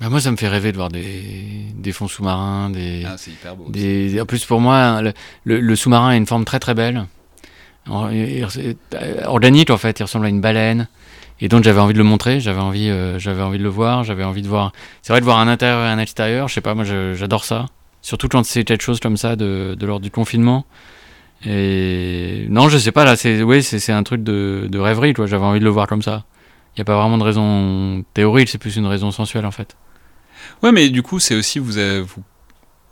Bah, 0.00 0.08
moi, 0.10 0.20
ça 0.20 0.30
me 0.30 0.36
fait 0.36 0.48
rêver 0.48 0.70
de 0.70 0.76
voir 0.76 0.90
des, 0.90 1.66
des 1.74 1.92
fonds 1.92 2.06
sous-marins, 2.08 2.70
des, 2.70 3.04
Ah, 3.06 3.16
c'est 3.18 3.32
hyper 3.32 3.56
beau. 3.56 3.66
des- 3.68 4.20
En 4.20 4.26
plus, 4.26 4.44
pour 4.44 4.60
moi, 4.60 5.02
le, 5.02 5.12
le- 5.44 5.60
le 5.60 5.76
sous-marin 5.76 6.10
a 6.10 6.16
une 6.16 6.26
forme 6.26 6.44
très 6.44 6.60
très 6.60 6.74
belle. 6.74 6.98
En- 6.98 6.98
il- 6.98 7.06
il- 7.06 7.06
euh, 7.06 7.77
Organique, 7.88 9.70
en 9.70 9.78
fait, 9.78 9.98
il 10.00 10.02
ressemble 10.02 10.26
à 10.26 10.28
une 10.28 10.40
baleine. 10.40 10.88
Et 11.40 11.48
donc, 11.48 11.62
j'avais 11.62 11.80
envie 11.80 11.92
de 11.92 11.98
le 11.98 12.04
montrer, 12.04 12.40
j'avais 12.40 12.60
envie, 12.60 12.90
euh, 12.90 13.18
j'avais 13.18 13.42
envie 13.42 13.58
de 13.58 13.62
le 13.62 13.68
voir, 13.68 14.02
j'avais 14.02 14.24
envie 14.24 14.42
de 14.42 14.48
voir. 14.48 14.72
C'est 15.02 15.12
vrai 15.12 15.20
de 15.20 15.24
voir 15.24 15.38
un 15.38 15.46
intérieur 15.46 15.84
et 15.84 15.88
un 15.88 15.98
extérieur, 15.98 16.48
je 16.48 16.54
sais 16.54 16.60
pas, 16.60 16.74
moi 16.74 16.84
j'adore 16.84 17.44
ça. 17.44 17.66
Surtout 18.02 18.28
quand 18.28 18.44
c'est 18.44 18.64
quelque 18.64 18.82
chose 18.82 19.00
comme 19.00 19.16
ça 19.16 19.36
de, 19.36 19.76
de 19.78 19.86
l'ordre 19.86 20.02
du 20.02 20.10
confinement. 20.10 20.66
Et 21.46 22.46
non, 22.50 22.68
je 22.68 22.78
sais 22.78 22.90
pas, 22.90 23.04
là, 23.04 23.14
c'est 23.14 23.42
oui, 23.42 23.62
c'est 23.62 23.92
un 23.92 24.02
truc 24.02 24.24
de, 24.24 24.66
de 24.68 24.78
rêverie, 24.78 25.14
quoi. 25.14 25.26
J'avais 25.26 25.44
envie 25.44 25.60
de 25.60 25.64
le 25.64 25.70
voir 25.70 25.86
comme 25.86 26.02
ça. 26.02 26.24
Il 26.74 26.80
n'y 26.80 26.82
a 26.82 26.84
pas 26.84 27.00
vraiment 27.00 27.18
de 27.18 27.22
raison 27.22 28.04
théorique, 28.14 28.48
c'est 28.48 28.58
plus 28.58 28.76
une 28.76 28.86
raison 28.86 29.10
sensuelle, 29.12 29.46
en 29.46 29.50
fait. 29.52 29.76
Ouais, 30.62 30.72
mais 30.72 30.88
du 30.90 31.02
coup, 31.02 31.20
c'est 31.20 31.36
aussi 31.36 31.60
vous, 31.60 31.78
avez, 31.78 32.00
vous 32.00 32.22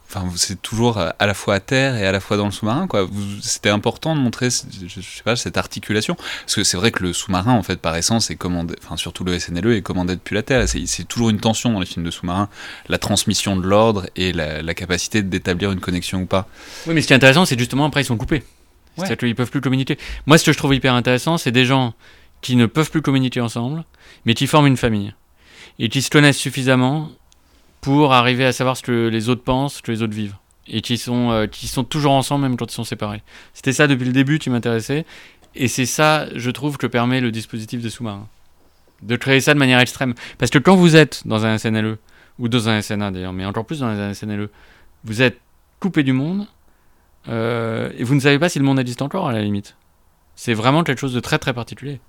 enfin, 0.08 0.24
c'est 0.36 0.60
toujours 0.62 0.98
à 0.98 1.14
à 1.18 1.26
la 1.26 1.34
fois 1.34 1.54
à 1.54 1.60
terre 1.60 1.96
et 1.96 2.06
à 2.06 2.12
la 2.12 2.20
fois 2.20 2.36
dans 2.36 2.46
le 2.46 2.50
sous-marin, 2.50 2.86
quoi. 2.86 3.08
C'était 3.42 3.70
important 3.70 4.14
de 4.14 4.20
montrer, 4.20 4.48
je, 4.50 4.86
je 4.88 5.00
sais 5.00 5.22
pas, 5.22 5.36
cette 5.36 5.56
articulation, 5.56 6.14
parce 6.14 6.54
que 6.54 6.64
c'est 6.64 6.76
vrai 6.76 6.90
que 6.90 7.02
le 7.02 7.12
sous-marin, 7.12 7.52
en 7.52 7.62
fait, 7.62 7.80
par 7.80 7.96
essence, 7.96 8.30
est 8.30 8.36
commandé, 8.36 8.74
enfin, 8.82 8.96
surtout 8.96 9.24
le 9.24 9.38
SNLE 9.38 9.72
est 9.74 9.82
commandé 9.82 10.14
depuis 10.14 10.34
la 10.34 10.42
terre. 10.42 10.68
C'est 10.68 10.86
c'est 10.86 11.04
toujours 11.04 11.30
une 11.30 11.40
tension 11.40 11.72
dans 11.72 11.80
les 11.80 11.86
films 11.86 12.04
de 12.04 12.10
sous-marin, 12.10 12.48
la 12.88 12.98
transmission 12.98 13.56
de 13.56 13.66
l'ordre 13.66 14.06
et 14.16 14.32
la, 14.32 14.62
la 14.62 14.74
capacité 14.74 15.22
d'établir 15.22 15.72
une 15.72 15.80
connexion 15.80 16.20
ou 16.22 16.26
pas. 16.26 16.48
Oui, 16.86 16.94
mais 16.94 17.02
ce 17.02 17.06
qui 17.06 17.12
est 17.12 17.16
intéressant, 17.16 17.44
c'est 17.44 17.58
justement 17.58 17.84
après, 17.84 18.02
ils 18.02 18.06
sont 18.06 18.16
coupés. 18.16 18.42
Ouais. 18.96 19.06
C'est-à-dire 19.06 19.18
qu'ils 19.18 19.34
peuvent 19.34 19.50
plus 19.50 19.60
communiquer. 19.60 19.98
Moi, 20.26 20.38
ce 20.38 20.44
que 20.44 20.52
je 20.52 20.58
trouve 20.58 20.74
hyper 20.74 20.94
intéressant, 20.94 21.36
c'est 21.36 21.52
des 21.52 21.66
gens 21.66 21.94
qui 22.40 22.56
ne 22.56 22.66
peuvent 22.66 22.90
plus 22.90 23.02
communiquer 23.02 23.40
ensemble, 23.40 23.84
mais 24.24 24.34
qui 24.34 24.46
forment 24.46 24.68
une 24.68 24.76
famille. 24.76 25.14
Et 25.78 25.88
qui 25.88 26.00
se 26.00 26.10
connaissent 26.10 26.38
suffisamment 26.38 27.10
pour 27.86 28.12
arriver 28.12 28.44
à 28.44 28.52
savoir 28.52 28.76
ce 28.76 28.82
que 28.82 29.06
les 29.06 29.28
autres 29.28 29.44
pensent, 29.44 29.76
ce 29.76 29.82
que 29.82 29.92
les 29.92 30.02
autres 30.02 30.12
vivent. 30.12 30.34
Et 30.66 30.80
qui 30.80 30.98
sont, 30.98 31.30
euh, 31.30 31.46
qui 31.46 31.68
sont 31.68 31.84
toujours 31.84 32.14
ensemble, 32.14 32.42
même 32.42 32.56
quand 32.56 32.68
ils 32.68 32.74
sont 32.74 32.82
séparés. 32.82 33.22
C'était 33.54 33.72
ça 33.72 33.86
depuis 33.86 34.06
le 34.06 34.12
début 34.12 34.40
qui 34.40 34.50
m'intéressait. 34.50 35.06
Et 35.54 35.68
c'est 35.68 35.86
ça, 35.86 36.26
je 36.34 36.50
trouve, 36.50 36.78
que 36.78 36.88
permet 36.88 37.20
le 37.20 37.30
dispositif 37.30 37.80
de 37.80 37.88
sous-marin. 37.88 38.26
De 39.02 39.14
créer 39.14 39.40
ça 39.40 39.54
de 39.54 39.60
manière 39.60 39.78
extrême. 39.78 40.14
Parce 40.36 40.50
que 40.50 40.58
quand 40.58 40.74
vous 40.74 40.96
êtes 40.96 41.28
dans 41.28 41.46
un 41.46 41.58
SNLE, 41.58 41.98
ou 42.40 42.48
dans 42.48 42.68
un 42.68 42.82
SNA 42.82 43.12
d'ailleurs, 43.12 43.32
mais 43.32 43.44
encore 43.44 43.64
plus 43.64 43.78
dans 43.78 43.86
un 43.86 44.12
SNLE, 44.12 44.48
vous 45.04 45.22
êtes 45.22 45.38
coupé 45.78 46.02
du 46.02 46.12
monde, 46.12 46.48
euh, 47.28 47.92
et 47.96 48.02
vous 48.02 48.16
ne 48.16 48.20
savez 48.20 48.40
pas 48.40 48.48
si 48.48 48.58
le 48.58 48.64
monde 48.64 48.80
existe 48.80 49.00
encore 49.00 49.28
à 49.28 49.32
la 49.32 49.42
limite. 49.42 49.76
C'est 50.34 50.54
vraiment 50.54 50.82
quelque 50.82 50.98
chose 50.98 51.14
de 51.14 51.20
très 51.20 51.38
très 51.38 51.54
particulier. 51.54 52.00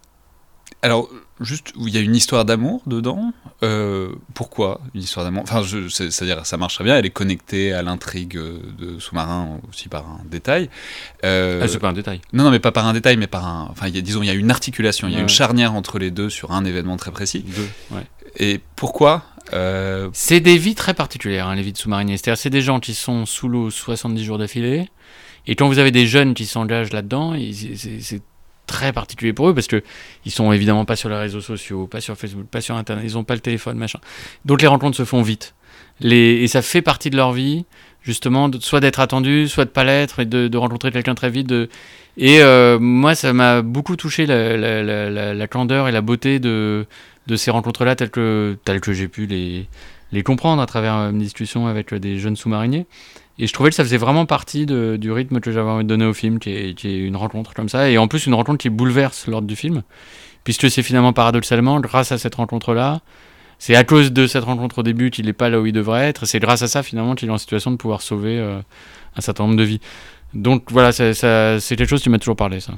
Alors, 0.83 1.09
juste, 1.41 1.73
il 1.79 1.89
y 1.89 1.97
a 1.97 2.01
une 2.01 2.15
histoire 2.15 2.45
d'amour 2.45 2.81
dedans. 2.85 3.33
Euh, 3.63 4.09
pourquoi 4.35 4.79
une 4.93 5.01
histoire 5.01 5.25
d'amour? 5.25 5.43
Enfin, 5.43 5.63
c'est-à-dire, 5.89 6.45
ça 6.45 6.57
marche 6.57 6.75
très 6.75 6.83
bien. 6.83 6.95
Elle 6.97 7.05
est 7.05 7.09
connectée 7.09 7.73
à 7.73 7.81
l'intrigue 7.81 8.37
euh, 8.37 8.59
de 8.77 8.99
sous-marin 8.99 9.59
aussi 9.69 9.89
par 9.89 10.05
un 10.05 10.21
détail. 10.29 10.69
Euh, 11.25 11.61
Ah, 11.63 11.67
c'est 11.67 11.79
pas 11.79 11.89
un 11.89 11.93
détail. 11.93 12.21
Non, 12.33 12.43
non, 12.43 12.51
mais 12.51 12.59
pas 12.59 12.71
par 12.71 12.85
un 12.85 12.93
détail, 12.93 13.17
mais 13.17 13.27
par 13.27 13.45
un. 13.47 13.67
Enfin, 13.71 13.87
il 13.87 13.95
y 13.95 13.97
a, 13.97 14.01
disons, 14.01 14.21
il 14.21 14.27
y 14.27 14.29
a 14.29 14.33
une 14.33 14.51
articulation, 14.51 15.07
il 15.07 15.11
y 15.11 15.15
a 15.15 15.17
Ouais. 15.17 15.23
une 15.23 15.29
charnière 15.29 15.73
entre 15.73 15.97
les 15.99 16.11
deux 16.11 16.29
sur 16.29 16.51
un 16.51 16.63
événement 16.63 16.97
très 16.97 17.11
précis. 17.11 17.43
Deux, 17.47 17.67
ouais. 17.95 18.03
Et 18.37 18.59
pourquoi 18.75 19.23
euh, 19.53 20.09
C'est 20.13 20.41
des 20.41 20.57
vies 20.59 20.75
très 20.75 20.93
particulières, 20.93 21.47
hein, 21.47 21.55
les 21.55 21.63
vies 21.63 21.73
de 21.73 21.77
sous-mariniers. 21.77 22.17
C'est-à-dire, 22.17 22.37
c'est 22.39 22.49
des 22.51 22.61
gens 22.61 22.79
qui 22.79 22.93
sont 22.93 23.25
sous 23.25 23.47
l'eau 23.47 23.71
70 23.71 24.23
jours 24.23 24.37
d'affilée. 24.37 24.89
Et 25.47 25.55
quand 25.55 25.67
vous 25.67 25.79
avez 25.79 25.91
des 25.91 26.05
jeunes 26.05 26.33
qui 26.35 26.45
s'engagent 26.45 26.91
là-dedans, 26.93 27.33
c'est 27.53 28.21
très 28.67 28.93
particulier 28.93 29.33
pour 29.33 29.49
eux 29.49 29.55
parce 29.55 29.67
que 29.67 29.81
ils 30.25 30.31
sont 30.31 30.51
évidemment 30.51 30.85
pas 30.85 30.95
sur 30.95 31.09
les 31.09 31.15
réseaux 31.15 31.41
sociaux, 31.41 31.87
pas 31.87 32.01
sur 32.01 32.15
Facebook, 32.15 32.45
pas 32.45 32.61
sur 32.61 32.75
Internet, 32.75 33.03
ils 33.05 33.17
ont 33.17 33.23
pas 33.23 33.33
le 33.33 33.39
téléphone, 33.39 33.77
machin. 33.77 33.99
Donc 34.45 34.61
les 34.61 34.67
rencontres 34.67 34.97
se 34.97 35.05
font 35.05 35.23
vite. 35.23 35.55
les, 35.99 36.43
et 36.43 36.47
ça 36.47 36.61
fait 36.61 36.83
partie 36.83 37.09
de 37.09 37.15
leur 37.15 37.31
vie, 37.31 37.65
justement, 38.03 38.51
soit 38.59 38.79
d'être 38.79 38.99
attendu, 38.99 39.47
soit 39.47 39.65
de 39.65 39.71
pas 39.71 39.83
l'être, 39.83 40.19
et 40.19 40.25
de, 40.25 40.57
rencontrer 40.57 40.91
quelqu'un 40.91 41.15
très 41.15 41.29
vite. 41.29 41.51
Et 42.17 42.41
euh, 42.41 42.77
moi, 42.79 43.15
ça 43.15 43.33
m'a 43.33 43.61
beaucoup 43.61 43.95
touché 43.95 44.25
la 44.25 45.47
candeur 45.47 45.87
et 45.87 45.91
la 45.91 46.01
beauté 46.01 46.39
de, 46.39 46.85
de 47.27 47.35
ces 47.35 47.51
rencontres-là, 47.51 47.95
telles 47.95 48.09
que, 48.09 48.57
telles 48.63 48.81
que 48.81 48.93
j'ai 48.93 49.07
pu 49.07 49.25
les, 49.25 49.67
les 50.11 50.23
comprendre 50.23 50.61
à 50.61 50.65
travers 50.65 50.95
euh, 50.95 51.11
mes 51.11 51.23
discussions 51.23 51.67
avec 51.67 51.93
euh, 51.93 51.99
des 51.99 52.19
jeunes 52.19 52.35
sous-mariniers. 52.35 52.85
Et 53.39 53.45
je 53.45 53.53
trouvais 53.53 53.69
que 53.69 53.75
ça 53.75 53.83
faisait 53.83 53.97
vraiment 53.97 54.25
partie 54.25 54.65
du 54.65 55.11
rythme 55.11 55.39
que 55.39 55.51
j'avais 55.51 55.69
envie 55.69 55.83
de 55.83 55.87
donner 55.89 56.05
au 56.05 56.13
film, 56.13 56.39
qui 56.39 56.49
est, 56.49 56.83
une 56.83 57.15
rencontre 57.15 57.53
comme 57.53 57.69
ça. 57.69 57.87
Et 57.87 57.99
en 57.99 58.07
plus, 58.07 58.25
une 58.25 58.33
rencontre 58.33 58.57
qui 58.57 58.69
bouleverse 58.69 59.27
l'ordre 59.27 59.47
du 59.47 59.55
film, 59.55 59.83
puisque 60.43 60.71
c'est 60.71 60.81
finalement 60.81 61.13
paradoxalement, 61.13 61.79
grâce 61.79 62.11
à 62.11 62.17
cette 62.17 62.33
rencontre-là, 62.33 63.01
c'est 63.59 63.75
à 63.75 63.83
cause 63.83 64.11
de 64.11 64.25
cette 64.25 64.43
rencontre 64.43 64.79
au 64.79 64.83
début 64.83 65.11
qu'il 65.11 65.27
n'est 65.27 65.33
pas 65.33 65.49
là 65.49 65.59
où 65.59 65.67
il 65.67 65.71
devrait 65.71 66.07
être. 66.07 66.25
C'est 66.25 66.39
grâce 66.39 66.63
à 66.63 66.67
ça, 66.67 66.81
finalement, 66.81 67.13
qu'il 67.13 67.29
est 67.29 67.31
en 67.31 67.37
situation 67.37 67.69
de 67.69 67.75
pouvoir 67.75 68.01
sauver 68.01 68.39
euh, 68.39 68.59
un 69.15 69.21
certain 69.21 69.43
nombre 69.43 69.55
de 69.57 69.63
vies. 69.63 69.81
Donc 70.33 70.71
voilà, 70.71 70.91
c'est 70.91 71.13
quelque 71.61 71.85
chose 71.85 72.01
qui 72.01 72.09
m'a 72.09 72.17
toujours 72.17 72.35
parlé, 72.35 72.59
ça. 72.59 72.73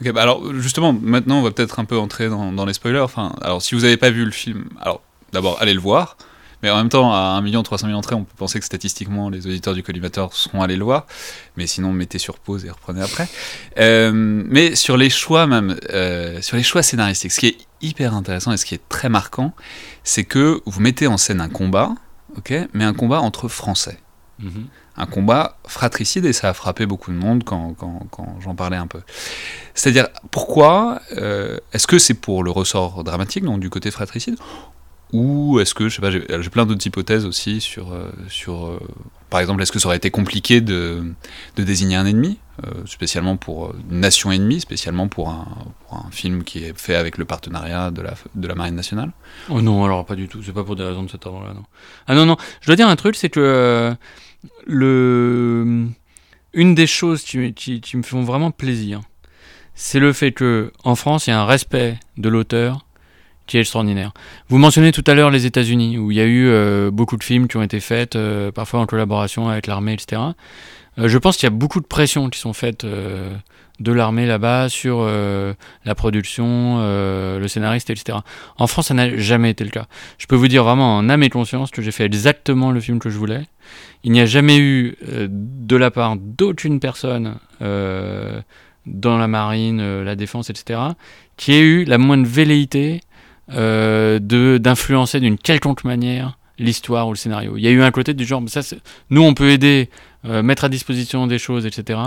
Ok, 0.00 0.12
bah 0.12 0.22
alors 0.22 0.54
justement, 0.54 0.92
maintenant 0.92 1.38
on 1.38 1.42
va 1.42 1.50
peut-être 1.50 1.78
un 1.78 1.84
peu 1.84 1.98
entrer 1.98 2.28
dans, 2.28 2.52
dans 2.52 2.64
les 2.64 2.72
spoilers. 2.72 3.00
Enfin, 3.00 3.34
alors 3.42 3.62
si 3.62 3.74
vous 3.74 3.82
n'avez 3.82 3.96
pas 3.96 4.10
vu 4.10 4.24
le 4.24 4.30
film, 4.30 4.64
alors 4.80 5.02
d'abord 5.32 5.58
allez 5.60 5.74
le 5.74 5.80
voir. 5.80 6.16
Mais 6.62 6.70
en 6.70 6.76
même 6.76 6.88
temps, 6.88 7.12
à 7.12 7.40
1 7.44 7.62
300 7.62 7.86
000 7.88 7.98
entrées, 7.98 8.14
on 8.14 8.24
peut 8.24 8.34
penser 8.36 8.58
que 8.58 8.64
statistiquement 8.64 9.30
les 9.30 9.46
auditeurs 9.46 9.74
du 9.74 9.82
collimateur 9.82 10.32
seront 10.32 10.62
allés 10.62 10.76
le 10.76 10.84
voir. 10.84 11.06
Mais 11.56 11.66
sinon, 11.66 11.92
mettez 11.92 12.18
sur 12.18 12.38
pause 12.38 12.64
et 12.64 12.70
reprenez 12.70 13.02
après. 13.02 13.28
Euh, 13.78 14.12
mais 14.14 14.74
sur 14.74 14.96
les 14.96 15.10
choix 15.10 15.46
même, 15.46 15.76
euh, 15.90 16.40
sur 16.42 16.56
les 16.56 16.62
choix 16.62 16.82
scénaristiques, 16.82 17.32
ce 17.32 17.40
qui 17.40 17.46
est 17.48 17.58
hyper 17.80 18.14
intéressant 18.14 18.52
et 18.52 18.56
ce 18.56 18.64
qui 18.64 18.74
est 18.74 18.88
très 18.88 19.08
marquant, 19.08 19.52
c'est 20.04 20.24
que 20.24 20.60
vous 20.66 20.80
mettez 20.80 21.06
en 21.06 21.16
scène 21.16 21.40
un 21.40 21.48
combat, 21.48 21.94
ok, 22.36 22.54
mais 22.74 22.84
un 22.84 22.94
combat 22.94 23.20
entre 23.20 23.48
Français 23.48 23.98
un 24.96 25.06
combat 25.06 25.56
fratricide 25.68 26.24
et 26.24 26.32
ça 26.32 26.48
a 26.48 26.52
frappé 26.54 26.84
beaucoup 26.84 27.12
de 27.12 27.16
monde 27.16 27.44
quand, 27.44 27.74
quand- 27.78 28.06
quand 28.10 28.36
j'en 28.42 28.54
parlais 28.54 28.76
un 28.76 28.86
peu. 28.88 29.00
C'est-à-dire, 29.74 30.08
pourquoi 30.30 31.00
euh, 31.16 31.58
Est-ce 31.72 31.86
que 31.86 31.98
c'est 31.98 32.14
pour 32.14 32.42
le 32.42 32.50
ressort 32.50 33.04
dramatique, 33.04 33.44
donc 33.44 33.60
du 33.60 33.70
côté 33.70 33.90
fratricide? 33.90 34.36
Ou 35.12 35.60
est-ce 35.60 35.74
que, 35.74 35.88
je 35.90 35.96
sais 35.96 36.00
pas, 36.00 36.10
j'ai 36.10 36.50
plein 36.50 36.64
d'autres 36.64 36.86
hypothèses 36.86 37.26
aussi 37.26 37.60
sur. 37.60 37.92
euh, 37.92 38.10
sur 38.28 38.66
euh, 38.66 38.78
par 39.28 39.40
exemple, 39.40 39.62
est-ce 39.62 39.72
que 39.72 39.78
ça 39.78 39.86
aurait 39.88 39.96
été 39.96 40.10
compliqué 40.10 40.60
de, 40.60 41.04
de 41.56 41.62
désigner 41.62 41.96
un 41.96 42.04
ennemi 42.06 42.38
euh, 42.66 42.70
Spécialement 42.86 43.36
pour 43.38 43.74
une 43.90 44.00
nation 44.00 44.30
ennemie, 44.30 44.60
spécialement 44.60 45.08
pour 45.08 45.30
un, 45.30 45.46
pour 45.88 45.98
un 45.98 46.10
film 46.10 46.44
qui 46.44 46.64
est 46.64 46.78
fait 46.78 46.94
avec 46.96 47.16
le 47.18 47.24
partenariat 47.24 47.90
de 47.90 48.02
la, 48.02 48.14
de 48.34 48.46
la 48.48 48.54
Marine 48.54 48.74
nationale? 48.74 49.10
Oh 49.48 49.60
non, 49.62 49.84
alors 49.84 50.04
pas 50.04 50.16
du 50.16 50.28
tout. 50.28 50.42
C'est 50.42 50.52
pas 50.52 50.64
pour 50.64 50.76
des 50.76 50.84
raisons 50.84 51.02
de 51.02 51.10
cet 51.10 51.24
ordre-là, 51.26 51.54
non. 51.54 51.64
Ah 52.06 52.14
non, 52.14 52.26
non. 52.26 52.36
Je 52.60 52.66
dois 52.66 52.76
dire 52.76 52.88
un 52.88 52.96
truc, 52.96 53.16
c'est 53.16 53.30
que 53.30 53.94
le 54.66 55.86
une 56.54 56.74
des 56.74 56.86
choses 56.86 57.22
qui, 57.22 57.54
qui- 57.54 57.80
qui 57.80 57.96
me 57.96 58.02
font 58.02 58.22
vraiment 58.22 58.50
plaisir, 58.50 59.00
c'est 59.74 59.98
le 60.00 60.12
fait 60.12 60.32
que 60.32 60.72
en 60.84 60.94
France, 60.94 61.26
il 61.26 61.30
y 61.30 61.32
a 61.32 61.40
un 61.40 61.46
respect 61.46 61.98
de 62.18 62.28
l'auteur 62.28 62.84
qui 63.52 63.58
est 63.58 63.60
extraordinaire. 63.60 64.12
Vous 64.48 64.56
mentionnez 64.56 64.92
tout 64.92 65.04
à 65.06 65.12
l'heure 65.12 65.30
les 65.30 65.44
États-Unis, 65.44 65.98
où 65.98 66.10
il 66.10 66.16
y 66.16 66.22
a 66.22 66.24
eu 66.24 66.48
euh, 66.48 66.90
beaucoup 66.90 67.18
de 67.18 67.22
films 67.22 67.48
qui 67.48 67.58
ont 67.58 67.62
été 67.62 67.80
faits, 67.80 68.16
euh, 68.16 68.50
parfois 68.50 68.80
en 68.80 68.86
collaboration 68.86 69.50
avec 69.50 69.66
l'armée, 69.66 69.92
etc. 69.92 70.22
Euh, 70.98 71.06
je 71.06 71.18
pense 71.18 71.36
qu'il 71.36 71.44
y 71.44 71.52
a 71.52 71.54
beaucoup 71.54 71.82
de 71.82 71.86
pressions 71.86 72.30
qui 72.30 72.38
sont 72.38 72.54
faites 72.54 72.86
de 72.86 73.92
l'armée 73.92 74.24
là-bas 74.24 74.70
sur 74.70 75.04
la 75.04 75.94
production, 75.94 76.78
le 76.78 77.46
scénariste, 77.46 77.90
etc. 77.90 78.18
En 78.56 78.66
France, 78.66 78.86
ça 78.86 78.94
n'a 78.94 79.18
jamais 79.18 79.50
été 79.50 79.64
le 79.64 79.70
cas. 79.70 79.84
Je 80.16 80.26
peux 80.26 80.36
vous 80.36 80.48
dire 80.48 80.64
vraiment 80.64 80.96
en 80.96 81.10
âme 81.10 81.22
et 81.22 81.28
conscience 81.28 81.70
que 81.70 81.82
j'ai 81.82 81.92
fait 81.92 82.06
exactement 82.06 82.70
le 82.70 82.80
film 82.80 83.00
que 83.00 83.10
je 83.10 83.18
voulais. 83.18 83.42
Il 84.02 84.12
n'y 84.12 84.20
a 84.20 84.26
jamais 84.26 84.58
eu 84.58 84.96
de 85.02 85.76
la 85.76 85.90
part 85.90 86.16
d'aucune 86.16 86.80
personne 86.80 87.36
dans 87.60 89.18
la 89.18 89.28
marine, 89.28 90.02
la 90.04 90.16
défense, 90.16 90.48
etc., 90.48 90.80
qui 91.36 91.52
ait 91.52 91.60
eu 91.60 91.84
la 91.84 91.98
moindre 91.98 92.26
velléité 92.26 93.00
de 93.54 94.58
d'influencer 94.58 95.20
d'une 95.20 95.38
quelconque 95.38 95.84
manière 95.84 96.38
l'histoire 96.58 97.08
ou 97.08 97.12
le 97.12 97.16
scénario. 97.16 97.54
Il 97.56 97.62
y 97.62 97.66
a 97.68 97.70
eu 97.70 97.82
un 97.82 97.90
côté 97.90 98.14
du 98.14 98.24
genre, 98.24 98.42
ça, 98.46 98.60
nous 99.10 99.22
on 99.22 99.34
peut 99.34 99.50
aider, 99.50 99.88
euh, 100.26 100.42
mettre 100.42 100.64
à 100.64 100.68
disposition 100.68 101.26
des 101.26 101.38
choses, 101.38 101.66
etc. 101.66 101.98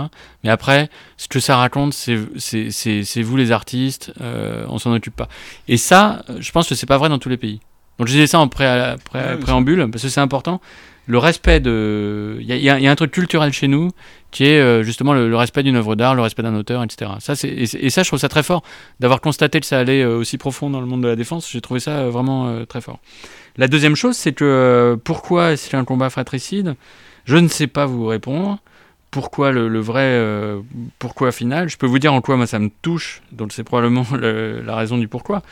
Mais 0.44 0.50
après, 0.50 0.88
ce 1.18 1.28
que 1.28 1.40
ça 1.40 1.56
raconte, 1.56 1.92
c'est 1.92 2.16
vous 3.22 3.36
les 3.36 3.52
artistes, 3.52 4.12
euh, 4.20 4.64
on 4.68 4.78
s'en 4.78 4.92
occupe 4.94 5.16
pas. 5.16 5.28
Et 5.68 5.76
ça, 5.76 6.24
euh, 6.30 6.38
je 6.40 6.50
pense 6.52 6.68
que 6.68 6.74
c'est 6.74 6.86
pas 6.86 6.96
vrai 6.96 7.08
dans 7.08 7.18
tous 7.18 7.28
les 7.28 7.36
pays. 7.36 7.60
Donc 7.98 8.08
je 8.08 8.12
disais 8.12 8.26
ça 8.26 8.38
en 8.38 8.48
pré- 8.48 8.94
pré- 9.04 9.38
préambule, 9.40 9.88
parce 9.90 10.02
que 10.04 10.08
c'est 10.08 10.20
important. 10.20 10.60
Le 11.06 11.18
respect 11.18 11.60
de... 11.60 12.36
Il 12.40 12.46
y 12.46 12.68
a, 12.68 12.90
un 12.90 12.94
truc 12.96 13.12
culturel 13.12 13.52
chez 13.52 13.68
nous 13.68 13.90
qui 14.32 14.44
est 14.44 14.60
euh, 14.60 14.82
justement 14.82 15.14
le, 15.14 15.34
respect 15.36 15.62
d'une 15.62 15.76
œuvre 15.76 15.94
d'art, 15.94 16.14
le 16.14 16.22
respect 16.22 16.42
d'un 16.42 16.54
auteur, 16.54 16.82
etc. 16.82 17.12
Ça, 17.20 17.34
et, 17.44 17.90
ça, 17.90 18.02
je 18.02 18.08
trouve 18.08 18.18
ça 18.18 18.28
très 18.28 18.42
fort. 18.42 18.62
D'avoir 18.98 19.20
constaté 19.20 19.60
que 19.60 19.66
ça 19.66 19.78
allait 19.78 20.02
euh, 20.02 20.16
aussi 20.16 20.36
profond 20.36 20.68
dans 20.68 20.80
le 20.80 20.86
monde 20.86 21.02
de 21.02 21.08
la 21.08 21.16
défense, 21.16 21.48
j'ai 21.50 21.60
trouvé 21.60 21.80
ça 21.80 21.92
euh, 21.92 22.10
vraiment 22.10 22.64
très 22.66 22.80
fort. 22.80 22.98
La 23.56 23.68
deuxième 23.68 23.94
chose, 23.94 24.16
c'est 24.16 24.32
que 24.32 24.98
pourquoi 25.04 25.56
c'est 25.56 25.76
un 25.76 25.84
combat 25.84 26.10
fratricide? 26.10 26.74
Je 27.24 27.36
ne 27.36 27.48
sais 27.48 27.66
pas 27.66 27.86
vous 27.86 28.06
répondre. 28.06 28.58
Pourquoi 29.10 29.52
le, 29.52 29.80
vrai 29.80 30.20
pourquoi 30.98 31.32
final? 31.32 31.70
Je 31.70 31.78
peux 31.78 31.86
vous 31.86 31.98
dire 31.98 32.12
en 32.12 32.20
quoi 32.20 32.36
moi 32.36 32.46
ça 32.46 32.58
me 32.58 32.68
touche, 32.82 33.22
donc 33.32 33.52
c'est 33.52 33.64
probablement 33.64 34.04
le- 34.12 34.60
la 34.60 34.76
raison 34.76 34.98
du 34.98 35.08
pourquoi. 35.08 35.42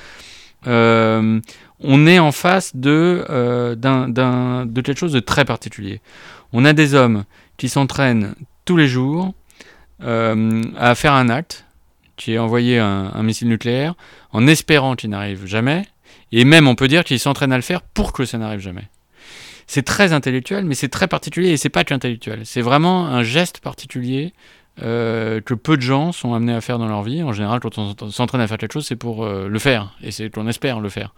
Euh, 0.67 1.41
on 1.81 2.07
est 2.07 2.19
en 2.19 2.33
face 2.33 2.75
de, 2.75 3.25
euh, 3.29 3.75
de 3.75 4.81
quelque 4.81 4.99
chose 4.99 5.13
de 5.13 5.21
très 5.21 5.45
particulier. 5.45 6.01
On 6.53 6.65
a 6.65 6.73
des 6.73 6.95
hommes 6.95 7.25
qui 7.57 7.69
s'entraînent 7.69 8.35
tous 8.65 8.77
les 8.77 8.89
jours 8.89 9.35
euh, 10.03 10.63
à 10.79 10.95
faire 10.95 11.13
un 11.13 11.29
acte, 11.29 11.67
qui 12.17 12.35
est 12.35 12.39
envoyer 12.39 12.79
un, 12.79 13.11
un 13.15 13.23
missile 13.23 13.49
nucléaire, 13.49 13.95
en 14.33 14.47
espérant 14.47 14.95
qu'il 14.95 15.11
n'arrive 15.11 15.47
jamais, 15.47 15.87
et 16.33 16.45
même 16.45 16.69
on 16.69 16.75
peut 16.75 16.89
dire 16.89 17.05
qu'ils 17.05 17.19
s'entraînent 17.19 17.53
à 17.53 17.57
le 17.57 17.63
faire 17.63 17.83
pour 17.83 18.13
que 18.13 18.25
ça 18.25 18.39
n'arrive 18.39 18.61
jamais. 18.61 18.89
C'est 19.67 19.83
très 19.83 20.13
intellectuel, 20.13 20.65
mais 20.65 20.75
c'est 20.75 20.89
très 20.89 21.09
particulier, 21.09 21.51
et 21.51 21.57
c'est 21.57 21.71
pas 21.71 21.85
qu'intellectuel. 21.85 22.41
C'est 22.45 22.61
vraiment 22.61 23.07
un 23.07 23.23
geste 23.23 23.61
particulier 23.61 24.33
euh, 24.83 25.41
que 25.41 25.55
peu 25.55 25.77
de 25.77 25.83
gens 25.83 26.11
sont 26.11 26.35
amenés 26.35 26.55
à 26.55 26.61
faire 26.61 26.79
dans 26.79 26.89
leur 26.89 27.03
vie. 27.03 27.23
En 27.23 27.33
général, 27.33 27.61
quand 27.61 27.79
on 27.79 28.11
s'entraîne 28.11 28.41
à 28.41 28.49
faire 28.49 28.59
quelque 28.59 28.73
chose, 28.73 28.87
c'est 28.87 28.97
pour 28.97 29.25
euh, 29.25 29.47
le 29.49 29.59
faire, 29.61 29.97
et 30.03 30.11
c'est 30.11 30.31
qu'on 30.31 30.49
espère 30.49 30.81
le 30.81 30.89
faire. 30.89 31.15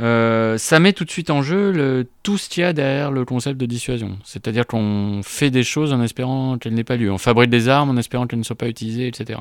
Euh, 0.00 0.58
ça 0.58 0.80
met 0.80 0.92
tout 0.92 1.04
de 1.04 1.10
suite 1.10 1.30
en 1.30 1.42
jeu 1.42 2.04
tout 2.24 2.36
ce 2.36 2.48
qu'il 2.48 2.62
y 2.62 2.64
a 2.64 2.72
derrière 2.72 3.12
le 3.12 3.24
concept 3.24 3.60
de 3.60 3.66
dissuasion. 3.66 4.18
C'est-à-dire 4.24 4.66
qu'on 4.66 5.20
fait 5.22 5.50
des 5.50 5.62
choses 5.62 5.92
en 5.92 6.02
espérant 6.02 6.58
qu'elles 6.58 6.74
n'aient 6.74 6.82
pas 6.82 6.96
lieu. 6.96 7.12
On 7.12 7.18
fabrique 7.18 7.50
des 7.50 7.68
armes 7.68 7.90
en 7.90 7.96
espérant 7.96 8.26
qu'elles 8.26 8.40
ne 8.40 8.44
soient 8.44 8.56
pas 8.56 8.68
utilisées, 8.68 9.06
etc. 9.06 9.38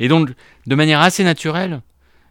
Et 0.00 0.08
donc, 0.08 0.30
de 0.66 0.74
manière 0.74 1.00
assez 1.00 1.22
naturelle, 1.22 1.82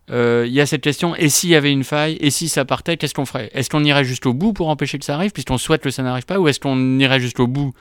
il 0.09 0.49
y 0.49 0.59
a 0.59 0.65
cette 0.65 0.81
question 0.81 1.15
et 1.15 1.29
s'il 1.29 1.51
y 1.51 1.55
avait 1.55 1.71
une 1.71 1.85
faille 1.85 2.17
Et 2.19 2.29
si 2.29 2.49
ça 2.49 2.65
partait 2.65 2.97
Qu'est-ce 2.97 3.13
qu'on 3.13 3.25
ferait? 3.25 3.49
Est-ce 3.53 3.69
qu'on 3.69 3.85
irait 3.85 4.03
jusqu'au 4.03 4.33
bout 4.33 4.51
pour 4.51 4.67
empêcher 4.67 4.99
que 4.99 5.05
ça 5.05 5.15
arrive, 5.15 5.31
puisqu'on 5.31 5.57
souhaite 5.57 5.81
que 5.81 5.91
ça 5.91 6.03
n'arrive 6.03 6.25
pas 6.25 6.39
Ou 6.39 6.49
est-ce 6.49 6.59
qu'on 6.59 6.99
irait 6.99 7.21
jusqu'au 7.21 7.47
bout 7.47 7.73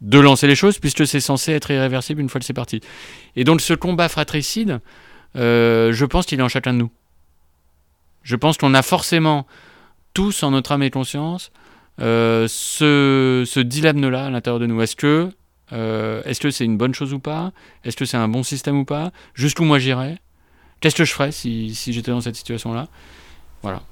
de 0.00 0.18
lancer 0.18 0.46
les 0.46 0.54
choses, 0.54 0.78
puisque 0.78 1.06
c'est 1.06 1.20
censé 1.20 1.52
être 1.52 1.70
irréversible 1.70 2.20
une 2.20 2.28
fois 2.28 2.38
que 2.38 2.44
c'est 2.44 2.52
parti 2.52 2.80
Et 3.34 3.44
donc, 3.44 3.60
ce 3.60 3.74
combat 3.74 4.08
fratricide, 4.08 4.80
euh, 5.36 5.92
je 5.92 6.04
pense 6.04 6.26
qu'il 6.26 6.38
est 6.38 6.42
en 6.42 6.48
chacun 6.48 6.72
de 6.72 6.78
nous. 6.78 6.90
Je 8.22 8.36
pense 8.36 8.56
qu'on 8.58 8.74
a 8.74 8.82
forcément 8.82 9.46
tous 10.14 10.42
en 10.42 10.50
notre 10.50 10.72
âme 10.72 10.82
et 10.82 10.90
conscience 10.90 11.52
euh, 12.00 12.46
ce, 12.48 13.44
ce 13.46 13.60
dilemme-là 13.60 14.26
à 14.26 14.30
l'intérieur 14.30 14.60
de 14.60 14.66
nous. 14.66 14.82
Est-ce 14.82 14.96
que 14.96 15.30
euh, 15.72 16.22
est-ce 16.24 16.40
que 16.40 16.50
c'est 16.50 16.64
une 16.64 16.76
bonne 16.76 16.94
chose 16.94 17.12
ou 17.12 17.18
pas? 17.18 17.52
Est-ce 17.84 17.96
que 17.96 18.04
c'est 18.04 18.16
un 18.16 18.28
bon 18.28 18.42
système 18.42 18.78
ou 18.78 18.84
pas? 18.84 19.10
Jusqu'où 19.34 19.64
moi 19.64 19.78
j'irais? 19.78 20.18
Qu'est-ce 20.80 20.94
que 20.94 21.04
je 21.04 21.12
ferais 21.12 21.32
si, 21.32 21.74
si 21.74 21.92
j'étais 21.92 22.10
dans 22.10 22.20
cette 22.20 22.36
situation-là? 22.36 22.88
Voilà. 23.62 23.82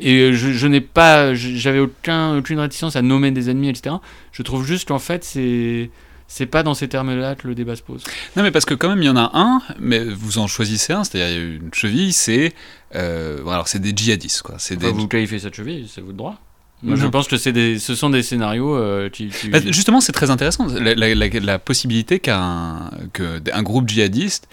Et 0.00 0.32
je, 0.32 0.52
je 0.52 0.66
n'ai 0.66 0.80
pas, 0.80 1.34
j'avais 1.34 1.78
aucun, 1.78 2.36
aucune 2.38 2.58
réticence 2.58 2.96
à 2.96 3.02
nommer 3.02 3.30
des 3.30 3.50
ennemis, 3.50 3.68
etc. 3.68 3.96
Je 4.32 4.42
trouve 4.42 4.66
juste 4.66 4.88
qu'en 4.88 4.98
fait, 4.98 5.22
c'est, 5.22 5.90
c'est 6.28 6.46
pas 6.46 6.62
dans 6.62 6.74
ces 6.74 6.88
termes-là 6.88 7.34
que 7.34 7.46
le 7.46 7.54
débat 7.54 7.76
se 7.76 7.82
pose. 7.82 8.02
Non, 8.36 8.42
mais 8.42 8.50
parce 8.50 8.64
que 8.64 8.74
quand 8.74 8.88
même, 8.88 9.02
il 9.02 9.06
y 9.06 9.10
en 9.10 9.16
a 9.16 9.30
un, 9.34 9.60
mais 9.78 10.02
vous 10.04 10.38
en 10.38 10.46
choisissez 10.46 10.92
un, 10.94 11.04
c'est-à-dire 11.04 11.40
une 11.40 11.72
cheville, 11.74 12.12
c'est. 12.12 12.52
Euh, 12.94 13.42
bon, 13.42 13.50
alors, 13.50 13.68
c'est 13.68 13.78
des 13.80 13.92
djihadistes, 13.94 14.42
quoi. 14.42 14.56
C'est 14.58 14.76
Enfin, 14.76 14.86
des. 14.88 14.92
vous 14.92 15.08
qualifiez 15.08 15.38
cette 15.38 15.54
cheville, 15.54 15.86
c'est 15.92 16.00
votre 16.00 16.16
droit. 16.16 16.38
Moi, 16.84 16.96
je 16.96 17.06
pense 17.06 17.28
que 17.28 17.36
c'est 17.36 17.52
des, 17.52 17.78
ce 17.78 17.94
sont 17.94 18.10
des 18.10 18.24
scénarios 18.24 18.74
euh, 18.74 19.08
qui, 19.08 19.28
qui- 19.28 19.50
Bah, 19.50 19.60
justement, 19.68 20.00
c'est 20.00 20.10
très 20.10 20.30
intéressant, 20.30 20.66
la, 20.66 20.94
la- 20.96 21.14
la- 21.14 21.28
la 21.28 21.58
possibilité 21.60 22.18
qu'un 22.18 22.90
que 23.12 23.40
un 23.52 23.62
groupe 23.62 23.88
djihadiste 23.88 24.48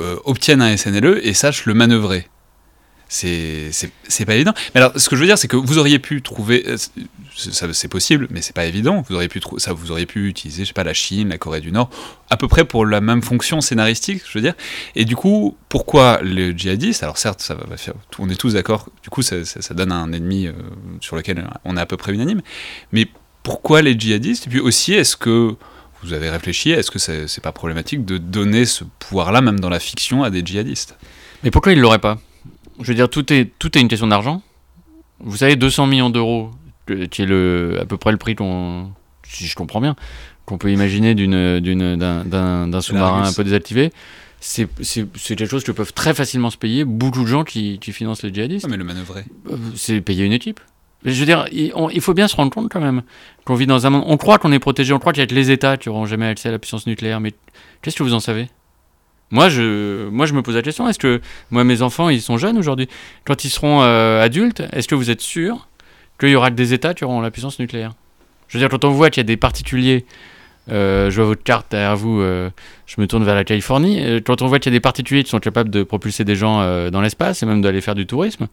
euh, 0.00 0.16
obtienne 0.24 0.62
un 0.62 0.74
SNLE 0.74 1.20
et 1.22 1.34
sache 1.34 1.66
le 1.66 1.74
manœuvrer. 1.74 2.28
C'est 3.08 3.70
pas 4.26 4.34
évident. 4.34 4.52
Mais 4.74 4.80
alors, 4.80 4.92
ce 4.96 5.08
que 5.08 5.16
je 5.16 5.20
veux 5.20 5.26
dire, 5.26 5.38
c'est 5.38 5.48
que 5.48 5.56
vous 5.56 5.78
auriez 5.78 5.98
pu 5.98 6.20
trouver. 6.22 6.64
euh, 6.68 6.76
c'est 7.36 7.88
possible, 7.88 8.26
mais 8.30 8.42
c'est 8.42 8.52
pas 8.54 8.66
évident. 8.66 9.02
Vous 9.08 9.14
auriez 9.14 9.28
pu 9.28 9.40
ça, 9.58 9.72
vous 9.72 9.90
auriez 9.92 10.06
pu 10.06 10.28
utiliser, 10.28 10.64
je 10.64 10.68
sais 10.68 10.72
pas, 10.74 10.84
la 10.84 10.92
Chine, 10.94 11.28
la 11.28 11.38
Corée 11.38 11.60
du 11.60 11.70
Nord, 11.72 11.88
à 12.30 12.36
peu 12.36 12.48
près 12.48 12.64
pour 12.64 12.84
la 12.84 13.00
même 13.00 13.22
fonction 13.22 13.60
scénaristique, 13.60 14.22
je 14.28 14.36
veux 14.38 14.42
dire. 14.42 14.54
Et 14.96 15.04
du 15.04 15.14
coup, 15.16 15.56
pourquoi 15.68 16.20
le 16.22 16.50
djihadiste? 16.50 17.02
Alors 17.04 17.16
certes, 17.16 17.40
ça 17.40 17.54
va 17.54 17.76
faire, 17.76 17.94
on 18.18 18.28
est 18.28 18.34
tous 18.34 18.54
d'accord. 18.54 18.88
Du 19.02 19.08
coup, 19.10 19.22
ça, 19.22 19.44
ça- 19.44 19.74
donne 19.74 19.92
un 19.92 20.12
ennemi 20.12 20.48
euh, 20.48 20.52
sur 21.00 21.14
lequel 21.16 21.48
on 21.64 21.76
est 21.76 21.80
à 21.80 21.86
peu 21.86 21.96
près 21.96 22.12
unanime. 22.12 22.42
Mais 22.92 23.06
pourquoi 23.44 23.82
les 23.82 23.98
djihadistes? 23.98 24.48
Et 24.48 24.50
puis 24.50 24.60
aussi, 24.60 24.92
est-ce 24.94 25.16
que 25.16 25.54
vous 26.02 26.12
avez 26.12 26.28
réfléchi 26.30 26.70
Est-ce 26.72 26.90
que 26.90 26.98
c'est 26.98 27.28
c'est 27.28 27.40
pas 27.40 27.52
problématique 27.52 28.04
de 28.04 28.18
donner 28.18 28.64
ce 28.66 28.82
pouvoir-là, 28.98 29.40
même 29.40 29.60
dans 29.60 29.70
la 29.70 29.80
fiction, 29.80 30.24
à 30.24 30.30
des 30.30 30.44
djihadistes? 30.44 30.96
Mais 31.44 31.52
pourquoi 31.52 31.72
il 31.72 31.80
l'aurait 31.80 32.00
pas? 32.00 32.18
Je 32.80 32.86
veux 32.88 32.94
dire, 32.94 33.08
tout 33.08 33.32
est, 33.32 33.50
tout 33.58 33.76
est 33.76 33.80
une 33.80 33.88
question 33.88 34.06
d'argent. 34.06 34.42
Vous 35.20 35.36
savez, 35.36 35.56
200 35.56 35.86
millions 35.86 36.10
d'euros, 36.10 36.50
que- 36.86 37.06
qui 37.06 37.22
est 37.22 37.26
le, 37.26 37.78
à 37.80 37.84
peu 37.84 37.96
près 37.96 38.12
le 38.12 38.18
prix 38.18 38.34
qu'on, 38.36 38.90
si 39.26 39.46
je 39.46 39.54
comprends 39.56 39.80
bien, 39.80 39.96
qu'on 40.46 40.58
peut 40.58 40.70
imaginer 40.72 41.14
d'une, 41.14 41.60
d'une, 41.60 41.96
d'un, 41.96 42.24
d'un, 42.24 42.68
d'un 42.68 42.80
sous-marin 42.80 43.22
un 43.28 43.32
peu 43.32 43.44
désactivé, 43.44 43.92
c'est, 44.40 44.68
c'est, 44.82 45.06
c'est 45.16 45.34
quelque 45.34 45.50
chose 45.50 45.64
que 45.64 45.72
peuvent 45.72 45.92
très 45.92 46.14
facilement 46.14 46.50
se 46.50 46.56
payer 46.56 46.84
beaucoup 46.84 47.22
de 47.22 47.26
gens 47.26 47.42
qui, 47.44 47.78
qui 47.80 47.92
financent 47.92 48.22
les 48.22 48.32
djihadistes. 48.32 48.64
Non, 48.64 48.70
mais 48.70 48.76
le 48.76 48.84
manœuvrer. 48.84 49.24
Euh, 49.50 49.56
c'est 49.74 50.00
payer 50.00 50.24
une 50.24 50.32
équipe. 50.32 50.60
Je 51.04 51.10
veux 51.18 51.26
dire, 51.26 51.46
il, 51.52 51.72
on- 51.74 51.90
il 51.90 52.00
faut 52.00 52.14
bien 52.14 52.28
se 52.28 52.36
rendre 52.36 52.52
compte 52.52 52.70
quand 52.70 52.80
même 52.80 53.02
qu'on 53.44 53.54
vit 53.56 53.66
dans 53.66 53.86
un 53.86 53.90
monde. 53.90 54.04
On 54.06 54.16
croit 54.16 54.38
qu'on 54.38 54.52
est 54.52 54.58
protégé, 54.60 54.92
on 54.92 54.98
croit 55.00 55.12
qu'il 55.12 55.20
y 55.20 55.24
a 55.24 55.26
que 55.26 55.34
les 55.34 55.50
États 55.50 55.76
qui 55.76 55.88
auront 55.88 56.06
jamais 56.06 56.26
accès 56.26 56.48
à 56.48 56.52
la 56.52 56.58
puissance 56.60 56.86
nucléaire. 56.86 57.20
Mais 57.20 57.34
qu'est-ce 57.82 57.96
que 57.96 58.02
vous 58.04 58.14
en 58.14 58.20
savez? 58.20 58.48
Moi 59.30 59.48
je, 59.48 60.08
moi, 60.08 60.26
je 60.26 60.34
me 60.34 60.42
pose 60.42 60.54
la 60.54 60.62
question 60.62 60.88
est-ce 60.88 60.98
que 60.98 61.20
moi, 61.50 61.64
mes 61.64 61.82
enfants, 61.82 62.08
ils 62.08 62.22
sont 62.22 62.38
jeunes 62.38 62.58
aujourd'hui? 62.58 62.88
Quand 63.24 63.44
ils 63.44 63.50
seront 63.50 63.82
euh, 63.82 64.22
adultes, 64.22 64.62
est-ce 64.72 64.88
que 64.88 64.94
vous 64.94 65.10
êtes 65.10 65.20
sûr 65.20 65.68
qu'il 66.18 66.30
y 66.30 66.34
aura 66.34 66.50
que 66.50 66.56
des 66.56 66.72
États 66.72 66.94
qui 66.94 67.04
auront 67.04 67.20
la 67.20 67.30
puissance 67.30 67.58
nucléaire? 67.58 67.92
Je 68.48 68.56
veux 68.56 68.62
dire, 68.62 68.70
quand 68.70 68.84
on 68.84 68.90
voit 68.90 69.10
qu'il 69.10 69.20
y 69.20 69.26
a 69.26 69.28
des 69.28 69.36
particuliers, 69.36 70.06
euh, 70.70 71.10
je 71.10 71.16
vois 71.16 71.26
votre 71.26 71.42
carte 71.42 71.66
derrière 71.70 71.96
vous, 71.96 72.20
euh, 72.20 72.48
je 72.86 73.00
me 73.00 73.06
tourne 73.06 73.24
vers 73.24 73.34
la 73.34 73.44
Californie. 73.44 74.22
Quand 74.24 74.40
on 74.40 74.46
voit 74.46 74.58
qu'il 74.58 74.72
y 74.72 74.74
a 74.74 74.78
des 74.78 74.80
particuliers 74.80 75.24
qui 75.24 75.30
sont 75.30 75.40
capables 75.40 75.70
de 75.70 75.82
propulser 75.82 76.24
des 76.24 76.34
gens 76.34 76.90
dans 76.90 77.00
l'espace 77.02 77.42
et 77.42 77.46
même 77.46 77.60
d'aller 77.60 77.82
faire 77.82 77.94
du 77.94 78.06
tourisme, 78.06 78.46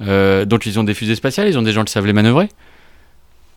donc 0.00 0.66
ils 0.66 0.78
ont 0.78 0.84
des 0.84 0.94
fusées 0.94 1.14
spatiales, 1.14 1.48
ils 1.48 1.58
ont 1.58 1.62
des 1.62 1.72
gens 1.72 1.84
qui 1.84 1.92
savent 1.92 2.06
les 2.06 2.14
manœuvrer. 2.14 2.48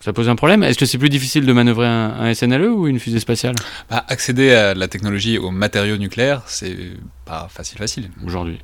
Ça 0.00 0.12
pose 0.12 0.28
un 0.28 0.36
problème. 0.36 0.62
Est-ce 0.62 0.78
que 0.78 0.86
c'est 0.86 0.98
plus 0.98 1.08
difficile 1.08 1.44
de 1.44 1.52
manœuvrer 1.52 1.86
un, 1.86 2.10
un 2.20 2.32
SNLE 2.34 2.66
ou 2.70 2.86
une 2.86 3.00
fusée 3.00 3.18
spatiale? 3.18 3.54
Bah, 3.90 4.04
accéder 4.08 4.52
à 4.52 4.74
la 4.74 4.86
technologie 4.88 5.38
aux 5.38 5.50
matériaux 5.50 5.96
nucléaires, 5.96 6.42
c'est 6.46 6.76
pas 7.24 7.48
facile, 7.50 7.78
facile. 7.78 8.10
aujourd'hui 8.24 8.58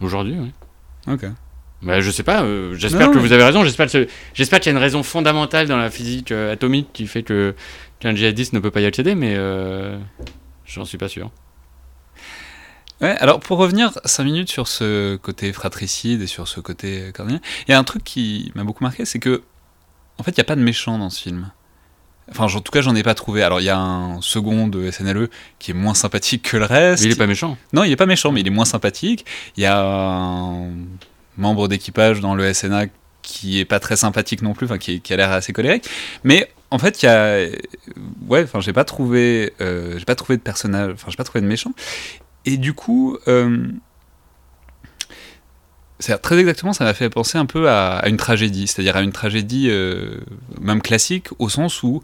Aujourd'hui, 0.00 0.36
oui. 0.38 0.52
Ok. 1.12 1.24
Bah, 1.82 2.00
je 2.00 2.10
sais 2.10 2.22
pas, 2.22 2.42
euh, 2.42 2.74
j'espère 2.76 3.10
que 3.10 3.16
mais- 3.16 3.20
vous 3.22 3.32
avez 3.32 3.42
raison. 3.44 3.64
J'espère 3.64 3.86
qu'il 3.88 4.00
y 4.00 4.68
a 4.68 4.70
une 4.70 4.76
raison 4.82 5.02
fondamentale 5.02 5.66
dans 5.66 5.78
la 5.78 5.90
physique 5.90 6.30
euh, 6.30 6.52
atomique 6.52 6.88
qui 6.92 7.06
fait 7.06 7.22
que 7.22 7.54
qu'un 7.98 8.14
djihadiste 8.14 8.52
ne 8.52 8.58
peut 8.60 8.70
pas 8.70 8.80
y 8.80 8.86
accéder, 8.86 9.14
mais 9.14 9.34
euh, 9.36 9.98
j'en 10.66 10.84
suis 10.84 10.98
pas 10.98 11.08
sûr. 11.08 11.30
Ouais, 13.00 13.16
alors 13.18 13.40
pour 13.40 13.58
revenir 13.58 13.92
5 14.04 14.24
minutes 14.24 14.48
sur 14.50 14.68
ce 14.68 15.16
côté 15.16 15.52
fratricide 15.52 16.22
et 16.22 16.26
sur 16.28 16.46
ce 16.46 16.60
côté 16.60 17.10
cornélien, 17.14 17.40
il 17.66 17.72
y 17.72 17.74
a 17.74 17.78
un 17.78 17.84
truc 17.84 18.04
qui 18.04 18.52
m'a 18.54 18.62
beaucoup 18.62 18.84
marqué, 18.84 19.04
c'est 19.04 19.18
que 19.18 19.42
en 20.22 20.24
fait 20.24 20.30
il 20.30 20.38
n'y 20.38 20.42
a 20.42 20.44
pas 20.44 20.54
de 20.54 20.62
méchant 20.62 20.98
dans 20.98 21.10
ce 21.10 21.20
film. 21.20 21.50
Enfin, 22.30 22.44
en 22.44 22.60
tout 22.60 22.70
cas, 22.70 22.80
j'en 22.80 22.94
ai 22.94 23.02
pas 23.02 23.14
trouvé. 23.14 23.42
Alors, 23.42 23.60
il 23.60 23.64
y 23.64 23.68
a 23.68 23.76
un 23.76 24.20
second 24.20 24.68
de 24.68 24.88
SNLE 24.88 25.28
qui 25.58 25.72
est 25.72 25.74
moins 25.74 25.94
sympathique 25.94 26.48
que 26.48 26.56
le 26.56 26.64
reste. 26.64 27.02
Mais 27.02 27.08
il 27.08 27.12
est 27.14 27.18
pas 27.18 27.26
méchant. 27.26 27.58
Non, 27.72 27.82
il 27.82 27.90
est 27.90 27.96
pas 27.96 28.06
méchant, 28.06 28.30
mais 28.30 28.40
il 28.40 28.46
est 28.46 28.50
moins 28.50 28.64
sympathique. 28.64 29.26
Il 29.56 29.64
y 29.64 29.66
a 29.66 29.82
un 29.82 30.70
membre 31.36 31.66
d'équipage 31.66 32.20
dans 32.20 32.36
le 32.36 32.54
SNA 32.54 32.84
qui 33.22 33.58
est 33.58 33.64
pas 33.64 33.80
très 33.80 33.96
sympathique 33.96 34.42
non 34.42 34.54
plus, 34.54 34.66
enfin 34.66 34.78
qui, 34.78 35.00
qui 35.00 35.12
a 35.12 35.16
l'air 35.16 35.32
assez 35.32 35.52
colérique. 35.52 35.88
Mais 36.22 36.48
en 36.70 36.78
fait, 36.78 37.02
il 37.02 37.06
y 37.06 37.08
a, 37.08 37.48
ouais, 38.28 38.44
enfin, 38.44 38.60
j'ai 38.60 38.72
pas 38.72 38.84
trouvé, 38.84 39.52
euh, 39.60 39.98
j'ai 39.98 40.04
pas 40.04 40.14
trouvé 40.14 40.36
de 40.36 40.42
personnage, 40.42 40.92
enfin, 40.94 41.08
j'ai 41.10 41.16
pas 41.16 41.24
trouvé 41.24 41.42
de 41.42 41.48
méchant. 41.48 41.72
Et 42.46 42.56
du 42.56 42.72
coup, 42.72 43.18
euh, 43.26 43.66
très 46.20 46.38
exactement, 46.38 46.72
ça 46.72 46.84
m'a 46.84 46.94
fait 46.94 47.10
penser 47.10 47.38
un 47.38 47.46
peu 47.46 47.68
à, 47.70 48.06
une 48.08 48.16
tragédie, 48.16 48.66
c'est-à-dire 48.66 48.96
à 48.96 49.02
une 49.02 49.12
tragédie 49.12 49.68
euh, 49.70 50.18
même 50.60 50.82
classique, 50.82 51.28
au 51.38 51.48
sens 51.48 51.82
où 51.82 52.02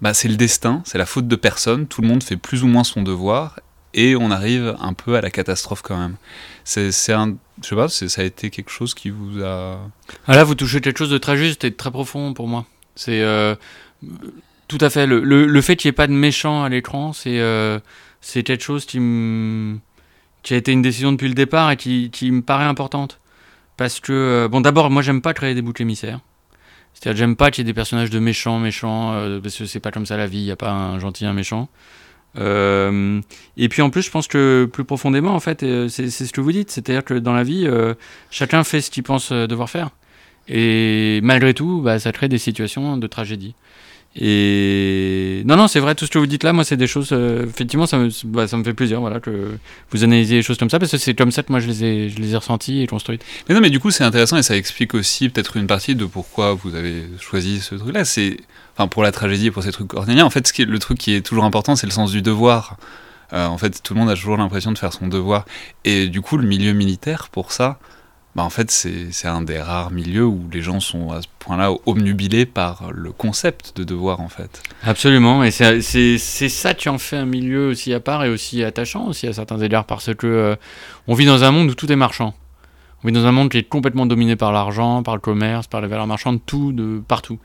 bah, 0.00 0.14
c'est 0.14 0.28
le 0.28 0.36
destin, 0.36 0.82
c'est 0.84 0.98
la 0.98 1.06
faute 1.06 1.28
de 1.28 1.36
personne, 1.36 1.86
tout 1.86 2.02
le 2.02 2.08
monde 2.08 2.22
fait 2.22 2.36
plus 2.36 2.62
ou 2.62 2.66
moins 2.66 2.84
son 2.84 3.02
devoir, 3.02 3.60
et 3.94 4.16
on 4.16 4.30
arrive 4.30 4.76
un 4.80 4.94
peu 4.94 5.16
à 5.16 5.20
la 5.20 5.30
catastrophe 5.30 5.82
quand 5.82 5.98
même. 5.98 6.16
C'est 6.64 7.12
un, 7.12 7.36
je 7.62 7.68
sais 7.68 7.76
pas, 7.76 7.88
ça 7.88 8.22
a 8.22 8.24
été 8.24 8.50
quelque 8.50 8.70
chose 8.70 8.94
qui 8.94 9.10
vous 9.10 9.42
a. 9.42 9.78
Ah 10.26 10.36
là, 10.36 10.44
vous 10.44 10.54
touchez 10.54 10.80
quelque 10.80 10.98
chose 10.98 11.10
de 11.10 11.18
très 11.18 11.36
juste 11.36 11.64
et 11.64 11.70
de 11.70 11.76
très 11.76 11.90
profond 11.90 12.32
pour 12.32 12.48
moi. 12.48 12.66
C'est 12.94 13.20
euh, 13.22 13.54
tout 14.68 14.78
à 14.80 14.90
fait 14.90 15.06
le, 15.06 15.60
fait 15.60 15.76
qu'il 15.76 15.88
n'y 15.88 15.90
ait 15.90 15.96
pas 15.96 16.06
de 16.06 16.12
méchant 16.12 16.64
à 16.64 16.68
l'écran, 16.68 17.12
c'est 17.12 17.38
euh, 17.40 17.78
quelque 18.32 18.62
chose 18.62 18.86
qui 18.86 18.98
a 18.98 20.56
été 20.56 20.72
une 20.72 20.82
décision 20.82 21.12
depuis 21.12 21.28
le 21.28 21.34
départ 21.34 21.70
et 21.70 21.76
qui, 21.76 22.10
qui 22.10 22.30
me 22.30 22.42
paraît 22.42 22.64
importante. 22.64 23.18
Parce 23.76 24.00
que, 24.00 24.12
euh, 24.12 24.48
bon, 24.48 24.60
d'abord, 24.60 24.90
moi, 24.90 25.02
j'aime 25.02 25.22
pas 25.22 25.34
créer 25.34 25.54
des 25.54 25.62
boucs 25.62 25.80
émissaires. 25.80 26.20
C'est-à-dire, 26.94 27.18
j'aime 27.18 27.36
pas 27.36 27.50
qu'il 27.50 27.62
y 27.62 27.68
ait 27.68 27.72
des 27.72 27.74
personnages 27.74 28.10
de 28.10 28.18
méchants, 28.18 28.58
méchants, 28.58 29.12
euh, 29.14 29.40
parce 29.40 29.56
que 29.56 29.64
c'est 29.64 29.80
pas 29.80 29.90
comme 29.90 30.06
ça 30.06 30.16
la 30.16 30.26
vie, 30.26 30.38
il 30.38 30.44
n'y 30.44 30.50
a 30.50 30.56
pas 30.56 30.70
un 30.70 30.98
gentil, 30.98 31.24
un 31.24 31.32
méchant. 31.32 31.68
Euh, 32.38 33.20
et 33.56 33.68
puis 33.68 33.82
en 33.82 33.90
plus, 33.90 34.02
je 34.02 34.10
pense 34.10 34.28
que 34.28 34.68
plus 34.70 34.84
profondément, 34.84 35.34
en 35.34 35.40
fait, 35.40 35.60
c'est 35.88 36.10
ce 36.10 36.32
que 36.32 36.40
vous 36.40 36.52
dites, 36.52 36.70
c'est-à-dire 36.70 37.04
que 37.04 37.14
dans 37.14 37.32
la 37.32 37.44
vie, 37.44 37.68
chacun 38.30 38.62
fait 38.64 38.80
ce 38.80 38.90
qu'il 38.90 39.02
pense 39.02 39.32
devoir 39.32 39.70
faire. 39.70 39.90
Et 40.48 41.20
malgré 41.22 41.54
tout, 41.54 41.80
bah, 41.82 41.98
ça 41.98 42.12
crée 42.12 42.28
des 42.28 42.38
situations 42.38 42.96
de 42.96 43.06
tragédie. 43.06 43.54
Et 44.14 45.42
non, 45.46 45.56
non, 45.56 45.68
c'est 45.68 45.80
vrai, 45.80 45.94
tout 45.94 46.04
ce 46.04 46.10
que 46.10 46.18
vous 46.18 46.26
dites 46.26 46.44
là, 46.44 46.52
moi, 46.52 46.64
c'est 46.64 46.76
des 46.76 46.86
choses, 46.86 47.10
euh, 47.12 47.46
effectivement, 47.46 47.86
ça 47.86 47.96
me, 47.96 48.10
bah, 48.26 48.46
ça 48.46 48.58
me 48.58 48.64
fait 48.64 48.74
plaisir 48.74 49.00
voilà, 49.00 49.20
que 49.20 49.52
vous 49.90 50.04
analysiez 50.04 50.36
les 50.36 50.42
choses 50.42 50.58
comme 50.58 50.68
ça, 50.68 50.78
parce 50.78 50.90
que 50.92 50.98
c'est 50.98 51.14
comme 51.14 51.32
ça 51.32 51.42
que 51.42 51.50
moi, 51.50 51.60
je 51.60 51.66
les 51.66 51.84
ai, 51.84 52.08
je 52.10 52.18
les 52.18 52.32
ai 52.32 52.36
ressenties 52.36 52.82
et 52.82 52.86
construites. 52.86 53.24
Mais 53.48 53.54
non, 53.54 53.62
mais 53.62 53.70
du 53.70 53.80
coup, 53.80 53.90
c'est 53.90 54.04
intéressant 54.04 54.36
et 54.36 54.42
ça 54.42 54.56
explique 54.56 54.92
aussi 54.94 55.30
peut-être 55.30 55.56
une 55.56 55.66
partie 55.66 55.94
de 55.94 56.04
pourquoi 56.04 56.52
vous 56.52 56.74
avez 56.74 57.04
choisi 57.20 57.60
ce 57.60 57.74
truc-là. 57.74 58.04
C'est, 58.04 58.36
enfin, 58.76 58.86
pour 58.86 59.02
la 59.02 59.12
tragédie 59.12 59.50
pour 59.50 59.62
ces 59.62 59.72
trucs 59.72 59.88
cornéliens, 59.88 60.26
en 60.26 60.30
fait, 60.30 60.46
ce 60.46 60.52
qui 60.52 60.66
le 60.66 60.78
truc 60.78 60.98
qui 60.98 61.14
est 61.14 61.22
toujours 61.22 61.44
important, 61.44 61.74
c'est 61.74 61.86
le 61.86 61.92
sens 61.92 62.10
du 62.10 62.20
devoir. 62.20 62.76
Euh, 63.32 63.46
en 63.46 63.56
fait, 63.56 63.82
tout 63.82 63.94
le 63.94 64.00
monde 64.00 64.10
a 64.10 64.14
toujours 64.14 64.36
l'impression 64.36 64.72
de 64.72 64.78
faire 64.78 64.92
son 64.92 65.08
devoir. 65.08 65.46
Et 65.84 66.08
du 66.08 66.20
coup, 66.20 66.36
le 66.36 66.46
milieu 66.46 66.72
militaire, 66.72 67.28
pour 67.32 67.52
ça, 67.52 67.78
bah, 68.34 68.42
en 68.42 68.50
fait, 68.50 68.70
c'est 68.70 69.28
un 69.28 69.42
des 69.42 69.60
rares 69.60 69.90
milieux 69.90 70.24
où 70.24 70.48
les 70.50 70.62
gens 70.62 70.80
sont 70.80 71.10
à 71.10 71.20
ce 71.20 71.28
point-là 71.38 71.72
obnubilés 71.84 72.46
par 72.46 72.90
le 72.90 73.12
concept 73.12 73.76
de 73.76 73.84
devoir, 73.84 74.20
en 74.20 74.28
fait. 74.28 74.62
Absolument, 74.82 75.44
et 75.44 75.50
c'est 75.50 76.18
ça 76.18 76.72
qui 76.72 76.88
en 76.88 76.98
fait 76.98 77.16
un 77.16 77.26
milieu 77.26 77.68
aussi 77.68 77.92
à 77.92 78.00
part 78.00 78.24
et 78.24 78.30
aussi 78.30 78.64
attachant 78.64 79.06
aussi 79.06 79.26
à 79.26 79.34
certains 79.34 79.58
égards, 79.58 79.84
parce 79.84 80.14
que 80.14 80.26
euh, 80.26 80.56
on 81.08 81.14
vit 81.14 81.26
dans 81.26 81.44
un 81.44 81.50
monde 81.50 81.70
où 81.70 81.74
tout 81.74 81.92
est 81.92 81.96
marchand. 81.96 82.34
On 83.04 83.08
vit 83.08 83.12
dans 83.12 83.26
un 83.26 83.32
monde 83.32 83.50
qui 83.50 83.58
est 83.58 83.68
complètement 83.68 84.06
dominé 84.06 84.36
par 84.36 84.52
l'argent, 84.52 85.02
par 85.02 85.14
le 85.14 85.20
commerce, 85.20 85.66
par 85.66 85.82
les 85.82 85.88
valeurs 85.88 86.06
marchandes, 86.06 86.40
tout, 86.46 86.72
de 86.72 87.02
partout. 87.06 87.38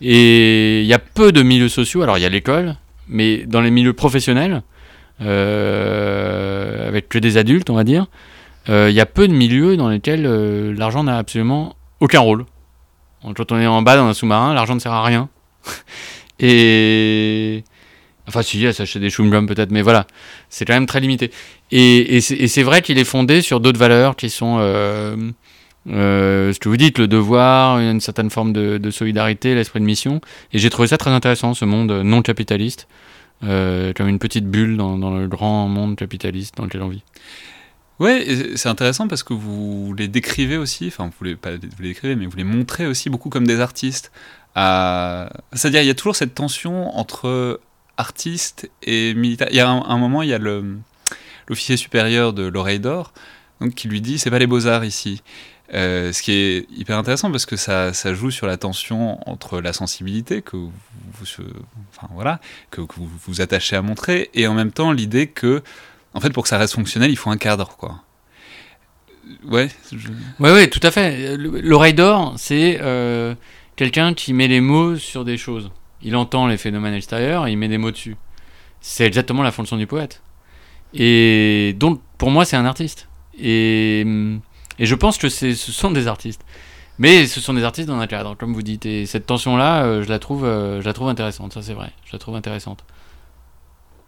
Et 0.00 0.80
il 0.80 0.86
y 0.86 0.94
a 0.94 0.98
peu 0.98 1.32
de 1.32 1.42
milieux 1.42 1.68
sociaux, 1.68 2.02
alors 2.02 2.16
il 2.16 2.22
y 2.22 2.26
a 2.26 2.30
l'école, 2.30 2.76
mais 3.06 3.44
dans 3.44 3.60
les 3.60 3.70
milieux 3.70 3.92
professionnels, 3.92 4.62
euh, 5.20 6.88
avec 6.88 7.10
que 7.10 7.18
des 7.18 7.36
adultes, 7.36 7.68
on 7.68 7.74
va 7.74 7.84
dire, 7.84 8.06
il 8.68 8.92
y 8.92 9.00
a 9.00 9.06
peu 9.06 9.28
de 9.28 9.32
milieux 9.32 9.76
dans 9.76 9.88
lesquels 9.88 10.26
euh, 10.26 10.74
l'argent 10.76 11.04
n'a 11.04 11.18
absolument 11.18 11.76
aucun 12.00 12.20
rôle. 12.20 12.46
Quand 13.36 13.52
on 13.52 13.58
est 13.58 13.66
en 13.66 13.82
bas 13.82 13.96
dans 13.96 14.06
un 14.06 14.14
sous-marin, 14.14 14.52
l'argent 14.54 14.74
ne 14.74 14.80
sert 14.80 14.92
à 14.92 15.04
rien. 15.04 15.28
Enfin, 18.28 18.42
si, 18.42 18.64
à 18.66 18.72
s'acheter 18.72 19.00
des 19.00 19.10
chewing-gums 19.10 19.46
peut-être, 19.46 19.72
mais 19.72 19.82
voilà, 19.82 20.06
c'est 20.48 20.64
quand 20.64 20.74
même 20.74 20.86
très 20.86 21.00
limité. 21.00 21.32
Et, 21.72 22.20
c'est 22.20 22.62
vrai 22.62 22.80
qu'il 22.80 22.98
est 22.98 23.04
fondé 23.04 23.42
sur 23.42 23.60
d'autres 23.60 23.78
valeurs 23.78 24.16
qui 24.16 24.30
sont. 24.30 24.58
euh, 24.60 25.16
euh, 25.88 26.52
ce 26.52 26.60
que 26.60 26.68
vous 26.68 26.76
dites, 26.76 26.98
le 26.98 27.08
devoir, 27.08 27.78
une 27.78 28.00
certaine 28.00 28.30
forme 28.30 28.52
de, 28.52 28.90
solidarité, 28.90 29.54
l'esprit 29.54 29.80
de 29.80 29.84
mission. 29.84 30.20
Et 30.52 30.58
j'ai 30.58 30.70
trouvé 30.70 30.88
ça 30.88 30.98
très 30.98 31.10
intéressant, 31.10 31.54
ce 31.54 31.64
monde 31.64 31.90
non 31.90 32.22
capitaliste, 32.22 32.86
euh, 33.44 33.92
comme 33.92 34.08
une 34.08 34.18
petite 34.18 34.46
bulle 34.46 34.76
dans, 34.76 34.96
dans 34.98 35.10
le 35.16 35.26
grand 35.26 35.66
monde 35.68 35.96
capitaliste 35.96 36.56
dans 36.56 36.64
lequel 36.64 36.82
on 36.82 36.88
vit. 36.88 37.02
Ouais, 38.00 38.54
c'est 38.56 38.68
intéressant 38.68 39.06
parce 39.06 39.22
que 39.22 39.32
vous 39.32 39.94
les 39.96 40.08
décrivez 40.08 40.56
aussi, 40.56 40.88
enfin 40.88 41.10
vous 41.18 41.24
les, 41.24 41.36
pas 41.36 41.52
vous 41.52 41.82
les 41.82 41.88
décrivez, 41.88 42.16
mais 42.16 42.26
vous 42.26 42.36
les 42.36 42.44
montrez 42.44 42.86
aussi 42.86 43.10
beaucoup 43.10 43.28
comme 43.28 43.46
des 43.46 43.60
artistes. 43.60 44.10
C'est-à-dire 44.56 45.82
il 45.82 45.86
y 45.86 45.90
a 45.90 45.94
toujours 45.94 46.16
cette 46.16 46.34
tension 46.34 46.96
entre 46.96 47.60
artiste 47.96 48.70
et 48.82 49.14
militaire. 49.14 49.48
Il 49.50 49.56
y 49.56 49.60
a 49.60 49.68
un, 49.68 49.98
moment, 49.98 50.22
il 50.22 50.30
y 50.30 50.34
a 50.34 50.38
l'officier 51.48 51.76
supérieur 51.76 52.32
de 52.32 52.44
l'oreille 52.44 52.80
d'or 52.80 53.12
qui 53.76 53.88
lui 53.88 54.00
dit 54.00 54.18
c'est 54.18 54.30
pas 54.30 54.38
les 54.38 54.46
beaux-arts 54.46 54.84
ici. 54.84 55.22
Euh, 55.74 56.12
ce 56.12 56.20
qui 56.20 56.32
est 56.32 56.66
hyper 56.76 56.98
intéressant 56.98 57.30
parce 57.30 57.46
que 57.46 57.56
ça, 57.56 57.94
ça 57.94 58.12
joue 58.12 58.30
sur 58.30 58.46
la 58.46 58.58
tension 58.58 59.26
entre 59.26 59.60
la 59.60 59.72
sensibilité 59.72 60.42
que 60.42 60.58
enfin, 61.22 62.08
voilà, 62.12 62.40
que 62.70 62.82
vous 62.82 63.08
vous 63.26 63.40
attachez 63.40 63.76
à 63.76 63.80
montrer 63.80 64.28
et 64.34 64.46
en 64.46 64.54
même 64.54 64.70
temps 64.70 64.92
l'idée 64.92 65.28
que 65.28 65.62
en 66.14 66.20
fait, 66.20 66.30
pour 66.30 66.42
que 66.42 66.48
ça 66.48 66.58
reste 66.58 66.74
fonctionnel, 66.74 67.10
il 67.10 67.16
faut 67.16 67.30
un 67.30 67.36
cadre, 67.36 67.76
quoi. 67.76 68.02
Ouais, 69.48 69.68
Oui, 70.40 70.50
oui, 70.52 70.70
tout 70.70 70.80
à 70.82 70.90
fait. 70.90 71.36
Le- 71.36 71.60
L'oreille 71.60 71.94
d'or, 71.94 72.34
c'est 72.36 72.78
euh, 72.82 73.34
quelqu'un 73.76 74.14
qui 74.14 74.32
met 74.32 74.48
les 74.48 74.60
mots 74.60 74.96
sur 74.96 75.24
des 75.24 75.36
choses. 75.36 75.70
Il 76.02 76.16
entend 76.16 76.46
les 76.46 76.56
phénomènes 76.56 76.94
extérieurs 76.94 77.46
et 77.46 77.52
il 77.52 77.56
met 77.56 77.68
des 77.68 77.78
mots 77.78 77.90
dessus. 77.92 78.16
C'est 78.80 79.04
exactement 79.06 79.42
la 79.42 79.52
fonction 79.52 79.76
du 79.76 79.86
poète. 79.86 80.22
Et 80.92 81.74
donc, 81.78 82.00
pour 82.18 82.30
moi, 82.30 82.44
c'est 82.44 82.56
un 82.56 82.66
artiste. 82.66 83.08
Et, 83.38 84.00
et 84.78 84.86
je 84.86 84.94
pense 84.94 85.18
que 85.18 85.28
ce 85.28 85.54
sont 85.54 85.90
des 85.92 86.08
artistes. 86.08 86.42
Mais 86.98 87.26
ce 87.26 87.40
sont 87.40 87.54
des 87.54 87.64
artistes 87.64 87.88
dans 87.88 87.98
un 87.98 88.06
cadre, 88.06 88.36
comme 88.36 88.52
vous 88.52 88.62
dites. 88.62 88.84
Et 88.86 89.06
cette 89.06 89.26
tension-là, 89.26 89.84
euh, 89.84 90.02
je, 90.02 90.12
euh, 90.12 90.80
je 90.80 90.84
la 90.84 90.92
trouve 90.92 91.08
intéressante, 91.08 91.52
ça 91.54 91.62
c'est 91.62 91.72
vrai. 91.74 91.90
Je 92.04 92.12
la 92.12 92.18
trouve 92.18 92.34
intéressante. 92.36 92.84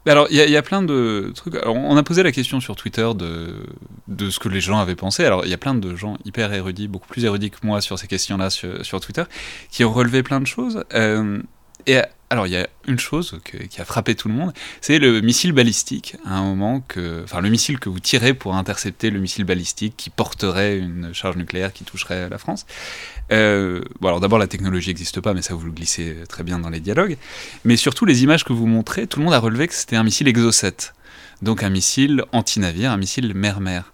Alors, 0.07 0.27
il 0.31 0.37
y, 0.37 0.57
a 0.57 0.63
plein 0.63 0.83
de 0.83 1.33
trucs. 1.35 1.55
Alors, 1.55 1.77
on 1.77 1.97
a 1.97 2.03
posé 2.03 2.23
la 2.23 2.31
question 2.31 2.61
sur 2.61 2.77
Twitter 2.77 3.09
de, 3.15 4.31
ce 4.31 4.39
que 4.39 4.51
les 4.51 4.61
gens 4.61 4.79
avaient 4.79 4.97
pensé. 4.97 5.25
Alors, 5.25 5.47
il 5.47 5.51
y 5.51 5.55
a 5.55 5.59
plein 5.59 5.75
de 5.75 5.97
gens 5.97 6.19
hyper 6.27 6.53
érudits, 6.53 6.89
beaucoup 6.89 7.09
plus 7.09 7.25
érudits 7.25 7.51
que 7.51 7.57
moi 7.63 7.81
sur 7.81 7.99
ces 7.99 8.07
questions-là 8.07 8.51
sur, 8.51 8.85
sur, 8.85 9.01
Twitter, 9.01 9.25
qui 9.71 9.83
ont 9.83 9.93
relevé 9.93 10.23
plein 10.23 10.41
de 10.41 10.47
choses. 10.47 10.85
Euh, 10.93 11.41
et 11.87 12.01
alors, 12.35 12.49
il 12.49 12.53
y 12.53 12.57
a 12.57 12.67
une 12.89 12.99
chose 12.99 13.39
que, 13.45 13.59
qui 13.59 13.81
a 13.81 13.85
frappé 13.85 14.17
tout 14.17 14.27
le 14.27 14.35
monde, 14.35 14.53
c'est 14.81 14.99
le 14.99 15.21
missile 15.21 15.53
balistique. 15.53 16.17
À 16.27 16.35
un 16.35 16.43
moment 16.43 16.81
que, 16.81 17.23
enfin, 17.23 17.41
le 17.41 17.49
missile 17.49 17.79
que 17.79 17.89
vous 17.89 18.01
tirez 18.01 18.35
pour 18.35 18.57
intercepter 18.57 19.11
le 19.11 19.21
missile 19.21 19.45
balistique 19.45 19.95
qui 19.97 20.11
porterait 20.11 20.77
une 20.77 21.15
charge 21.15 21.37
nucléaire 21.37 21.73
qui 21.73 21.85
toucherait 21.85 22.29
la 22.29 22.39
France. 22.39 22.67
Euh, 23.31 23.83
bon, 24.01 24.09
alors 24.09 24.19
d'abord, 24.19 24.41
la 24.41 24.49
technologie 24.49 24.89
n'existe 24.89 25.21
pas, 25.21 25.33
mais 25.33 25.43
ça 25.43 25.55
vous 25.55 25.65
le 25.65 25.71
glissez 25.71 26.17
très 26.29 26.43
bien 26.43 26.59
dans 26.59 26.71
les 26.71 26.81
dialogues. 26.81 27.17
Mais 27.65 27.77
surtout, 27.77 28.05
les 28.05 28.25
images 28.25 28.43
que 28.43 28.53
vous 28.53 28.67
montrez, 28.67 29.07
tout 29.07 29.21
le 29.21 29.27
monde 29.27 29.35
a 29.35 29.39
relevé 29.39 29.69
que 29.69 29.75
c'était 29.75 29.95
un 29.95 30.03
missile 30.03 30.27
Exocet. 30.27 30.93
Donc 31.41 31.63
un 31.63 31.71
missile 31.71 32.25
anti-navire, 32.33 32.91
un 32.91 32.97
missile 32.97 33.33
mer-mer. 33.33 33.93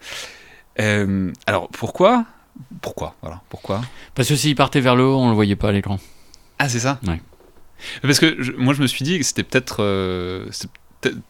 Euh, 0.80 1.30
alors 1.47 1.68
pourquoi? 1.68 2.24
Pourquoi? 2.80 3.16
Voilà, 3.20 3.43
pourquoi? 3.51 3.82
Parce 4.14 4.30
que 4.30 4.34
s'il 4.34 4.55
partait 4.55 4.80
vers 4.80 4.97
le 4.97 5.05
haut, 5.05 5.18
on 5.18 5.28
le 5.28 5.34
voyait 5.34 5.57
pas 5.57 5.68
à 5.68 5.72
l'écran. 5.72 6.01
Ah, 6.59 6.70
c'est 6.70 6.80
ça? 6.80 7.01
Ouais. 7.07 7.20
Parce 8.02 8.18
que 8.18 8.36
je, 8.38 8.52
moi, 8.52 8.74
je 8.74 8.82
me 8.82 8.86
suis 8.86 9.04
dit 9.04 9.18
que 9.18 9.24
c'était 9.24 9.42
peut-être. 9.42 9.78
Euh, 9.80 10.46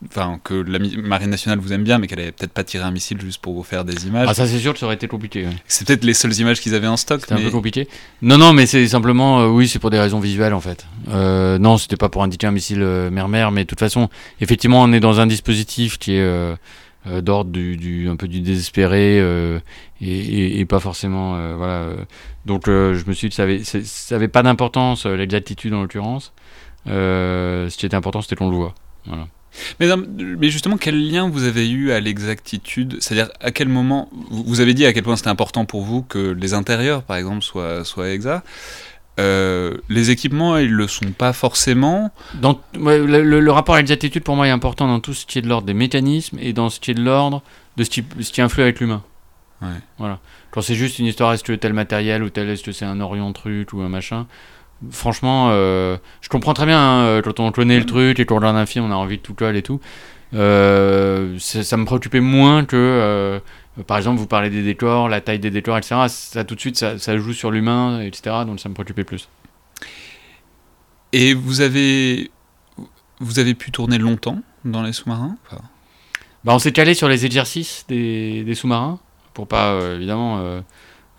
enfin, 0.09 0.41
que 0.43 0.55
la 0.55 0.79
marine 0.79 1.31
nationale 1.31 1.59
vous 1.61 1.73
aime 1.73 1.85
bien, 1.85 1.99
mais 1.99 2.07
qu'elle 2.07 2.21
avait 2.21 2.33
peut-être 2.33 2.53
pas 2.53 2.65
tiré 2.65 2.83
un 2.85 2.91
missile 2.91 3.21
juste 3.21 3.41
pour 3.41 3.55
vous 3.55 3.63
faire 3.63 3.85
des 3.85 4.07
images. 4.07 4.27
Ah, 4.29 4.35
ça, 4.35 4.47
c'est 4.47 4.59
sûr 4.59 4.73
que 4.73 4.79
ça 4.79 4.87
aurait 4.87 4.97
été 4.97 5.07
compliqué. 5.09 5.45
Ouais. 5.45 5.53
C'est 5.67 5.87
peut-être 5.87 6.05
les 6.05 6.15
seules 6.15 6.37
images 6.39 6.61
qu'ils 6.61 6.75
avaient 6.75 6.89
en 6.89 6.97
stock. 6.97 7.21
C'était 7.21 7.35
mais... 7.35 7.43
un 7.43 7.45
peu 7.45 7.51
compliqué. 7.51 7.89
Non, 8.23 8.39
non, 8.39 8.53
mais 8.53 8.67
c'est 8.67 8.87
simplement. 8.89 9.41
Euh, 9.41 9.47
oui, 9.47 9.69
c'est 9.69 9.79
pour 9.79 9.91
des 9.91 10.01
raisons 10.01 10.21
visuelles, 10.21 10.55
en 10.55 10.61
fait. 10.61 10.87
Euh, 11.09 11.59
non, 11.59 11.79
c'était 11.79 11.97
pas 11.97 12.09
pour 12.09 12.23
indiquer 12.23 12.47
un 12.47 12.53
missile 12.53 12.81
mer-mer, 12.81 13.53
mais 13.53 13.65
de 13.65 13.69
toute 13.69 13.81
façon, 13.81 14.09
effectivement, 14.41 14.83
on 14.83 14.93
est 14.93 15.01
dans 15.01 15.21
un 15.21 15.27
dispositif 15.27 15.99
qui 15.99 16.15
est. 16.15 16.57
Euh, 17.07 17.23
d'ordre 17.23 17.51
du, 17.51 17.79
du, 17.79 18.11
un 18.11 18.17
peu 18.17 18.29
du 18.29 18.43
désespéré 18.43 19.19
euh, 19.21 19.59
et, 20.03 20.61
et, 20.61 20.67
pas 20.67 20.81
forcément 20.81 21.35
euh, 21.35 21.55
voilà 21.57 21.87
donc 22.45 22.67
je 22.67 23.09
me 23.09 23.15
suis 23.15 23.31
dit 23.31 23.35
ça 23.35 23.45
avait, 23.45 23.65
ça 23.65 24.15
avait 24.15 24.29
pas 24.29 24.43
d'importance 24.43 25.07
l'exactitude 25.07 25.73
en 25.73 25.81
l'occurrence. 25.81 26.35
Ce 26.85 27.75
qui 27.75 27.87
était 27.87 27.97
important 27.97 28.21
c'était 28.21 28.37
qu'on 28.37 28.51
le 28.51 28.57
voit. 28.57 28.75
Mais, 29.81 29.89
mais, 30.39 30.49
justement, 30.49 30.77
quel 30.77 31.11
lien 31.11 31.29
vous 31.29 31.43
avez 31.43 31.69
eu 31.69 31.91
à 31.91 31.99
l'exactitude? 31.99 32.99
C'est-à-dire, 33.01 33.33
à 33.41 33.51
quel 33.51 33.69
moment 33.69 34.09
Vous 34.31 34.61
avez 34.61 34.75
dit 34.75 34.87
à 34.87 34.93
quel 34.93 35.03
point 35.03 35.17
c'était 35.17 35.29
important 35.29 35.65
pour 35.65 35.83
vous 35.83 36.03
que 36.03 36.31
les 36.31 36.55
intérieurs, 36.55 37.03
par 37.03 37.17
exemple, 37.17 37.43
soient, 37.43 37.85
soient 37.85 38.11
exacts. 38.11 38.47
Euh, 39.21 39.77
les 39.89 40.11
équipements, 40.11 40.57
ils 40.57 40.71
le 40.71 40.89
sont 40.89 41.13
pas 41.13 41.33
forcément. 41.33 42.11
Dans, 42.35 42.61
ouais, 42.79 42.99
le, 42.99 43.41
le, 43.41 43.53
rapport 43.53 43.75
à 43.75 43.79
l'exactitude, 43.79 44.23
pour 44.23 44.37
moi, 44.37 44.49
est 44.49 44.51
important 44.51 44.89
dans 44.89 45.01
tout 45.01 45.15
ce 45.15 45.27
qui 45.27 45.39
est 45.39 45.43
de 45.43 45.49
l'ordre 45.49 45.67
des 45.67 45.75
mécanismes 45.75 46.39
et 46.41 46.53
dans 46.53 46.71
ce 46.71 46.81
qui 46.81 46.91
est 46.91 46.95
de 46.95 47.03
l'ordre 47.03 47.43
de 47.77 47.85
ce 47.85 47.91
qui, 47.91 48.05
ce 48.21 48.33
qui 48.33 48.41
influe 48.41 48.63
avec 48.63 48.81
l'humain. 48.81 49.03
Ouais. 49.63 49.69
Voilà. 49.99 50.19
Quand 50.51 50.63
c'est 50.63 50.75
juste 50.75 50.99
une 50.99 51.07
histoire, 51.07 51.33
est-ce 51.33 51.45
que 51.45 51.53
tel 51.53 51.73
matériel 51.73 52.23
ou 52.23 52.31
tel, 52.31 52.49
est-ce 52.49 52.63
que 52.63 52.73
c'est 52.73 52.85
un 52.85 53.01
Orion 53.01 53.33
truc 53.33 53.73
ou 53.73 53.81
un 53.81 53.89
machin 53.89 54.27
franchement, 54.91 55.49
euh, 55.51 55.99
je 56.23 56.31
comprends 56.31 56.55
très 56.55 56.65
bien 56.65 56.79
hein, 56.81 57.21
quand 57.23 57.39
on 57.39 57.53
connaît 57.53 57.79
le 57.79 57.85
truc 57.85 58.19
et 58.19 58.25
qu'on 58.25 58.37
regarde 58.37 58.57
un 58.57 58.65
film, 58.65 58.87
on 58.87 58.91
a 58.91 58.95
envie 58.95 59.19
de 59.19 59.23
tout 59.23 59.35
coller 59.35 59.59
et 59.59 59.63
tout. 59.63 59.79
Euh, 60.33 61.39
ça 61.39 61.77
me 61.77 61.85
préoccupait 61.85 62.21
moins 62.21 62.65
que, 62.65 63.41
par 63.87 63.97
exemple, 63.97 64.19
vous 64.19 64.27
parlez 64.27 64.51
des 64.51 64.63
décors, 64.63 65.09
la 65.09 65.21
taille 65.21 65.39
des 65.39 65.51
décors, 65.51 65.79
etc. 65.79 65.97
Ça 66.09 66.45
tout 66.45 66.55
de 66.55 66.61
suite, 66.61 66.77
ça, 66.77 66.99
ça 66.99 67.17
joue 67.17 67.33
sur 67.33 67.51
l'humain, 67.51 68.01
etc. 68.01 68.37
Donc 68.47 68.61
ça 68.61 68.69
me 68.69 68.75
préoccupait 68.75 69.05
plus. 69.05 69.29
Et 71.13 71.35
vous 71.35 71.61
avez, 71.61 72.31
vous 73.21 73.39
avez 73.39 73.55
pu 73.55 73.71
tourner 73.71 73.99
longtemps 73.99 74.41
dans 74.65 74.83
les 74.83 74.93
sous-marins? 74.93 75.37
Enfin... 75.47 75.63
bah, 76.45 76.55
On 76.55 76.59
s'est 76.59 76.73
calé 76.73 76.95
sur 76.95 77.09
les 77.09 77.27
exercices 77.27 77.85
des, 77.89 78.45
des 78.45 78.55
sous-marins 78.55 79.01
pour 79.35 79.47
pas, 79.47 79.73
euh, 79.73 79.97
évidemment 79.97 80.39
euh, 80.41 80.61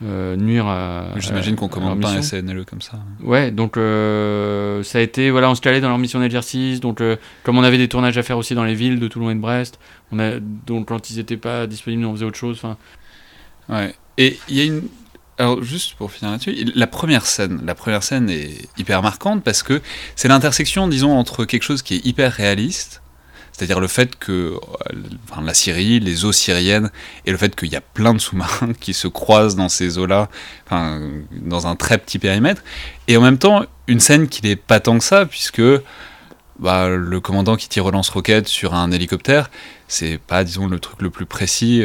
nuire 0.01 0.67
à. 0.67 1.05
J'imagine 1.17 1.55
qu'on 1.55 1.67
commande 1.67 2.01
pas 2.01 2.11
un 2.11 2.21
SNLE 2.21 2.65
comme 2.65 2.81
ça. 2.81 2.99
Ouais, 3.21 3.51
donc 3.51 3.77
euh, 3.77 4.83
ça 4.83 4.97
a 4.97 5.01
été. 5.01 5.29
Voilà, 5.29 5.49
on 5.49 5.55
se 5.55 5.61
calait 5.61 5.81
dans 5.81 5.89
leur 5.89 5.97
mission 5.97 6.19
d'exercice. 6.19 6.79
Donc, 6.79 7.01
euh, 7.01 7.17
comme 7.43 7.57
on 7.57 7.63
avait 7.63 7.77
des 7.77 7.87
tournages 7.87 8.17
à 8.17 8.23
faire 8.23 8.37
aussi 8.37 8.55
dans 8.55 8.63
les 8.63 8.75
villes 8.75 8.99
de 8.99 9.07
Toulon 9.07 9.29
et 9.29 9.35
de 9.35 9.39
Brest, 9.39 9.79
on 10.11 10.19
a, 10.19 10.39
donc 10.39 10.87
quand 10.87 11.09
ils 11.09 11.17
n'étaient 11.17 11.37
pas 11.37 11.67
disponibles, 11.67 12.05
on 12.05 12.13
faisait 12.13 12.25
autre 12.25 12.37
chose. 12.37 12.61
Ouais. 13.69 13.93
Et 14.17 14.39
il 14.49 14.55
y 14.55 14.61
a 14.61 14.65
une. 14.65 14.83
Alors, 15.37 15.63
juste 15.63 15.95
pour 15.95 16.11
finir 16.11 16.31
là-dessus, 16.31 16.71
la 16.75 16.87
première 16.87 17.25
scène, 17.25 17.61
la 17.65 17.73
première 17.73 18.03
scène 18.03 18.29
est 18.29 18.67
hyper 18.77 19.01
marquante 19.01 19.43
parce 19.43 19.63
que 19.63 19.81
c'est 20.15 20.27
l'intersection, 20.27 20.87
disons, 20.87 21.17
entre 21.17 21.45
quelque 21.45 21.63
chose 21.63 21.81
qui 21.81 21.95
est 21.95 22.05
hyper 22.05 22.31
réaliste 22.31 23.00
c'est-à-dire 23.61 23.79
le 23.79 23.87
fait 23.87 24.15
que 24.15 24.55
enfin, 25.29 25.43
la 25.43 25.53
Syrie, 25.53 25.99
les 25.99 26.25
eaux 26.25 26.31
syriennes, 26.31 26.89
et 27.27 27.31
le 27.31 27.37
fait 27.37 27.55
qu'il 27.55 27.69
y 27.69 27.75
a 27.75 27.81
plein 27.81 28.15
de 28.15 28.17
sous-marins 28.17 28.73
qui 28.79 28.95
se 28.95 29.07
croisent 29.07 29.55
dans 29.55 29.69
ces 29.69 29.99
eaux-là, 29.99 30.29
enfin, 30.65 30.99
dans 31.31 31.67
un 31.67 31.75
très 31.75 31.99
petit 31.99 32.17
périmètre, 32.17 32.63
et 33.07 33.17
en 33.17 33.21
même 33.21 33.37
temps 33.37 33.63
une 33.85 33.99
scène 33.99 34.29
qui 34.29 34.41
n'est 34.41 34.55
pas 34.55 34.79
tant 34.79 34.97
que 34.97 35.03
ça, 35.03 35.27
puisque 35.27 35.61
bah, 36.57 36.89
le 36.89 37.19
commandant 37.19 37.55
qui 37.55 37.69
tire 37.69 37.85
au 37.85 37.91
lance-roquette 37.91 38.47
sur 38.47 38.73
un 38.73 38.89
hélicoptère, 38.91 39.51
c'est 39.87 40.17
pas, 40.17 40.43
disons, 40.43 40.65
le 40.65 40.79
truc 40.79 40.99
le 41.03 41.11
plus 41.11 41.27
précis. 41.27 41.83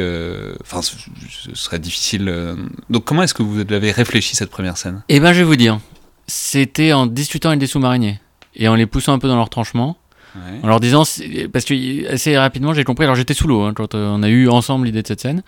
Enfin, 0.63 0.79
euh, 0.79 0.83
ce 1.29 1.55
serait 1.55 1.79
difficile. 1.79 2.31
Euh... 2.31 2.57
Donc, 2.89 3.05
comment 3.05 3.23
est-ce 3.23 3.35
que 3.35 3.43
vous 3.43 3.61
avez 3.61 3.91
réfléchi 3.91 4.35
cette 4.35 4.51
première 4.51 4.79
scène? 4.79 5.03
Eh 5.11 5.21
ben, 5.21 5.35
je 5.35 5.41
vais 5.41 5.45
vous 5.45 5.57
dire. 5.57 5.79
C'était 6.27 6.95
en 6.95 7.07
discutant 7.07 7.51
avec 7.51 7.61
des 7.61 7.67
sous-mariniers 7.67 8.19
et 8.55 8.67
en 8.67 8.77
les 8.77 8.87
poussant 8.87 9.13
un 9.13 9.19
peu 9.19 9.29
dans 9.29 9.37
leur 9.37 9.51
tranchement. 9.51 9.99
Ouais. 10.37 10.61
En 10.63 10.69
leur 10.69 10.81
disant, 10.81 11.05
parce 11.53 11.65
que 11.65 12.13
assez 12.13 12.37
rapidement 12.37 12.75
j'ai 12.75 12.85
compris, 12.85 13.05
alors 13.05 13.17
j'étais 13.17 13.35
sous 13.35 13.49
l'eau 13.49 13.63
hein, 13.63 13.73
quand 13.75 13.95
on 13.95 14.23
a 14.23 14.29
eu 14.29 14.49
ensemble 14.49 14.87
l'idée 14.87 15.03
de 15.03 15.07
cette 15.07 15.21
scène, 15.21 15.43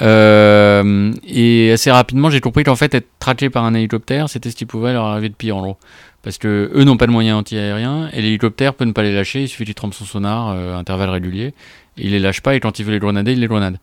euh, 0.00 1.12
et 1.26 1.72
assez 1.72 1.90
rapidement 1.90 2.28
j'ai 2.28 2.40
compris 2.40 2.62
qu'en 2.62 2.76
fait 2.76 2.94
être 2.94 3.08
traqué 3.18 3.48
par 3.48 3.64
un 3.64 3.72
hélicoptère 3.72 4.28
c'était 4.28 4.50
ce 4.50 4.56
qui 4.56 4.66
pouvait 4.66 4.92
leur 4.92 5.06
arriver 5.06 5.30
de 5.30 5.34
pire 5.34 5.56
en 5.56 5.62
gros. 5.62 5.76
Parce 6.22 6.36
que 6.36 6.70
eux 6.74 6.84
n'ont 6.84 6.96
pas 6.96 7.06
de 7.06 7.12
moyens 7.12 7.38
anti-aériens 7.38 8.10
et 8.12 8.20
l'hélicoptère 8.20 8.74
peut 8.74 8.84
ne 8.84 8.92
pas 8.92 9.02
les 9.02 9.14
lâcher, 9.14 9.42
il 9.42 9.48
suffit 9.48 9.64
qu'il 9.64 9.74
trempe 9.74 9.94
son 9.94 10.04
sonar 10.04 10.50
euh, 10.50 10.74
à 10.74 10.78
intervalles 10.78 11.10
réguliers, 11.10 11.54
il 11.96 12.10
les 12.10 12.18
lâche 12.18 12.40
pas 12.40 12.54
et 12.54 12.60
quand 12.60 12.78
il 12.78 12.84
veut 12.84 12.92
les 12.92 12.98
grenader, 12.98 13.32
il 13.32 13.40
les 13.40 13.46
grenade. 13.46 13.78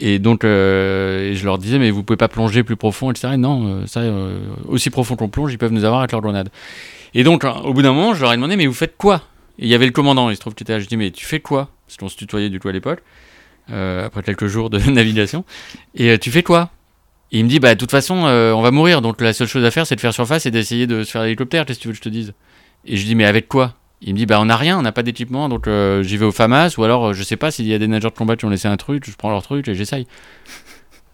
Et 0.00 0.18
donc 0.18 0.44
euh, 0.44 1.34
je 1.34 1.44
leur 1.44 1.58
disais 1.58 1.78
mais 1.78 1.90
vous 1.90 2.02
pouvez 2.02 2.16
pas 2.16 2.28
plonger 2.28 2.62
plus 2.62 2.76
profond 2.76 3.10
etc. 3.10 3.34
Et 3.34 3.36
non, 3.36 3.66
euh, 3.66 3.86
ça 3.86 4.02
aussi 4.66 4.90
profond 4.90 5.14
qu'on 5.14 5.28
plonge 5.28 5.52
ils 5.52 5.58
peuvent 5.58 5.72
nous 5.72 5.84
avoir 5.84 6.00
avec 6.00 6.12
leur 6.12 6.20
grenade. 6.20 6.48
Et 7.12 7.22
donc 7.22 7.44
au 7.44 7.74
bout 7.74 7.82
d'un 7.82 7.92
moment 7.92 8.14
je 8.14 8.22
leur 8.22 8.32
ai 8.32 8.36
demandé 8.36 8.56
mais 8.56 8.66
vous 8.66 8.72
faites 8.72 8.96
quoi? 8.96 9.22
Et 9.58 9.64
il 9.64 9.68
y 9.68 9.74
avait 9.74 9.86
le 9.86 9.92
commandant, 9.92 10.30
il 10.30 10.36
se 10.36 10.40
trouve 10.40 10.54
qu'il 10.54 10.64
était 10.64 10.72
là. 10.72 10.80
Je 10.80 10.86
dis, 10.86 10.96
mais 10.96 11.10
tu 11.10 11.24
fais 11.24 11.40
quoi? 11.40 11.70
Parce 11.86 11.96
qu'on 11.96 12.08
se 12.08 12.16
tutoyait 12.16 12.50
du 12.50 12.60
coup 12.60 12.68
à 12.68 12.72
l'époque, 12.72 13.02
euh, 13.70 14.06
après 14.06 14.22
quelques 14.22 14.46
jours 14.46 14.70
de 14.70 14.78
navigation. 14.90 15.44
Et 15.94 16.10
euh, 16.10 16.18
tu 16.18 16.30
fais 16.30 16.42
quoi? 16.42 16.70
Il 17.30 17.44
me 17.44 17.48
dit, 17.48 17.58
bah 17.58 17.74
de 17.74 17.80
toute 17.80 17.90
façon, 17.90 18.26
euh, 18.26 18.52
on 18.52 18.62
va 18.62 18.70
mourir, 18.70 19.02
donc 19.02 19.20
la 19.20 19.32
seule 19.32 19.48
chose 19.48 19.64
à 19.64 19.70
faire, 19.70 19.86
c'est 19.86 19.96
de 19.96 20.00
faire 20.00 20.14
surface 20.14 20.46
et 20.46 20.50
d'essayer 20.50 20.86
de 20.86 21.02
se 21.02 21.10
faire 21.10 21.22
l'hélicoptère, 21.22 21.66
qu'est-ce 21.66 21.78
que 21.78 21.82
tu 21.82 21.88
veux 21.88 21.92
que 21.92 21.98
je 21.98 22.02
te 22.02 22.08
dise? 22.08 22.32
Et 22.84 22.96
je 22.96 23.04
dis, 23.04 23.14
mais 23.14 23.24
avec 23.24 23.48
quoi? 23.48 23.74
Il 24.02 24.12
me 24.12 24.18
dit, 24.18 24.26
bah 24.26 24.40
on 24.40 24.44
n'a 24.44 24.56
rien, 24.56 24.78
on 24.78 24.82
n'a 24.82 24.92
pas 24.92 25.02
d'équipement, 25.02 25.48
donc 25.48 25.66
j'y 26.02 26.16
vais 26.16 26.26
au 26.26 26.30
FAMAS, 26.32 26.74
ou 26.76 26.84
alors 26.84 27.14
je 27.14 27.22
sais 27.22 27.36
pas 27.36 27.50
s'il 27.50 27.66
y 27.66 27.72
a 27.72 27.78
des 27.78 27.88
nageurs 27.88 28.12
de 28.12 28.16
combat 28.16 28.36
qui 28.36 28.44
ont 28.44 28.50
laissé 28.50 28.68
un 28.68 28.76
truc, 28.76 29.08
je 29.08 29.16
prends 29.16 29.30
leur 29.30 29.42
truc 29.42 29.66
et 29.66 29.74
j'essaye. 29.74 30.06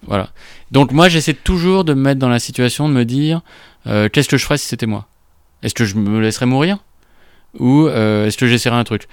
Voilà. 0.06 0.30
Donc 0.72 0.90
moi, 0.90 1.08
j'essaie 1.08 1.34
toujours 1.34 1.84
de 1.84 1.94
me 1.94 2.02
mettre 2.02 2.18
dans 2.18 2.28
la 2.28 2.40
situation 2.40 2.88
de 2.88 2.94
me 2.94 3.04
dire, 3.04 3.42
qu'est-ce 3.84 4.28
que 4.28 4.36
je 4.36 4.44
ferais 4.44 4.58
si 4.58 4.66
c'était 4.66 4.86
moi? 4.86 5.06
Est-ce 5.62 5.74
que 5.74 5.84
je 5.84 5.94
me 5.94 6.20
laisserais 6.20 6.46
mourir? 6.46 6.78
Ou 7.58 7.86
euh, 7.86 8.26
est-ce 8.26 8.38
que 8.38 8.46
j'essaierai 8.46 8.76
un 8.76 8.84
truc? 8.84 9.06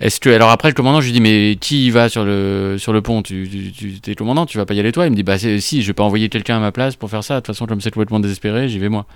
Est-ce 0.00 0.20
que 0.20 0.30
alors 0.30 0.50
après 0.50 0.68
le 0.68 0.74
commandant 0.74 1.00
je 1.00 1.06
lui 1.06 1.12
dis 1.12 1.20
mais 1.20 1.56
qui 1.60 1.86
y 1.86 1.90
va 1.90 2.08
sur 2.08 2.24
le 2.24 2.76
sur 2.78 2.92
le 2.92 3.02
pont? 3.02 3.22
Tu, 3.22 3.48
tu, 3.50 3.72
tu 3.72 4.00
t'es 4.00 4.14
commandant 4.14 4.46
tu 4.46 4.56
vas 4.56 4.64
pas 4.64 4.74
y 4.74 4.80
aller 4.80 4.92
toi? 4.92 5.06
Il 5.06 5.10
me 5.10 5.16
dit 5.16 5.24
bah 5.24 5.38
si 5.38 5.82
je 5.82 5.86
vais 5.86 5.92
pas 5.92 6.04
envoyer 6.04 6.28
quelqu'un 6.28 6.56
à 6.56 6.60
ma 6.60 6.70
place 6.70 6.94
pour 6.94 7.10
faire 7.10 7.24
ça. 7.24 7.34
De 7.34 7.40
toute 7.40 7.48
façon 7.48 7.66
comme 7.66 7.80
c'est 7.80 7.90
complètement 7.90 8.20
désespéré 8.20 8.68
j'y 8.68 8.78
vais 8.78 8.88
moi. 8.88 9.06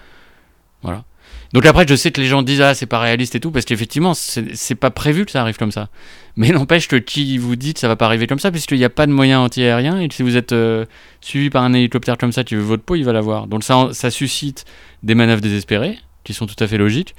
Voilà. 0.83 1.05
Donc 1.53 1.67
après 1.67 1.87
je 1.87 1.95
sais 1.95 2.11
que 2.11 2.21
les 2.21 2.27
gens 2.27 2.43
disent 2.43 2.63
ah 2.63 2.75
c'est 2.75 2.87
pas 2.87 2.99
réaliste 2.99 3.37
et 3.37 3.41
tout 3.41 3.53
parce 3.53 3.65
qu'effectivement 3.65 4.15
c'est, 4.15 4.57
c'est 4.57 4.75
pas 4.75 4.91
prévu 4.91 5.25
que 5.25 5.31
ça 5.31 5.43
arrive 5.43 5.57
comme 5.57 5.71
ça. 5.71 5.89
Mais 6.35 6.49
n'empêche 6.53 6.89
que 6.89 6.97
qui 6.97 7.39
vous 7.39 7.55
dit 7.55 7.75
que 7.75 7.81
ça 7.81 7.87
va 7.87 7.95
pas 7.95 8.07
arriver 8.07 8.27
comme 8.27 8.41
ça 8.41 8.51
puisqu'il 8.51 8.79
n'y 8.79 8.85
a 8.85 8.91
pas 8.91 9.07
de 9.07 9.13
moyens 9.13 9.41
anti-aériens 9.41 10.01
et 10.01 10.09
que 10.09 10.15
si 10.15 10.25
vous 10.25 10.37
êtes 10.37 10.51
euh, 10.51 10.85
suivi 11.21 11.49
par 11.49 11.63
un 11.63 11.75
hélicoptère 11.75 12.19
comme 12.19 12.33
ça 12.33 12.43
qui 12.43 12.57
veut 12.57 12.63
votre 12.63 12.83
peau 12.83 12.97
il 12.97 13.05
va 13.05 13.13
l'avoir. 13.13 13.47
Donc 13.47 13.63
ça 13.63 13.91
ça 13.93 14.11
suscite 14.11 14.65
des 15.05 15.15
manœuvres 15.15 15.43
désespérées 15.43 16.01
qui 16.25 16.35
sont 16.35 16.47
tout 16.47 16.57
à 16.59 16.67
fait 16.67 16.79
logiques 16.79 17.15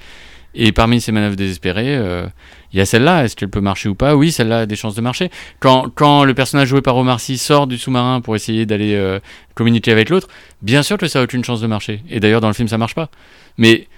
Et 0.54 0.70
parmi 0.70 1.00
ces 1.00 1.10
manœuvres 1.10 1.36
désespérées, 1.36 1.96
euh, 1.96 2.26
il 2.72 2.78
y 2.78 2.80
a 2.80 2.86
celle-là. 2.86 3.24
Est-ce 3.24 3.34
qu'elle 3.34 3.50
peut 3.50 3.60
marcher 3.60 3.88
ou 3.88 3.94
pas? 3.94 4.14
Oui, 4.14 4.30
celle-là 4.30 4.60
a 4.60 4.66
des 4.66 4.76
chances 4.76 4.94
de 4.94 5.00
marcher. 5.00 5.30
Quand, 5.58 5.90
quand 5.92 6.24
le 6.24 6.32
personnage 6.32 6.68
joué 6.68 6.80
par 6.80 6.96
Omar 6.96 7.18
Sy 7.18 7.38
sort 7.38 7.66
du 7.66 7.76
sous-marin 7.76 8.20
pour 8.20 8.36
essayer 8.36 8.64
d'aller 8.64 8.94
euh, 8.94 9.18
communiquer 9.54 9.90
avec 9.90 10.10
l'autre, 10.10 10.28
bien 10.62 10.84
sûr 10.84 10.96
que 10.96 11.08
ça 11.08 11.20
a 11.20 11.24
aucune 11.24 11.42
chance 11.42 11.60
de 11.60 11.66
marcher. 11.66 12.02
Et 12.08 12.20
d'ailleurs, 12.20 12.40
dans 12.40 12.48
le 12.48 12.54
film, 12.54 12.68
ça 12.68 12.78
marche 12.78 12.94
pas. 12.94 13.10
Mais 13.58 13.88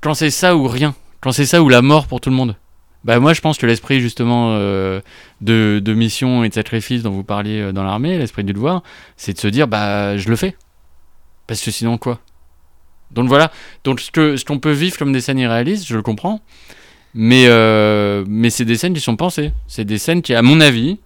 quand 0.00 0.14
c'est 0.14 0.30
ça 0.30 0.56
ou 0.56 0.66
rien, 0.66 0.94
quand 1.20 1.30
c'est 1.30 1.46
ça 1.46 1.62
ou 1.62 1.68
la 1.68 1.82
mort 1.82 2.08
pour 2.08 2.20
tout 2.20 2.30
le 2.30 2.36
monde, 2.36 2.56
bah 3.04 3.18
moi 3.18 3.32
je 3.32 3.40
pense 3.40 3.58
que 3.58 3.66
l'esprit 3.66 4.00
justement 4.00 4.50
euh, 4.52 5.00
de, 5.40 5.80
de 5.84 5.94
mission 5.94 6.44
et 6.44 6.48
de 6.48 6.54
sacrifice 6.54 7.02
dont 7.02 7.10
vous 7.10 7.24
parliez 7.24 7.72
dans 7.72 7.82
l'armée, 7.82 8.16
l'esprit 8.18 8.44
du 8.44 8.52
devoir, 8.52 8.82
c'est 9.16 9.32
de 9.32 9.38
se 9.38 9.48
dire 9.48 9.66
bah 9.68 10.16
je 10.16 10.28
le 10.28 10.36
fais. 10.36 10.56
Parce 11.48 11.60
que 11.60 11.72
sinon 11.72 11.98
quoi? 11.98 12.20
Donc 13.12 13.28
voilà, 13.28 13.50
donc 13.84 14.00
ce 14.00 14.10
que- 14.10 14.36
ce 14.36 14.44
qu'on 14.44 14.58
peut 14.58 14.72
vivre 14.72 14.96
comme 14.96 15.12
des 15.12 15.20
scènes 15.20 15.38
irréalistes, 15.38 15.86
je 15.86 15.96
le 15.96 16.02
comprends, 16.02 16.40
mais, 17.14 17.44
euh, 17.46 18.24
mais 18.26 18.50
c'est 18.50 18.64
des 18.64 18.76
scènes 18.76 18.94
qui 18.94 19.00
sont 19.00 19.16
pensées. 19.16 19.52
C'est 19.66 19.84
des 19.84 19.98
scènes 19.98 20.22
qui, 20.22 20.34
à 20.34 20.42
mon 20.42 20.60
avis, 20.60 20.98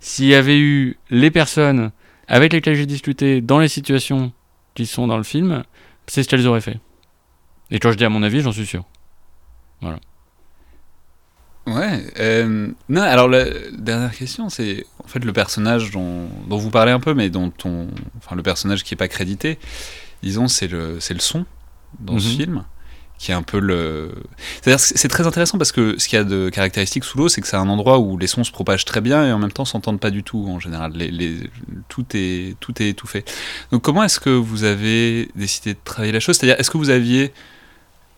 s'il 0.00 0.26
y 0.26 0.34
avait 0.34 0.58
eu 0.58 0.96
les 1.10 1.30
personnes 1.30 1.90
avec 2.28 2.52
lesquelles 2.52 2.76
j'ai 2.76 2.86
discuté 2.86 3.40
dans 3.40 3.58
les 3.58 3.68
situations 3.68 4.32
qui 4.74 4.86
sont 4.86 5.06
dans 5.08 5.16
le 5.16 5.24
film, 5.24 5.64
c'est 6.06 6.22
ce 6.22 6.28
qu'elles 6.28 6.46
auraient 6.46 6.60
fait. 6.60 6.78
Et 7.70 7.78
quand 7.80 7.90
je 7.90 7.96
dis 7.96 8.04
à 8.04 8.08
mon 8.08 8.22
avis, 8.22 8.40
j'en 8.40 8.52
suis 8.52 8.66
sûr. 8.66 8.84
Ouais. 11.66 12.02
euh, 12.18 12.68
non, 12.88 13.02
alors 13.02 13.28
la 13.28 13.44
dernière 13.76 14.16
question, 14.16 14.48
c'est 14.48 14.86
en 15.04 15.06
fait 15.08 15.22
le 15.22 15.32
personnage 15.34 15.90
dont, 15.90 16.26
dont 16.48 16.56
vous 16.56 16.70
parlez 16.70 16.92
un 16.92 17.00
peu, 17.00 17.12
mais 17.12 17.28
dont 17.28 17.52
on, 17.64 17.88
enfin 18.16 18.36
le 18.36 18.42
personnage 18.42 18.84
qui 18.84 18.94
est 18.94 18.96
pas 18.96 19.08
crédité, 19.08 19.58
disons, 20.22 20.48
c'est 20.48 20.68
le, 20.68 21.00
c'est 21.00 21.14
le 21.14 21.20
son 21.20 21.44
dans 22.00 22.18
ce 22.18 22.28
Mhm. 22.28 22.34
film, 22.36 22.64
qui 23.18 23.32
est 23.32 23.34
un 23.34 23.42
peu 23.42 23.58
le. 23.58 24.12
C'est-à-dire, 24.62 24.78
c'est 24.78 24.96
c'est 24.96 25.08
très 25.08 25.26
intéressant 25.26 25.58
parce 25.58 25.72
que 25.72 25.98
ce 25.98 26.06
qu'il 26.06 26.16
y 26.16 26.20
a 26.20 26.24
de 26.24 26.50
caractéristique 26.50 27.02
sous 27.04 27.18
l'eau, 27.18 27.28
c'est 27.28 27.40
que 27.40 27.48
c'est 27.48 27.56
un 27.56 27.68
endroit 27.68 27.98
où 27.98 28.16
les 28.18 28.26
sons 28.28 28.44
se 28.44 28.52
propagent 28.52 28.84
très 28.84 29.00
bien 29.00 29.26
et 29.26 29.32
en 29.32 29.38
même 29.38 29.50
temps 29.52 29.64
s'entendent 29.64 29.98
pas 30.00 30.10
du 30.10 30.22
tout 30.22 30.46
en 30.48 30.60
général. 30.60 30.92
Les, 30.94 31.10
les- 31.10 31.50
tout 31.88 32.04
est 32.14 32.56
tout 32.60 32.80
est 32.82 32.90
étouffé. 32.90 33.24
Donc, 33.72 33.82
comment 33.82 34.04
est-ce 34.04 34.20
que 34.20 34.30
vous 34.30 34.62
avez 34.64 35.28
décidé 35.34 35.74
de 35.74 35.78
travailler 35.84 36.12
la 36.12 36.20
chose? 36.20 36.36
C'est-à-dire, 36.36 36.60
est-ce 36.60 36.70
que 36.70 36.78
vous 36.78 36.90
aviez 36.90 37.32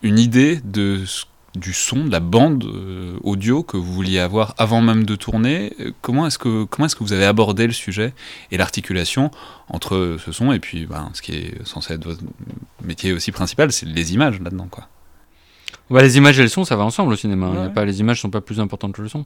une 0.03 0.19
idée 0.19 0.59
de 0.63 1.03
ce 1.05 1.25
du 1.55 1.73
son, 1.73 2.05
de 2.05 2.11
la 2.11 2.21
bande 2.21 2.63
euh, 2.63 3.17
audio 3.23 3.61
que 3.63 3.75
vous 3.75 3.91
vouliez 3.91 4.19
avoir 4.19 4.53
avant 4.57 4.81
même 4.81 5.03
de 5.03 5.15
tourner. 5.15 5.73
Euh, 5.79 5.91
Comment 6.01 6.27
est-ce 6.27 6.37
que 6.37 6.63
comment 6.63 6.85
est-ce 6.85 6.95
que 6.95 7.03
vous 7.03 7.13
avez 7.13 7.25
abordé 7.25 7.67
le 7.67 7.73
sujet 7.73 8.13
et 8.51 8.57
l'articulation 8.57 9.31
entre 9.67 10.17
ce 10.23 10.31
son 10.31 10.51
et 10.53 10.59
puis 10.59 10.85
ben, 10.85 11.09
ce 11.13 11.21
qui 11.21 11.33
est 11.33 11.65
censé 11.65 11.93
être 11.93 12.05
votre 12.05 12.21
métier 12.83 13.11
aussi 13.11 13.31
principal, 13.31 13.71
c'est 13.71 13.85
les 13.85 14.13
images 14.13 14.39
là-dedans 14.39 14.67
quoi. 14.71 14.87
Bah, 15.89 16.01
les 16.01 16.15
images 16.15 16.39
et 16.39 16.43
le 16.43 16.47
son, 16.47 16.63
ça 16.63 16.77
va 16.77 16.83
ensemble 16.83 17.11
au 17.11 17.15
cinéma. 17.17 17.51
Il 17.53 17.59
y 17.59 17.63
a 17.63 17.69
pas, 17.69 17.83
les 17.83 17.99
images 17.99 18.21
sont 18.21 18.29
pas 18.29 18.39
plus 18.39 18.61
importantes 18.61 18.93
que 18.93 19.01
le 19.01 19.09
son. 19.09 19.25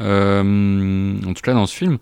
Euh, 0.00 1.14
en 1.24 1.32
tout 1.32 1.42
cas, 1.42 1.54
dans 1.54 1.66
ce 1.66 1.76
film. 1.76 1.98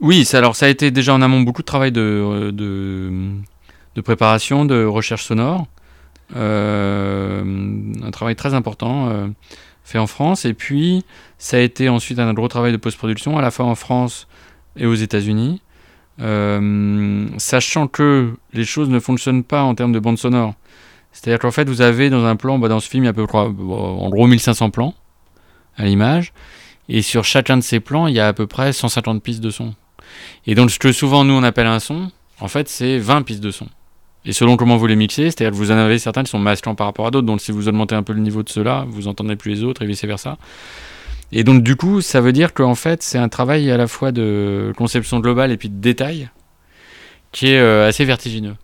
Oui, 0.00 0.24
ça, 0.24 0.38
alors 0.38 0.54
ça 0.54 0.66
a 0.66 0.68
été 0.68 0.92
déjà 0.92 1.12
en 1.12 1.20
amont 1.20 1.40
beaucoup 1.40 1.62
de 1.62 1.66
travail 1.66 1.90
de, 1.90 2.50
de, 2.52 3.10
de 3.96 4.00
préparation, 4.00 4.64
de 4.64 4.84
recherche 4.84 5.24
sonore. 5.24 5.66
Euh, 6.36 7.42
un 8.02 8.10
travail 8.10 8.36
très 8.36 8.54
important 8.54 9.08
euh, 9.08 9.28
fait 9.84 9.98
en 9.98 10.06
France. 10.06 10.44
Et 10.44 10.54
puis, 10.54 11.04
ça 11.38 11.56
a 11.56 11.60
été 11.60 11.88
ensuite 11.88 12.18
un 12.18 12.32
gros 12.34 12.48
travail 12.48 12.72
de 12.72 12.76
post-production, 12.76 13.38
à 13.38 13.42
la 13.42 13.50
fois 13.50 13.66
en 13.66 13.74
France 13.74 14.28
et 14.76 14.86
aux 14.86 14.94
États-Unis. 14.94 15.60
Euh, 16.20 17.26
sachant 17.38 17.88
que 17.88 18.34
les 18.52 18.64
choses 18.64 18.90
ne 18.90 19.00
fonctionnent 19.00 19.44
pas 19.44 19.62
en 19.62 19.74
termes 19.74 19.92
de 19.92 20.00
bande 20.00 20.18
sonore. 20.18 20.54
C'est-à-dire 21.12 21.38
qu'en 21.38 21.50
fait, 21.50 21.68
vous 21.68 21.80
avez 21.80 22.10
dans 22.10 22.24
un 22.24 22.36
plan, 22.36 22.58
bah, 22.58 22.68
dans 22.68 22.80
ce 22.80 22.88
film, 22.88 23.04
il 23.04 23.06
y 23.06 23.08
a 23.08 23.10
à 23.10 23.14
peu 23.14 23.26
près, 23.26 23.38
en 23.38 24.08
gros 24.10 24.26
1500 24.26 24.70
plans 24.70 24.94
à 25.76 25.84
l'image. 25.84 26.32
Et 26.88 27.02
sur 27.02 27.24
chacun 27.24 27.56
de 27.56 27.62
ces 27.62 27.80
plans, 27.80 28.06
il 28.06 28.14
y 28.14 28.20
a 28.20 28.28
à 28.28 28.32
peu 28.32 28.46
près 28.46 28.72
150 28.72 29.22
pistes 29.22 29.40
de 29.40 29.50
son. 29.50 29.74
Et 30.46 30.54
donc, 30.54 30.70
ce 30.70 30.78
que 30.78 30.92
souvent 30.92 31.24
nous 31.24 31.34
on 31.34 31.42
appelle 31.42 31.66
un 31.66 31.80
son, 31.80 32.10
en 32.40 32.48
fait, 32.48 32.68
c'est 32.68 32.98
20 32.98 33.22
pistes 33.22 33.42
de 33.42 33.50
son. 33.50 33.68
Et 34.26 34.32
selon 34.32 34.56
comment 34.56 34.76
vous 34.76 34.86
les 34.86 34.96
mixez, 34.96 35.24
c'est-à-dire 35.30 35.52
que 35.52 35.56
vous 35.56 35.70
en 35.70 35.76
avez 35.76 35.98
certains 35.98 36.22
qui 36.22 36.30
sont 36.30 36.38
masquants 36.38 36.74
par 36.74 36.86
rapport 36.86 37.06
à 37.06 37.10
d'autres. 37.10 37.26
Donc, 37.26 37.40
si 37.40 37.52
vous 37.52 37.68
augmentez 37.68 37.94
un 37.94 38.02
peu 38.02 38.12
le 38.12 38.20
niveau 38.20 38.42
de 38.42 38.50
ceux-là, 38.50 38.84
vous 38.88 39.08
entendez 39.08 39.36
plus 39.36 39.50
les 39.50 39.64
autres 39.64 39.82
et 39.82 39.86
vice-versa. 39.86 40.36
Et 41.32 41.44
donc, 41.44 41.62
du 41.62 41.76
coup, 41.76 42.00
ça 42.00 42.20
veut 42.20 42.32
dire 42.32 42.52
qu'en 42.52 42.74
fait, 42.74 43.02
c'est 43.02 43.18
un 43.18 43.28
travail 43.28 43.70
à 43.70 43.76
la 43.76 43.86
fois 43.86 44.12
de 44.12 44.72
conception 44.76 45.20
globale 45.20 45.52
et 45.52 45.56
puis 45.56 45.68
de 45.68 45.80
détail 45.80 46.28
qui 47.32 47.48
est 47.52 47.58
euh, 47.58 47.88
assez 47.88 48.04
vertigineux. 48.04 48.56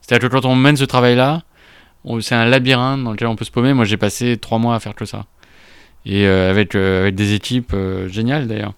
C'est-à-dire 0.00 0.28
que 0.28 0.34
quand 0.34 0.44
on 0.44 0.54
mène 0.54 0.76
ce 0.76 0.84
travail-là, 0.84 1.42
c'est 2.20 2.34
un 2.34 2.44
labyrinthe 2.44 3.02
dans 3.02 3.12
lequel 3.12 3.28
on 3.28 3.36
peut 3.36 3.44
se 3.44 3.50
paumer. 3.50 3.72
Moi, 3.72 3.84
j'ai 3.84 3.96
passé 3.96 4.36
trois 4.36 4.58
mois 4.58 4.74
à 4.74 4.80
faire 4.80 4.94
que 4.94 5.06
ça. 5.06 5.26
Et 6.06 6.26
euh, 6.26 6.50
avec, 6.50 6.74
euh, 6.74 7.02
avec 7.02 7.14
des 7.14 7.34
équipes 7.34 7.74
géniales 8.06 8.46
d'ailleurs. 8.46 8.74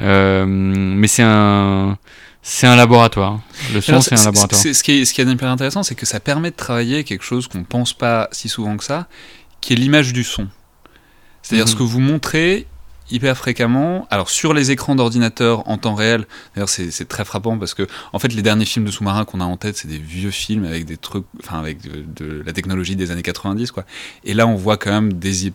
Euh, 0.00 0.44
mais 0.46 1.06
c'est 1.08 1.22
un, 1.24 1.96
c'est 2.42 2.66
un 2.66 2.76
laboratoire. 2.76 3.40
Le 3.72 3.80
son, 3.80 4.00
c'est 4.00 4.14
un 4.14 4.24
laboratoire. 4.24 4.60
c'est- 4.60 4.74
Ce 4.74 4.82
qui 4.82 4.92
est, 5.00 5.04
ce 5.04 5.14
qui 5.14 5.20
est 5.20 5.24
hyper 5.24 5.48
intéressant, 5.48 5.82
c'est 5.82 5.94
que 5.94 6.06
ça 6.06 6.20
permet 6.20 6.50
de 6.50 6.56
travailler 6.56 7.04
quelque 7.04 7.24
chose 7.24 7.46
qu'on 7.48 7.64
pense 7.64 7.92
pas 7.92 8.28
si 8.32 8.48
souvent 8.48 8.76
que 8.76 8.84
ça, 8.84 9.06
qui 9.60 9.72
est 9.72 9.76
l'image 9.76 10.12
du 10.12 10.24
son. 10.24 10.48
C'est-à-dire 11.42 11.66
Mhm. 11.66 11.70
ce 11.72 11.76
que 11.76 11.82
vous 11.82 12.00
montrez 12.00 12.66
hyper 13.10 13.36
fréquemment, 13.36 14.06
alors 14.10 14.30
sur 14.30 14.54
les 14.54 14.70
écrans 14.70 14.94
d'ordinateur 14.94 15.68
en 15.68 15.76
temps 15.76 15.94
réel, 15.94 16.26
d'ailleurs 16.54 16.68
c'est 16.68 17.08
très 17.08 17.24
frappant 17.24 17.58
parce 17.58 17.74
que 17.74 17.86
en 18.12 18.18
fait 18.18 18.32
les 18.32 18.42
derniers 18.42 18.64
films 18.64 18.86
de 18.86 18.90
sous-marins 18.90 19.24
qu'on 19.24 19.40
a 19.40 19.44
en 19.44 19.56
tête 19.56 19.76
c'est 19.76 19.88
des 19.88 19.98
vieux 19.98 20.30
films 20.30 20.64
avec 20.64 20.86
des 20.86 20.96
trucs, 20.96 21.24
enfin 21.42 21.58
avec 21.58 21.78
de, 21.82 22.42
la 22.44 22.52
technologie 22.52 22.96
des 22.96 23.10
années 23.10 23.22
90 23.22 23.72
quoi. 23.72 23.84
Et 24.24 24.34
là 24.34 24.46
on 24.46 24.54
voit 24.54 24.76
quand 24.76 24.90
même 24.90 25.12
des, 25.12 25.46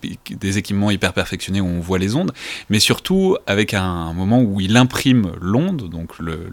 équipements 0.57 0.91
hyper 0.91 1.13
perfectionnés 1.13 1.61
où 1.61 1.67
on 1.67 1.79
voit 1.79 1.97
les 1.97 2.15
ondes, 2.15 2.33
mais 2.69 2.79
surtout 2.79 3.37
avec 3.47 3.73
un, 3.73 4.13
moment 4.13 4.41
où 4.41 4.59
il 4.61 4.77
imprime 4.77 5.31
l'onde, 5.39 5.89
donc 5.89 6.19
le, 6.19 6.49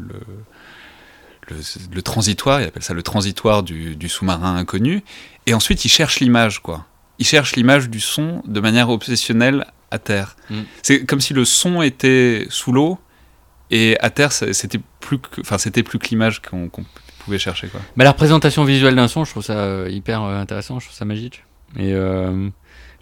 le 1.92 2.02
transitoire, 2.02 2.60
il 2.60 2.66
appelle 2.66 2.82
ça 2.82 2.94
le 2.94 3.02
transitoire 3.02 3.62
du, 3.62 3.96
du 3.96 4.08
sous-marin 4.08 4.56
inconnu, 4.56 5.02
et 5.46 5.54
ensuite 5.54 5.84
il 5.84 5.88
cherche 5.88 6.20
l'image, 6.20 6.60
quoi. 6.60 6.86
Il 7.18 7.26
cherche 7.26 7.56
l'image 7.56 7.88
du 7.88 8.00
son 8.00 8.42
de 8.46 8.60
manière 8.60 8.90
obsessionnelle 8.90 9.66
à 9.90 9.98
terre. 9.98 10.36
Mm. 10.50 10.60
C'est 10.82 11.04
comme 11.06 11.20
si 11.20 11.34
le 11.34 11.44
son 11.44 11.82
était 11.82 12.46
sous 12.50 12.72
l'eau, 12.72 12.98
et 13.70 13.96
à 14.00 14.10
terre 14.10 14.32
c'était 14.32 14.80
plus, 15.00 15.18
que- 15.18 15.40
enfin 15.40 15.58
c'était 15.58 15.82
plus 15.82 15.98
que 15.98 16.08
l'image 16.08 16.40
qu'on 16.42 16.70
pouvait 17.20 17.38
chercher, 17.38 17.68
quoi. 17.68 17.80
Bah, 17.96 18.04
la 18.04 18.12
représentation 18.12 18.64
visuelle 18.64 18.94
d'un 18.96 19.08
son, 19.08 19.24
je 19.24 19.30
trouve 19.30 19.44
ça 19.44 19.58
euh, 19.58 19.88
hyper 19.90 20.22
euh, 20.22 20.38
intéressant, 20.40 20.78
je 20.80 20.86
trouve 20.86 20.96
ça 20.96 21.04
magique. 21.04 21.44
Et 21.76 21.92
euh, 21.92 22.48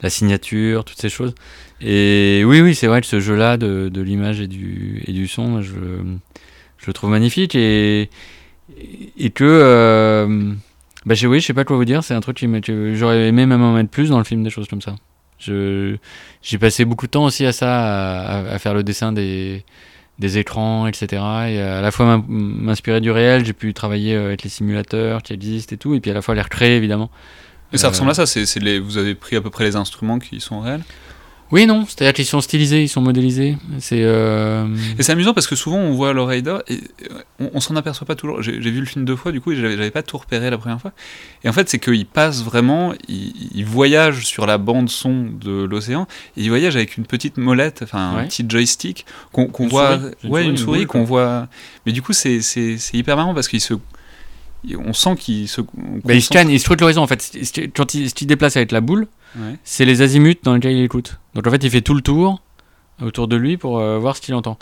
la 0.00 0.10
signature, 0.10 0.84
toutes 0.84 1.00
ces 1.00 1.10
choses. 1.10 1.34
Et 1.82 2.42
oui, 2.46 2.60
oui, 2.62 2.74
c'est 2.74 2.86
vrai 2.86 3.00
que 3.02 3.06
ce 3.06 3.20
jeu-là 3.20 3.56
de, 3.58 3.90
de 3.92 4.00
l'image 4.00 4.40
et 4.40 4.46
du, 4.46 5.02
et 5.06 5.12
du 5.12 5.28
son, 5.28 5.60
je, 5.60 5.74
je 6.78 6.86
le 6.86 6.92
trouve 6.94 7.10
magnifique. 7.10 7.54
Et, 7.54 8.08
et 9.18 9.30
que. 9.30 9.44
Euh, 9.44 10.52
bah, 11.04 11.14
je, 11.14 11.26
oui, 11.26 11.40
je 11.40 11.46
sais 11.46 11.52
pas 11.52 11.64
quoi 11.64 11.76
vous 11.76 11.84
dire, 11.84 12.02
c'est 12.02 12.14
un 12.14 12.20
truc 12.20 12.38
que 12.38 12.94
j'aurais 12.94 13.28
aimé 13.28 13.44
même 13.44 13.62
en 13.62 13.74
mettre 13.74 13.90
plus 13.90 14.08
dans 14.08 14.18
le 14.18 14.24
film, 14.24 14.42
des 14.42 14.48
choses 14.50 14.66
comme 14.68 14.80
ça. 14.80 14.96
J'ai 15.38 16.58
passé 16.58 16.84
beaucoup 16.84 17.06
de 17.06 17.10
temps 17.10 17.24
aussi 17.24 17.44
à 17.46 17.52
ça, 17.52 18.40
à, 18.52 18.58
faire 18.58 18.74
le 18.74 18.82
dessin 18.82 19.12
des, 19.12 19.64
des 20.18 20.38
écrans, 20.38 20.86
etc. 20.86 21.06
Et 21.48 21.60
à 21.60 21.80
la 21.80 21.90
fois 21.90 22.06
m'in- 22.06 22.24
m'inspirer 22.28 23.00
du 23.00 23.10
réel, 23.10 23.44
j'ai 23.44 23.52
pu 23.52 23.74
travailler 23.74 24.14
euh, 24.14 24.26
avec 24.26 24.42
les 24.42 24.50
simulateurs 24.50 25.22
qui 25.22 25.32
existent 25.32 25.74
et 25.74 25.78
tout, 25.78 25.94
et 25.94 26.00
puis 26.00 26.10
à 26.10 26.14
la 26.14 26.22
fois 26.22 26.34
les 26.34 26.42
recréer 26.42 26.76
évidemment. 26.76 27.10
Et 27.72 27.78
ça 27.78 27.88
Euh, 27.88 27.90
ressemble 27.90 28.10
à 28.10 28.14
ça, 28.14 28.26
c'est 28.26 28.44
vous 28.78 28.98
avez 28.98 29.14
pris 29.14 29.36
à 29.36 29.40
peu 29.40 29.50
près 29.50 29.64
les 29.64 29.76
instruments 29.76 30.18
qui 30.18 30.40
sont 30.40 30.60
réels? 30.60 30.82
Oui, 31.52 31.66
non, 31.66 31.84
c'est-à-dire 31.86 32.14
qu'ils 32.14 32.24
sont 32.24 32.40
stylisés, 32.40 32.82
ils 32.82 32.88
sont 32.88 33.00
modélisés. 33.02 33.56
C'est. 33.78 34.00
euh, 34.02 34.66
Et 34.98 35.02
c'est 35.02 35.12
amusant 35.12 35.34
parce 35.34 35.46
que 35.46 35.54
souvent 35.54 35.76
on 35.76 35.92
voit 35.92 36.12
d'or 36.14 36.62
et 36.66 36.80
euh, 37.12 37.18
on, 37.38 37.50
on 37.54 37.60
s'en 37.60 37.76
aperçoit 37.76 38.06
pas 38.06 38.14
toujours. 38.16 38.42
J'ai 38.42 38.58
vu 38.58 38.80
le 38.80 38.86
film 38.86 39.04
deux 39.04 39.14
fois 39.14 39.30
du 39.30 39.40
coup 39.40 39.52
et 39.52 39.56
j'avais 39.56 39.90
pas 39.90 40.02
tout 40.02 40.16
repéré 40.16 40.50
la 40.50 40.58
première 40.58 40.80
fois. 40.80 40.92
Et 41.44 41.48
en 41.48 41.52
fait, 41.52 41.68
c'est 41.68 41.78
qu'il 41.78 42.06
passe 42.06 42.42
vraiment, 42.42 42.92
il, 43.08 43.32
il 43.54 43.64
voyage 43.64 44.24
sur 44.26 44.46
la 44.46 44.58
bande 44.58 44.88
son 44.88 45.26
de 45.40 45.64
l'océan 45.64 46.08
et 46.36 46.42
il 46.42 46.48
voyage 46.48 46.74
avec 46.76 46.96
une 46.96 47.04
petite 47.06 47.36
molette, 47.36 47.80
enfin 47.82 48.16
un 48.16 48.24
petit 48.26 48.44
joystick 48.48 49.04
qu'on 49.32 49.48
voit. 49.68 49.98
souris. 49.98 50.10
Ouais, 50.24 50.30
souris, 50.30 50.44
une 50.44 50.50
une 50.50 50.56
souris 50.56 50.86
qu'on 50.86 51.04
voit. 51.04 51.46
Mais 51.86 51.92
du 51.92 52.02
coup, 52.02 52.12
c'est 52.14 52.40
hyper 52.94 53.16
marrant 53.16 53.34
parce 53.34 53.48
qu'il 53.48 53.60
se. 53.60 53.74
On 54.84 54.92
sent 54.92 55.16
qu'il 55.16 55.48
se. 55.48 55.60
bah, 55.60 56.14
il 56.14 56.22
scanne, 56.22 56.48
il 56.50 56.58
scrute 56.60 56.80
l'horizon 56.80 57.02
en 57.02 57.06
fait. 57.06 57.36
Quand 57.76 57.94
il, 57.94 58.12
qu'il 58.12 58.26
déplace 58.26 58.56
avec 58.56 58.72
la 58.72 58.80
boule, 58.80 59.06
Ouais. 59.36 59.56
c'est 59.64 59.84
les 59.84 60.00
azimuts 60.00 60.36
dans 60.44 60.54
lesquels 60.54 60.76
il 60.76 60.84
écoute. 60.84 61.18
Donc 61.34 61.46
en 61.46 61.50
fait, 61.50 61.62
il 61.64 61.70
fait 61.70 61.80
tout 61.80 61.94
le 61.94 62.00
tour 62.02 62.40
autour 63.02 63.26
de 63.26 63.34
lui 63.36 63.56
pour 63.56 63.78
euh, 63.80 63.98
voir 63.98 64.16
ce 64.16 64.20
qu'il 64.20 64.34
entend. 64.34 64.58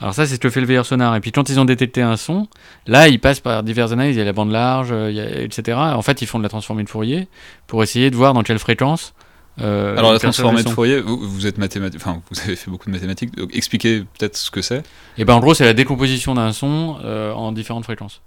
Alors 0.00 0.12
ça, 0.14 0.26
c'est 0.26 0.34
ce 0.34 0.40
que 0.40 0.50
fait 0.50 0.60
le 0.60 0.66
veilleur 0.66 0.84
sonar. 0.84 1.14
Et 1.16 1.20
puis 1.20 1.30
quand 1.32 1.48
ils 1.48 1.58
ont 1.60 1.64
détecté 1.64 2.02
un 2.02 2.16
son, 2.16 2.48
là, 2.86 3.08
ils 3.08 3.20
passent 3.20 3.38
par 3.40 3.62
diverses 3.62 3.92
analyses. 3.92 4.16
Il 4.16 4.18
y 4.18 4.22
a 4.22 4.24
la 4.24 4.32
bande 4.32 4.50
large, 4.50 4.88
euh, 4.90 5.10
il 5.10 5.16
y 5.16 5.20
a- 5.20 5.40
etc. 5.42 5.78
En 5.78 6.02
fait, 6.02 6.20
ils 6.22 6.26
font 6.26 6.38
de 6.38 6.42
la 6.42 6.48
transformée 6.48 6.82
de 6.84 6.88
Fourier 6.88 7.28
pour 7.68 7.82
essayer 7.82 8.10
de 8.10 8.16
voir 8.16 8.34
dans 8.34 8.42
quelle 8.42 8.58
fréquence. 8.58 9.14
euh, 9.62 9.96
Alors 9.96 10.12
la 10.12 10.18
transformée 10.18 10.62
de. 10.64 10.68
Fourier, 10.68 11.00
vous, 11.00 11.16
vous 11.18 11.46
êtes 11.46 11.56
mathématique, 11.56 12.00
enfin 12.04 12.20
vous 12.30 12.40
avez 12.40 12.56
fait 12.56 12.70
beaucoup 12.70 12.86
de 12.90 12.94
mathématiques, 12.94 13.34
donc 13.36 13.54
expliquez 13.54 14.00
peut-être 14.18 14.36
ce 14.36 14.50
que 14.50 14.60
c'est. 14.60 14.82
Et 15.16 15.24
ben 15.24 15.34
en 15.34 15.40
gros, 15.40 15.54
c'est 15.54 15.64
la 15.64 15.72
décomposition 15.72 16.34
d'un 16.34 16.52
son 16.52 16.96
euh, 17.04 17.32
en 17.32 17.52
différentes 17.52 17.84
fréquences. 17.84 18.20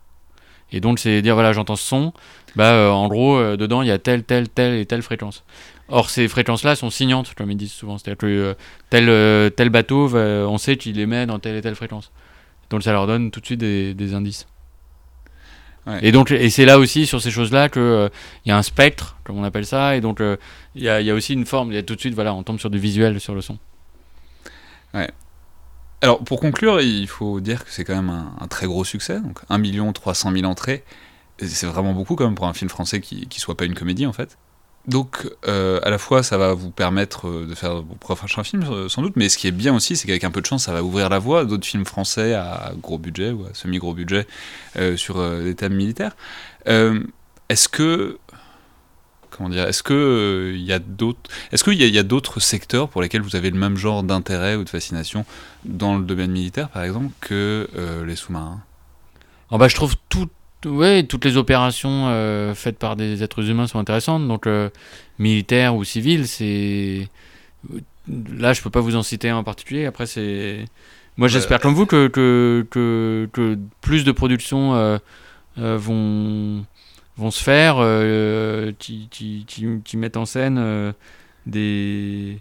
Et 0.72 0.80
donc, 0.82 1.00
c'est 1.00 1.22
dire, 1.22 1.34
voilà, 1.34 1.52
j'entends 1.54 1.76
ce 1.76 1.84
son, 1.86 2.14
bah, 2.56 2.72
euh, 2.74 2.90
en 2.90 3.08
gros, 3.08 3.38
euh, 3.38 3.58
dedans, 3.58 3.82
il 3.82 3.88
y 3.88 3.92
a 3.92 3.98
telle, 3.98 4.24
telle, 4.24 4.50
telle 4.50 4.76
et 4.76 4.86
telle 4.86 5.02
fréquence. 5.02 5.44
Or, 5.88 6.10
ces 6.10 6.28
fréquences-là 6.28 6.76
sont 6.76 6.90
signantes, 6.90 7.34
comme 7.36 7.50
ils 7.50 7.58
disent 7.58 7.72
souvent. 7.72 7.98
C'est-à-dire 7.98 8.18
que 8.18 8.28
euh, 8.28 8.54
tel, 8.90 9.52
tel 9.54 9.70
bateau, 9.70 10.08
va- 10.08 10.48
on 10.48 10.58
sait 10.58 10.78
qu'il 10.78 11.00
émet 11.00 11.26
dans 11.26 11.40
telle 11.40 11.56
et 11.56 11.62
telle 11.62 11.76
fréquence. 11.76 12.12
Donc, 12.70 12.84
ça 12.84 12.92
leur 12.92 13.08
donne 13.08 13.32
tout 13.32 13.40
de 13.40 13.46
suite 13.46 13.60
des, 13.60 13.94
des 13.96 14.14
indices. 14.14 14.46
Ouais. 15.88 16.00
Et 16.04 16.12
donc, 16.12 16.30
et 16.32 16.50
c'est 16.50 16.66
là 16.66 16.78
aussi 16.78 17.08
sur 17.08 17.22
ces 17.22 17.32
choses-là 17.32 17.70
euh, 17.78 18.10
il 18.46 18.50
y 18.50 18.52
a 18.52 18.58
un 18.58 18.62
spectre, 18.62 19.18
comme 19.24 19.38
on 19.40 19.44
appelle 19.44 19.66
ça, 19.66 19.96
et 19.96 20.02
donc 20.02 20.20
il 20.76 20.82
y, 20.82 20.86
y 20.86 21.10
a 21.10 21.14
aussi 21.16 21.34
une 21.34 21.46
forme. 21.46 21.72
Il 21.72 21.76
y 21.76 21.78
a 21.80 21.84
tout 21.84 21.96
de 21.96 22.00
suite, 22.00 22.14
voilà, 22.14 22.34
on 22.34 22.44
tombe 22.44 22.60
sur 22.60 22.70
du 22.70 22.78
visuel 22.78 23.20
sur 23.20 23.34
le 23.34 23.42
son. 23.42 23.58
Alors, 26.02 26.24
pour 26.24 26.40
conclure, 26.40 26.82
il 26.82 27.08
faut 27.08 27.40
dire 27.40 27.66
que 27.66 27.72
c'est 27.72 27.84
quand 27.84 27.96
même 27.96 28.10
un, 28.10 28.48
très 28.48 28.68
gros 28.68 28.86
succès. 28.86 29.20
Donc, 29.20 29.40
1 29.50 29.92
300 29.92 30.32
000 30.32 30.46
entrées. 30.46 30.84
C'est 31.40 31.68
vraiment 31.68 31.94
beaucoup, 31.94 32.16
quand 32.16 32.26
même, 32.26 32.36
pour 32.36 32.48
un 32.48 32.54
film 32.54 32.70
français 32.70 33.02
qui 33.02 33.28
ne 33.28 33.40
soit 33.40 33.56
pas 33.56 33.66
une 33.66 33.76
comédie, 33.76 34.06
en 34.06 34.14
fait. 34.14 34.38
Donc, 34.88 35.30
euh, 35.48 35.80
à 35.84 35.90
la 35.90 35.98
fois, 35.98 36.24
ça 36.24 36.38
va 36.38 36.54
vous 36.54 36.72
permettre 36.72 37.28
euh, 37.28 37.46
de 37.46 37.54
faire 37.54 37.76
vos 37.76 37.96
prochains 37.96 38.44
films, 38.44 38.64
euh, 38.72 38.90
sans 38.90 39.02
doute. 39.02 39.14
Mais 39.18 39.30
ce 39.30 39.38
qui 39.38 39.48
est 39.48 39.52
bien 39.52 39.76
aussi, 39.76 39.96
c'est 39.96 40.08
qu'avec 40.08 40.24
un 40.24 40.32
peu 40.32 40.42
de 40.42 40.46
chance, 40.46 40.66
ça 40.66 40.74
va 40.74 40.82
ouvrir 40.82 41.10
la 41.10 41.20
voie 41.20 41.42
à 41.42 41.46
d'autres 41.46 41.66
films 41.66 41.86
français 41.86 42.34
à 42.34 42.72
gros 42.82 42.98
budget 42.98 43.32
ou 43.32 43.46
à 43.46 43.54
semi-gros 43.54 43.94
budget 43.94 44.26
sur 44.96 45.22
des 45.42 45.56
thèmes 45.56 45.76
militaires. 45.76 46.16
Est-ce 46.66 47.70
que. 47.70 48.18
Comment 49.40 49.50
dire 49.50 49.68
Est-ce 49.70 49.84
que 49.84 49.94
euh, 49.94 50.54
il 50.54 50.64
y 50.64 50.74
a 50.74 50.80
d'autres 50.80 51.32
Est-ce 51.54 51.64
qu'il 51.64 51.82
y 51.82 51.98
a, 51.98 52.04
d'autres 52.04 52.42
secteurs 52.42 52.90
pour 52.90 53.02
lesquels 53.02 53.22
vous 53.22 53.38
avez 53.38 53.50
le 53.50 53.58
même 53.58 53.78
genre 53.78 54.04
d'intérêt 54.04 54.56
ou 54.56 54.66
de 54.66 54.70
fascination 54.70 55.26
dans 55.64 55.98
le 55.98 56.04
domaine 56.04 56.32
militaire, 56.32 56.68
par 56.68 56.84
exemple, 56.84 57.08
que 57.22 57.70
euh, 57.78 58.06
les 58.06 58.18
sous-marins? 58.18 58.62
Alors, 59.50 59.60
bah, 59.60 59.70
je 59.70 59.76
trouve 59.76 59.96
tout, 60.10 60.30
ouais, 60.66 61.04
toutes 61.04 61.24
les 61.24 61.38
opérations 61.38 62.10
euh, 62.10 62.54
faites 62.54 62.78
par 62.78 62.98
des 62.98 63.24
êtres 63.24 63.50
humains 63.50 63.66
sont 63.66 63.80
intéressantes. 63.80 64.28
Donc, 64.28 64.46
euh, 64.46 64.70
militaires 65.20 65.74
ou 65.74 65.86
civils, 65.86 66.28
c'est. 66.28 67.08
Là, 68.38 68.52
je 68.52 68.62
peux 68.62 68.70
pas 68.70 68.82
vous 68.82 68.98
en 68.98 69.04
citer 69.04 69.30
un 69.30 69.38
en 69.38 69.44
particulier. 69.46 69.86
Après, 69.86 70.06
c'est. 70.06 70.66
Moi, 71.16 71.30
j'espère 71.30 71.62
comme 71.62 71.76
vous 71.76 71.86
que, 71.86 72.08
que, 72.08 72.68
que, 72.70 73.30
que 73.32 73.58
plus 73.80 74.04
de 74.04 74.12
productions 74.12 74.76
euh, 74.76 74.98
euh, 75.58 75.78
vont, 75.78 76.66
vont 77.20 77.32
se 77.32 77.44
faire 77.44 77.76
euh, 77.80 78.72
qui, 78.80 79.08
qui, 79.12 79.44
qui, 79.48 79.68
qui 79.84 79.98
mettent 79.98 80.18
en 80.18 80.26
scène 80.26 80.58
euh, 80.58 80.92
des. 81.46 82.40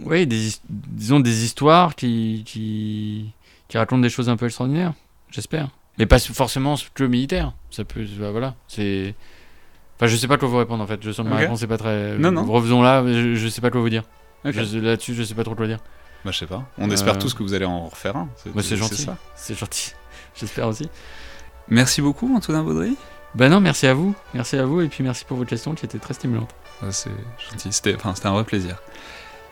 Ouais, 0.00 0.26
des, 0.26 0.50
disons 0.68 1.20
des 1.20 1.44
histoires 1.44 1.94
qui, 1.94 2.42
qui, 2.46 3.32
qui 3.68 3.78
racontent 3.78 4.02
des 4.02 4.08
choses 4.10 4.28
un 4.28 4.36
peu 4.36 4.46
extraordinaires. 4.46 4.92
J'espère. 5.30 5.68
Mais 5.98 6.06
pas 6.06 6.18
forcément 6.18 6.74
que 6.94 7.04
militaire. 7.04 7.52
Ça 7.70 7.84
peut. 7.84 8.04
bah, 8.18 8.30
voilà. 8.30 8.54
C'est. 8.68 9.14
Enfin, 9.96 10.06
je 10.06 10.16
sais 10.16 10.28
pas 10.28 10.36
quoi 10.36 10.48
vous 10.48 10.58
répondre 10.58 10.84
en 10.84 10.86
fait. 10.86 11.00
Je 11.02 11.10
sens 11.10 11.24
que 11.24 11.30
ma 11.30 11.36
réponse 11.36 11.62
est 11.62 11.66
pas 11.66 11.78
très. 11.78 12.18
Non, 12.18 12.30
non. 12.30 12.44
Revenons 12.44 12.82
là. 12.82 13.02
Je, 13.06 13.34
je 13.34 13.48
sais 13.48 13.60
pas 13.62 13.70
quoi 13.70 13.80
vous 13.80 13.88
dire. 13.88 14.04
Là-dessus, 14.44 15.14
je 15.14 15.22
sais 15.22 15.34
pas 15.34 15.42
trop 15.44 15.54
quoi 15.54 15.66
dire. 15.66 15.78
Bah, 16.24 16.30
je 16.32 16.38
sais 16.38 16.46
pas. 16.46 16.68
On 16.78 16.90
espère 16.90 17.14
Euh, 17.14 17.18
tous 17.18 17.32
que 17.34 17.42
vous 17.42 17.54
allez 17.54 17.64
en 17.64 17.86
refaire 17.88 18.16
un. 18.16 18.28
Bah, 18.54 18.62
c'est 18.62 18.76
gentil. 18.76 19.02
ça. 19.02 19.16
C'est 19.34 19.58
gentil. 19.58 19.92
J'espère 20.34 20.68
aussi. 20.68 20.88
Merci 21.68 22.02
beaucoup, 22.02 22.34
Antonin 22.36 22.62
Baudry. 22.62 22.96
Bah 23.34 23.48
non, 23.48 23.60
merci 23.60 23.86
à 23.86 23.94
vous. 23.94 24.14
Merci 24.34 24.56
à 24.56 24.64
vous 24.64 24.80
et 24.80 24.88
puis 24.88 25.02
merci 25.04 25.24
pour 25.24 25.36
votre 25.36 25.50
question 25.50 25.74
qui 25.74 25.84
était 25.84 25.98
très 25.98 26.14
stimulante. 26.14 26.50
Ah, 26.82 26.92
c'est 26.92 27.10
gentil. 27.50 27.68
C'était 27.72 27.96
enfin, 27.96 28.14
un 28.24 28.32
vrai 28.32 28.44
plaisir. 28.44 28.76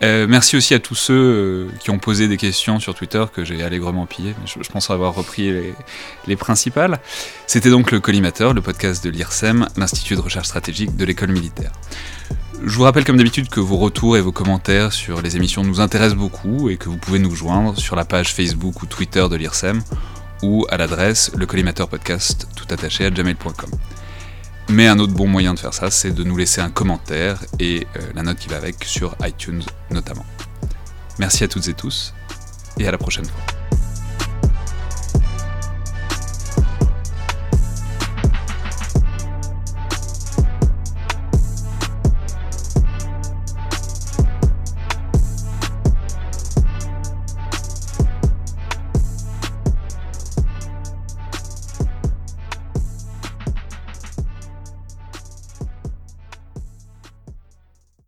Euh, 0.03 0.27
merci 0.27 0.57
aussi 0.57 0.73
à 0.73 0.79
tous 0.79 0.95
ceux 0.95 1.13
euh, 1.13 1.67
qui 1.79 1.89
ont 1.89 1.99
posé 1.99 2.27
des 2.27 2.35
questions 2.35 2.79
sur 2.79 2.93
Twitter 2.93 3.23
que 3.33 3.45
j'ai 3.45 3.63
allègrement 3.63 4.07
mais 4.19 4.33
Je, 4.45 4.61
je 4.61 4.69
pense 4.69 4.89
avoir 4.89 5.15
repris 5.15 5.51
les, 5.51 5.73
les 6.27 6.35
principales. 6.35 6.99
C'était 7.47 7.69
donc 7.69 7.91
le 7.91 7.99
Collimateur, 8.01 8.53
le 8.53 8.61
podcast 8.61 9.03
de 9.03 9.09
l'IRSEM, 9.09 9.67
l'Institut 9.77 10.15
de 10.15 10.21
recherche 10.21 10.47
stratégique 10.47 10.97
de 10.97 11.05
l'école 11.05 11.31
militaire. 11.31 11.71
Je 12.63 12.75
vous 12.75 12.83
rappelle 12.83 13.05
comme 13.05 13.17
d'habitude 13.17 13.49
que 13.49 13.59
vos 13.59 13.77
retours 13.77 14.17
et 14.17 14.21
vos 14.21 14.31
commentaires 14.31 14.91
sur 14.91 15.21
les 15.21 15.35
émissions 15.37 15.63
nous 15.63 15.79
intéressent 15.79 16.17
beaucoup 16.17 16.69
et 16.69 16.77
que 16.77 16.89
vous 16.89 16.97
pouvez 16.97 17.19
nous 17.19 17.35
joindre 17.35 17.77
sur 17.77 17.95
la 17.95 18.05
page 18.05 18.33
Facebook 18.33 18.81
ou 18.81 18.85
Twitter 18.85 19.25
de 19.29 19.35
l'IRSEM 19.35 19.81
ou 20.41 20.65
à 20.69 20.77
l'adresse 20.77 21.31
le 21.35 21.45
collimateur 21.45 21.87
tout 22.55 22.67
attaché 22.69 23.05
à 23.05 23.09
gmail.com. 23.09 23.71
Mais 24.69 24.87
un 24.87 24.97
autre 24.99 25.13
bon 25.13 25.27
moyen 25.27 25.53
de 25.53 25.59
faire 25.59 25.73
ça, 25.73 25.91
c'est 25.91 26.11
de 26.11 26.23
nous 26.23 26.37
laisser 26.37 26.61
un 26.61 26.71
commentaire 26.71 27.39
et 27.59 27.85
euh, 27.97 27.99
la 28.15 28.23
note 28.23 28.37
qui 28.37 28.49
va 28.49 28.57
avec 28.57 28.83
sur 28.83 29.15
iTunes 29.23 29.63
notamment. 29.91 30.25
Merci 31.19 31.43
à 31.43 31.47
toutes 31.47 31.67
et 31.67 31.73
tous 31.73 32.13
et 32.79 32.87
à 32.87 32.91
la 32.91 32.97
prochaine 32.97 33.25
fois. 33.25 33.84